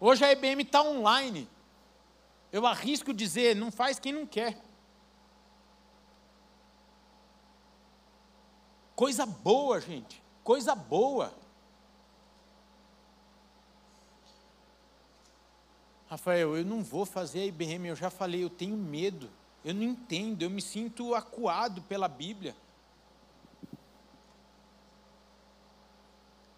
Hoje 0.00 0.24
a 0.24 0.32
IBM 0.32 0.62
está 0.62 0.82
online. 0.82 1.46
Eu 2.50 2.66
arrisco 2.66 3.12
dizer, 3.12 3.54
não 3.54 3.70
faz 3.70 3.98
quem 3.98 4.10
não 4.10 4.26
quer. 4.26 4.58
Coisa 8.94 9.26
boa, 9.26 9.78
gente. 9.82 10.22
Coisa 10.42 10.74
boa. 10.74 11.34
Rafael, 16.08 16.56
eu 16.56 16.64
não 16.64 16.82
vou 16.82 17.04
fazer 17.04 17.40
a 17.40 17.46
IBM, 17.46 17.88
eu 17.88 17.96
já 17.96 18.08
falei, 18.08 18.42
eu 18.42 18.48
tenho 18.48 18.76
medo. 18.76 19.28
Eu 19.62 19.74
não 19.74 19.82
entendo, 19.82 20.40
eu 20.40 20.48
me 20.48 20.62
sinto 20.62 21.14
acuado 21.14 21.82
pela 21.82 22.08
Bíblia. 22.08 22.56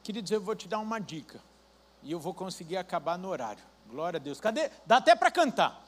Queridos, 0.09 0.31
eu 0.31 0.41
vou 0.41 0.55
te 0.55 0.67
dar 0.67 0.79
uma 0.79 0.99
dica. 0.99 1.39
E 2.03 2.11
eu 2.11 2.19
vou 2.19 2.33
conseguir 2.33 2.79
acabar 2.79 3.19
no 3.19 3.29
horário. 3.29 3.63
Glória 3.91 4.17
a 4.17 4.21
Deus. 4.21 4.41
Cadê? 4.41 4.71
Dá 4.87 4.97
até 4.97 5.15
para 5.15 5.31
cantar. 5.31 5.87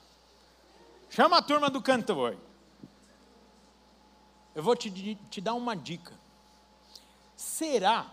Chama 1.09 1.39
a 1.39 1.43
turma 1.43 1.71
do 1.71 1.81
cantor. 1.81 2.37
Eu 4.55 4.62
vou 4.62 4.77
te, 4.77 5.14
te 5.31 5.41
dar 5.41 5.55
uma 5.55 5.75
dica. 5.75 6.12
Será 7.35 8.11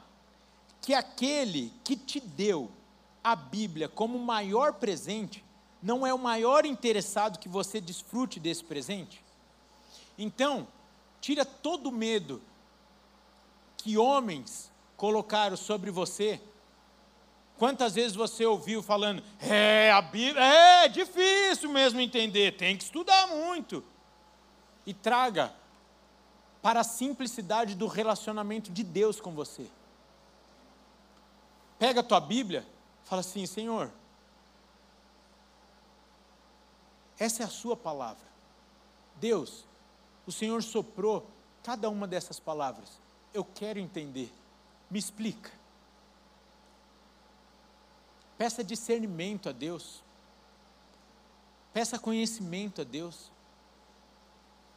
que 0.81 0.93
aquele 0.93 1.73
que 1.83 1.97
te 1.97 2.21
deu 2.21 2.71
a 3.21 3.35
Bíblia 3.35 3.89
como 3.89 4.17
maior 4.17 4.75
presente 4.75 5.43
não 5.83 6.07
é 6.07 6.13
o 6.13 6.17
maior 6.17 6.65
interessado 6.65 7.37
que 7.37 7.49
você 7.49 7.81
desfrute 7.81 8.39
desse 8.39 8.63
presente? 8.63 9.21
Então, 10.17 10.69
tira 11.19 11.43
todo 11.43 11.89
o 11.89 11.91
medo 11.91 12.41
que 13.75 13.97
homens 13.97 14.71
colocaram 14.97 15.55
sobre 15.55 15.91
você 15.91 16.41
Quantas 17.57 17.95
vezes 17.95 18.15
você 18.15 18.45
ouviu 18.45 18.83
falando, 18.83 19.23
é, 19.41 19.91
a 19.91 19.99
Bíblia, 19.99 20.43
é 20.43 20.87
difícil 20.87 21.71
mesmo 21.71 21.99
entender, 21.99 22.55
tem 22.55 22.77
que 22.77 22.83
estudar 22.83 23.27
muito. 23.27 23.83
E 24.85 24.93
traga 24.93 25.51
para 26.61 26.81
a 26.81 26.83
simplicidade 26.83 27.73
do 27.73 27.87
relacionamento 27.87 28.71
de 28.71 28.83
Deus 28.83 29.19
com 29.19 29.31
você. 29.31 29.67
Pega 31.79 32.01
a 32.01 32.03
tua 32.03 32.19
Bíblia, 32.19 32.65
fala 33.05 33.21
assim: 33.21 33.45
Senhor, 33.47 33.91
essa 37.17 37.41
é 37.41 37.45
a 37.45 37.49
Sua 37.49 37.75
palavra. 37.75 38.25
Deus, 39.15 39.65
o 40.27 40.31
Senhor 40.31 40.61
soprou 40.61 41.27
cada 41.63 41.89
uma 41.89 42.07
dessas 42.07 42.39
palavras. 42.39 42.99
Eu 43.33 43.43
quero 43.43 43.79
entender. 43.79 44.31
Me 44.89 44.97
explica. 44.97 45.51
Peça 48.37 48.63
discernimento 48.63 49.49
a 49.49 49.51
Deus. 49.51 50.03
Peça 51.73 51.99
conhecimento 51.99 52.81
a 52.81 52.83
Deus. 52.83 53.31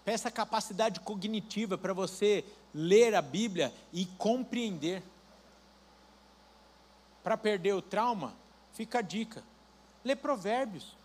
Peça 0.05 0.31
capacidade 0.31 1.01
cognitiva 1.01 1.77
para 1.77 1.93
você 1.93 2.45
ler 2.75 3.15
a 3.15 3.23
Bíblia 3.23 3.73
e 3.93 4.07
compreender. 4.07 5.03
Para 7.23 7.37
perder 7.37 7.75
o 7.75 7.83
trauma, 7.83 8.35
fica 8.73 8.99
a 8.99 9.03
dica: 9.03 9.45
lê 10.03 10.17
Provérbios. 10.17 10.97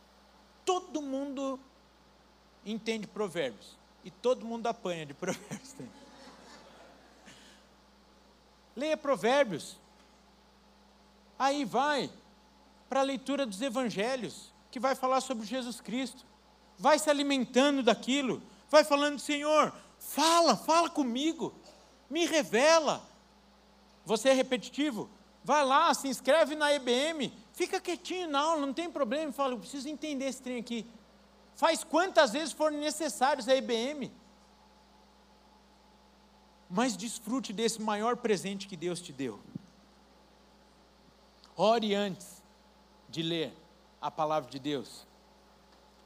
Todo 0.63 1.01
mundo 1.01 1.59
entende 2.65 3.05
Provérbios. 3.05 3.77
E 4.03 4.09
todo 4.09 4.45
mundo 4.45 4.67
apanha 4.67 5.05
de 5.05 5.13
Provérbios. 5.13 5.75
Leia 8.75 8.97
Provérbios. 8.97 9.77
Aí 11.37 11.65
vai, 11.65 12.09
para 12.89 12.99
a 13.01 13.03
leitura 13.03 13.45
dos 13.45 13.61
evangelhos, 13.61 14.53
que 14.71 14.79
vai 14.79 14.95
falar 14.95 15.21
sobre 15.21 15.45
Jesus 15.45 15.79
Cristo. 15.79 16.25
Vai 16.77 16.99
se 16.99 17.09
alimentando 17.09 17.81
daquilo, 17.81 18.41
vai 18.69 18.83
falando, 18.83 19.19
Senhor, 19.19 19.73
fala, 19.97 20.55
fala 20.57 20.89
comigo, 20.89 21.53
me 22.09 22.25
revela. 22.25 23.01
Você 24.05 24.29
é 24.29 24.33
repetitivo? 24.33 25.09
Vai 25.43 25.63
lá, 25.63 25.93
se 25.93 26.07
inscreve 26.07 26.55
na 26.55 26.73
EBM, 26.73 27.31
fica 27.53 27.79
quietinho 27.79 28.27
na 28.27 28.39
aula, 28.39 28.65
não 28.65 28.73
tem 28.73 28.89
problema, 28.89 29.31
fala, 29.31 29.53
eu 29.53 29.59
preciso 29.59 29.87
entender 29.87 30.25
esse 30.25 30.41
trem 30.41 30.59
aqui. 30.59 30.85
Faz 31.55 31.83
quantas 31.83 32.31
vezes 32.33 32.51
forem 32.51 32.79
necessários 32.79 33.47
a 33.47 33.55
EBM. 33.55 34.11
Mas 36.69 36.97
desfrute 36.97 37.53
desse 37.53 37.81
maior 37.81 38.17
presente 38.17 38.67
que 38.67 38.75
Deus 38.75 38.99
te 38.99 39.13
deu. 39.13 39.39
Ore 41.55 41.93
antes, 41.93 42.43
de 43.07 43.21
ler 43.21 43.53
a 44.01 44.11
palavra 44.11 44.49
de 44.49 44.59
Deus. 44.59 45.07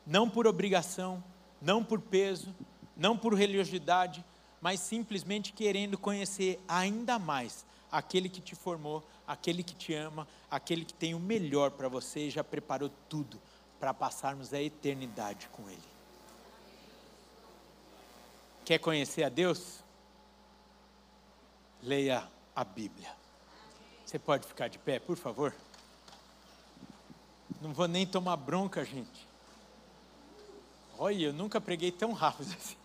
Não 0.05 0.29
por 0.29 0.45
obrigação, 0.45 1.23
não 1.61 1.83
por 1.83 1.99
peso, 1.99 2.53
não 2.95 3.17
por 3.17 3.33
religiosidade, 3.33 4.23
mas 4.61 4.79
simplesmente 4.79 5.53
querendo 5.53 5.97
conhecer 5.97 6.59
ainda 6.67 7.17
mais 7.17 7.65
aquele 7.91 8.29
que 8.29 8.41
te 8.41 8.55
formou, 8.55 9.03
aquele 9.25 9.63
que 9.63 9.73
te 9.73 9.93
ama, 9.93 10.27
aquele 10.51 10.85
que 10.85 10.93
tem 10.93 11.15
o 11.15 11.19
melhor 11.19 11.71
para 11.71 11.87
você 11.87 12.27
e 12.27 12.29
já 12.29 12.43
preparou 12.43 12.91
tudo 13.07 13.39
para 13.79 13.93
passarmos 13.93 14.53
a 14.53 14.61
eternidade 14.61 15.47
com 15.51 15.69
Ele. 15.69 15.79
Quer 18.65 18.77
conhecer 18.77 19.23
a 19.23 19.29
Deus? 19.29 19.83
Leia 21.81 22.27
a 22.55 22.63
Bíblia. 22.63 23.09
Você 24.05 24.19
pode 24.19 24.47
ficar 24.47 24.67
de 24.67 24.77
pé, 24.77 24.99
por 24.99 25.15
favor? 25.15 25.53
Não 27.61 27.73
vou 27.73 27.87
nem 27.87 28.05
tomar 28.07 28.37
bronca, 28.37 28.83
gente. 28.83 29.27
Olha, 30.97 31.25
eu 31.25 31.33
nunca 31.33 31.61
preguei 31.61 31.91
tão 31.91 32.11
rápido 32.11 32.51
assim. 32.57 32.77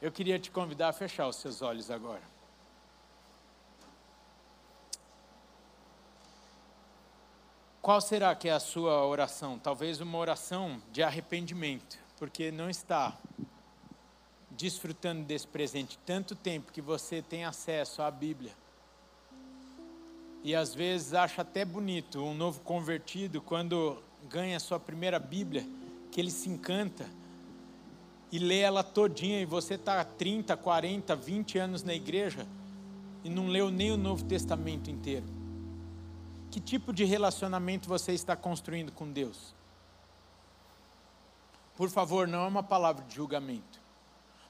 Eu 0.00 0.10
queria 0.10 0.38
te 0.38 0.50
convidar 0.50 0.88
a 0.88 0.92
fechar 0.92 1.28
os 1.28 1.36
seus 1.36 1.62
olhos 1.62 1.90
agora. 1.90 2.22
Qual 7.80 8.00
será 8.00 8.34
que 8.34 8.48
é 8.48 8.52
a 8.52 8.60
sua 8.60 9.04
oração? 9.04 9.58
Talvez 9.58 10.00
uma 10.00 10.18
oração 10.18 10.82
de 10.92 11.02
arrependimento, 11.02 11.98
porque 12.16 12.50
não 12.52 12.70
está 12.70 13.16
desfrutando 14.56 15.24
desse 15.24 15.46
presente 15.46 15.98
tanto 16.04 16.34
tempo 16.34 16.72
que 16.72 16.80
você 16.80 17.22
tem 17.22 17.44
acesso 17.44 18.02
à 18.02 18.10
Bíblia 18.10 18.52
e 20.44 20.54
às 20.54 20.74
vezes 20.74 21.14
acha 21.14 21.42
até 21.42 21.64
bonito 21.64 22.20
um 22.20 22.34
novo 22.34 22.60
convertido 22.60 23.40
quando 23.40 24.02
ganha 24.28 24.58
sua 24.58 24.80
primeira 24.80 25.18
Bíblia, 25.18 25.64
que 26.10 26.20
ele 26.20 26.30
se 26.30 26.48
encanta 26.48 27.06
e 28.30 28.38
lê 28.38 28.58
ela 28.58 28.82
todinha 28.82 29.40
e 29.40 29.44
você 29.44 29.74
está 29.74 30.04
30, 30.04 30.56
40, 30.56 31.14
20 31.14 31.58
anos 31.58 31.82
na 31.82 31.94
igreja 31.94 32.46
e 33.22 33.30
não 33.30 33.46
leu 33.46 33.70
nem 33.70 33.92
o 33.92 33.96
Novo 33.96 34.24
Testamento 34.24 34.90
inteiro. 34.90 35.26
Que 36.50 36.60
tipo 36.60 36.92
de 36.92 37.04
relacionamento 37.04 37.88
você 37.88 38.12
está 38.12 38.34
construindo 38.34 38.90
com 38.90 39.10
Deus? 39.10 39.54
Por 41.76 41.88
favor, 41.88 42.26
não 42.26 42.44
é 42.44 42.48
uma 42.48 42.62
palavra 42.62 43.04
de 43.04 43.14
julgamento, 43.14 43.80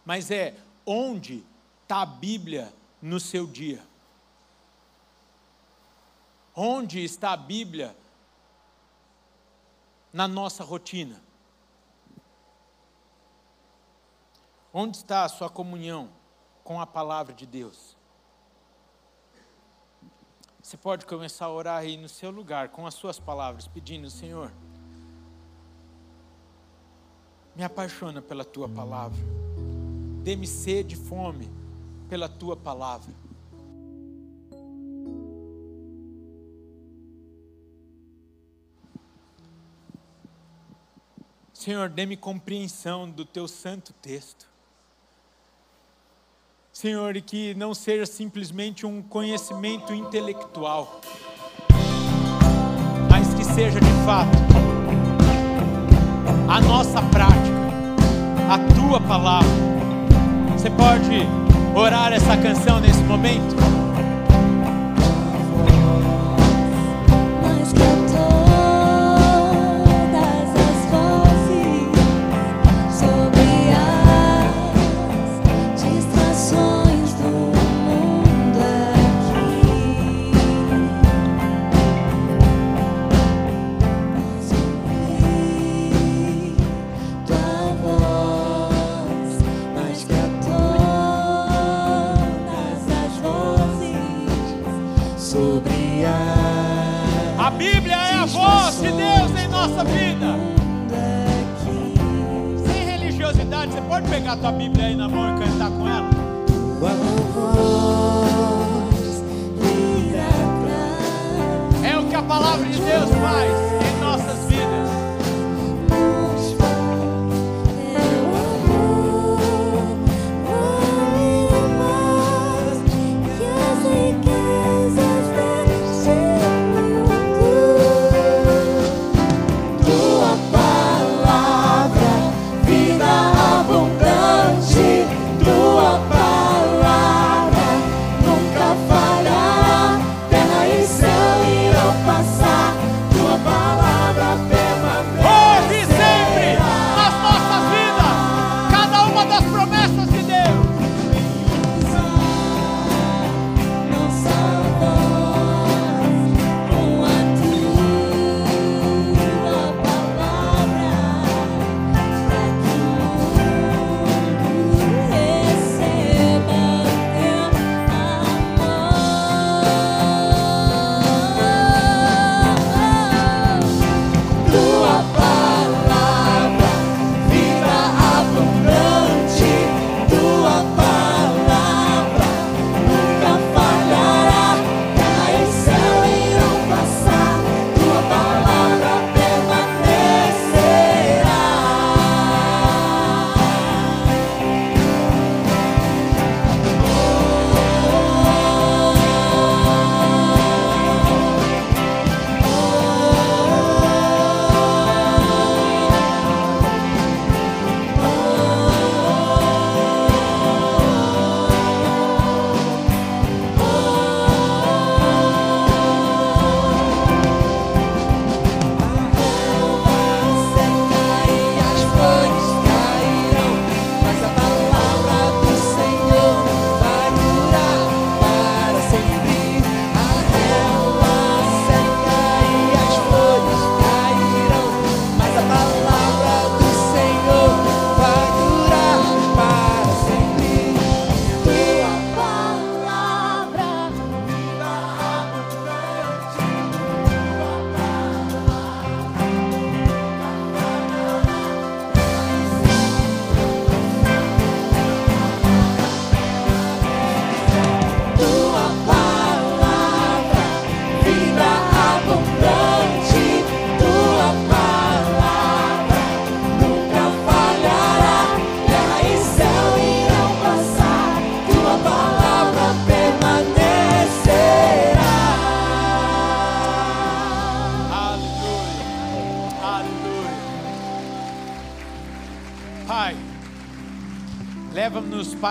mas 0.05 0.31
é 0.31 0.55
onde 0.87 1.45
está 1.83 2.03
a 2.03 2.07
Bíblia 2.07 2.73
no 3.01 3.19
seu 3.21 3.47
dia. 3.47 3.83
Onde 6.55 7.03
está 7.03 7.33
a 7.33 7.37
Bíblia 7.37 7.97
na 10.13 10.29
nossa 10.29 10.63
rotina? 10.63 11.21
Onde 14.73 14.97
está 14.97 15.25
a 15.25 15.29
sua 15.29 15.51
comunhão 15.51 16.11
com 16.65 16.81
a 16.81 16.87
palavra 16.87 17.35
de 17.35 17.47
Deus? 17.47 17.97
Você 20.63 20.77
pode 20.77 21.05
começar 21.07 21.47
a 21.47 21.51
orar 21.51 21.79
aí 21.79 21.97
no 21.97 22.09
seu 22.09 22.31
lugar, 22.31 22.69
com 22.69 22.87
as 22.87 22.95
suas 22.95 23.19
palavras, 23.19 23.67
pedindo: 23.67 24.09
Senhor, 24.09 24.53
me 27.55 27.65
apaixona 27.65 28.23
pela 28.23 28.45
tua 28.45 28.69
palavra, 28.69 29.19
dê-me 30.23 30.47
sede 30.47 30.95
e 30.95 30.99
fome 30.99 31.51
pela 32.09 32.29
tua 32.29 32.57
palavra. 32.57 33.12
Senhor, 41.53 41.89
dê-me 41.89 42.16
compreensão 42.16 43.09
do 43.09 43.25
teu 43.25 43.47
santo 43.47 43.93
texto. 43.95 44.51
Senhor, 46.73 47.16
e 47.16 47.23
que 47.23 47.55
não 47.55 47.73
seja 47.73 48.05
simplesmente 48.05 48.85
um 48.85 49.01
conhecimento 49.03 49.95
intelectual, 49.95 51.01
mas 53.09 53.33
que 53.35 53.45
seja 53.45 53.79
de 53.79 53.93
fato 54.05 54.39
a 56.51 56.61
nossa 56.61 57.01
prática, 57.11 57.62
a 58.51 58.59
tua 58.75 59.01
palavra. 59.01 59.72
Você 60.63 60.71
pode 60.71 61.27
orar 61.75 62.13
essa 62.13 62.37
canção 62.37 62.79
nesse 62.79 63.03
momento? 63.03 63.57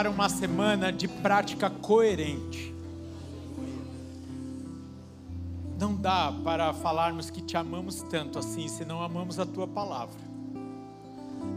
Para 0.02 0.10
uma 0.10 0.30
semana 0.30 0.92
de 0.92 1.08
prática 1.08 1.70
coerente. 1.70 2.74
Não 5.80 5.96
dá 5.96 6.34
para 6.44 6.74
falarmos 6.74 7.30
que 7.30 7.40
te 7.40 7.56
amamos 7.56 8.02
tanto 8.10 8.40
assim 8.40 8.68
se 8.68 8.84
não 8.84 9.04
amamos 9.04 9.38
a 9.38 9.46
tua 9.46 9.68
palavra. 9.68 10.20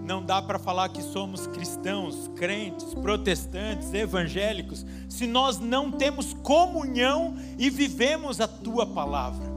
Não 0.04 0.22
dá 0.22 0.42
para 0.42 0.58
falar 0.58 0.90
que 0.90 1.00
somos 1.00 1.46
cristãos, 1.46 2.28
crentes, 2.36 2.92
protestantes, 2.92 3.94
evangélicos, 3.94 4.84
se 5.08 5.26
nós 5.26 5.58
não 5.58 5.90
temos 5.90 6.34
comunhão 6.34 7.34
e 7.58 7.70
vivemos 7.70 8.42
a 8.42 8.46
tua 8.46 8.86
palavra. 8.86 9.50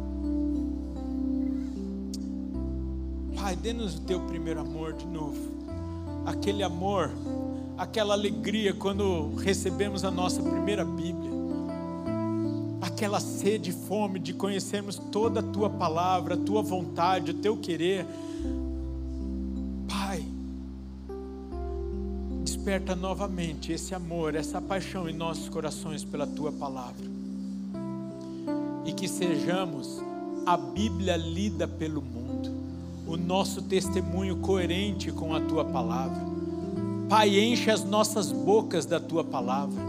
Pai, 3.36 3.54
dê-nos 3.54 3.96
o 3.98 4.02
teu 4.04 4.22
primeiro 4.22 4.62
amor 4.62 4.94
de 4.94 5.06
novo. 5.06 5.58
Aquele 6.26 6.64
amor 6.64 7.12
aquela 7.78 8.16
alegria 8.16 8.74
quando 8.74 9.36
recebemos 9.36 10.04
a 10.04 10.10
nossa 10.10 10.42
primeira 10.42 10.84
Bíblia, 10.84 11.32
aquela 12.82 13.20
sede 13.20 13.70
e 13.70 13.74
fome 13.74 14.18
de 14.18 14.34
conhecermos 14.34 14.98
toda 15.12 15.42
a 15.42 15.44
tua 15.44 15.70
palavra, 15.70 16.34
a 16.34 16.38
tua 16.38 16.64
vontade, 16.64 17.32
o 17.32 17.36
teu 17.36 17.56
querer. 17.56 18.06
Pai, 19.88 20.26
desperta 22.44 22.96
novamente 22.96 23.72
esse 23.72 23.94
amor, 23.94 24.34
essa 24.34 24.60
paixão 24.60 25.08
em 25.08 25.14
nossos 25.14 25.48
corações 25.48 26.04
pela 26.04 26.26
tua 26.26 26.52
palavra, 26.52 27.06
e 28.86 28.92
que 28.92 29.08
sejamos 29.08 30.02
a 30.46 30.58
Bíblia 30.58 31.16
lida 31.16 31.68
pelo 31.68 32.02
mundo, 32.02 32.52
o 33.06 33.16
nosso 33.16 33.62
testemunho 33.62 34.38
coerente 34.38 35.12
com 35.12 35.36
a 35.36 35.42
tua 35.42 35.64
palavra 35.64 36.37
Pai, 37.10 37.40
enche 37.40 37.72
as 37.72 37.86
nossas 37.86 38.34
bocas 38.34 38.86
da 38.86 39.00
tua 39.00 39.24
palavra. 39.24 39.82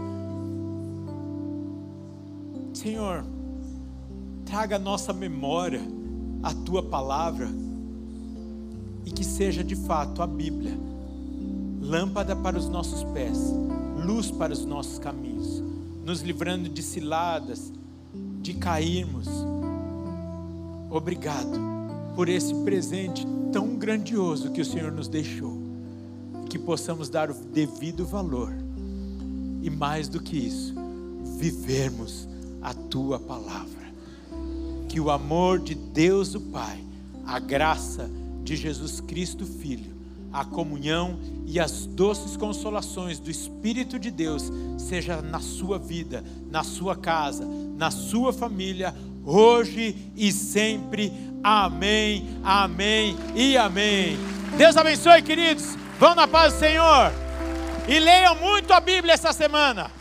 Senhor, 2.73 3.25
traga 4.45 4.77
à 4.77 4.79
nossa 4.79 5.11
memória 5.11 5.81
a 6.41 6.53
tua 6.53 6.81
palavra 6.81 7.49
e 9.05 9.11
que 9.11 9.25
seja 9.25 9.65
de 9.65 9.75
fato 9.75 10.21
a 10.21 10.27
Bíblia, 10.27 10.71
lâmpada 11.81 12.37
para 12.37 12.57
os 12.57 12.69
nossos 12.69 13.03
pés, 13.03 13.53
luz 13.97 14.31
para 14.31 14.53
os 14.53 14.63
nossos 14.63 14.97
caminhos, 14.97 15.61
nos 16.05 16.21
livrando 16.21 16.69
de 16.69 16.81
ciladas, 16.81 17.73
de 18.41 18.53
cairmos. 18.53 19.27
Obrigado 20.89 21.59
por 22.15 22.29
esse 22.29 22.55
presente 22.63 23.27
tão 23.51 23.75
grandioso 23.75 24.51
que 24.51 24.61
o 24.61 24.65
Senhor 24.65 24.93
nos 24.93 25.09
deixou 25.09 25.58
que 26.49 26.57
possamos 26.57 27.09
dar 27.09 27.29
o 27.29 27.33
devido 27.33 28.05
valor 28.05 28.51
e 29.61 29.69
mais 29.69 30.07
do 30.07 30.19
que 30.19 30.35
isso, 30.35 30.73
vivermos 31.37 32.27
a 32.61 32.73
tua 32.73 33.19
palavra. 33.19 33.69
Que 34.87 34.99
o 34.99 35.11
amor 35.11 35.59
de 35.59 35.75
Deus 35.75 36.33
o 36.33 36.41
Pai, 36.41 36.79
a 37.25 37.39
graça 37.39 38.09
de 38.43 38.55
Jesus 38.55 38.99
Cristo 38.99 39.45
Filho, 39.45 39.93
a 40.33 40.43
comunhão 40.43 41.19
e 41.45 41.59
as 41.59 41.85
doces 41.85 42.35
consolações 42.35 43.19
do 43.19 43.29
Espírito 43.29 43.99
de 43.99 44.09
Deus 44.09 44.51
seja 44.77 45.21
na 45.21 45.39
sua 45.39 45.77
vida, 45.77 46.23
na 46.49 46.63
sua 46.63 46.95
casa, 46.95 47.45
na 47.77 47.91
sua 47.91 48.33
família, 48.33 48.95
hoje 49.25 49.95
e 50.15 50.31
sempre. 50.31 51.11
Amém, 51.43 52.27
amém 52.43 53.15
e 53.35 53.55
amém. 53.55 54.17
Deus 54.57 54.75
abençoe, 54.75 55.21
queridos. 55.21 55.77
Vão 55.99 56.15
na 56.15 56.25
paz 56.25 56.53
do 56.53 56.59
Senhor. 56.59 57.11
E 57.85 57.99
leiam 57.99 58.33
muito 58.35 58.71
a 58.71 58.79
Bíblia 58.79 59.13
essa 59.15 59.33
semana. 59.33 59.91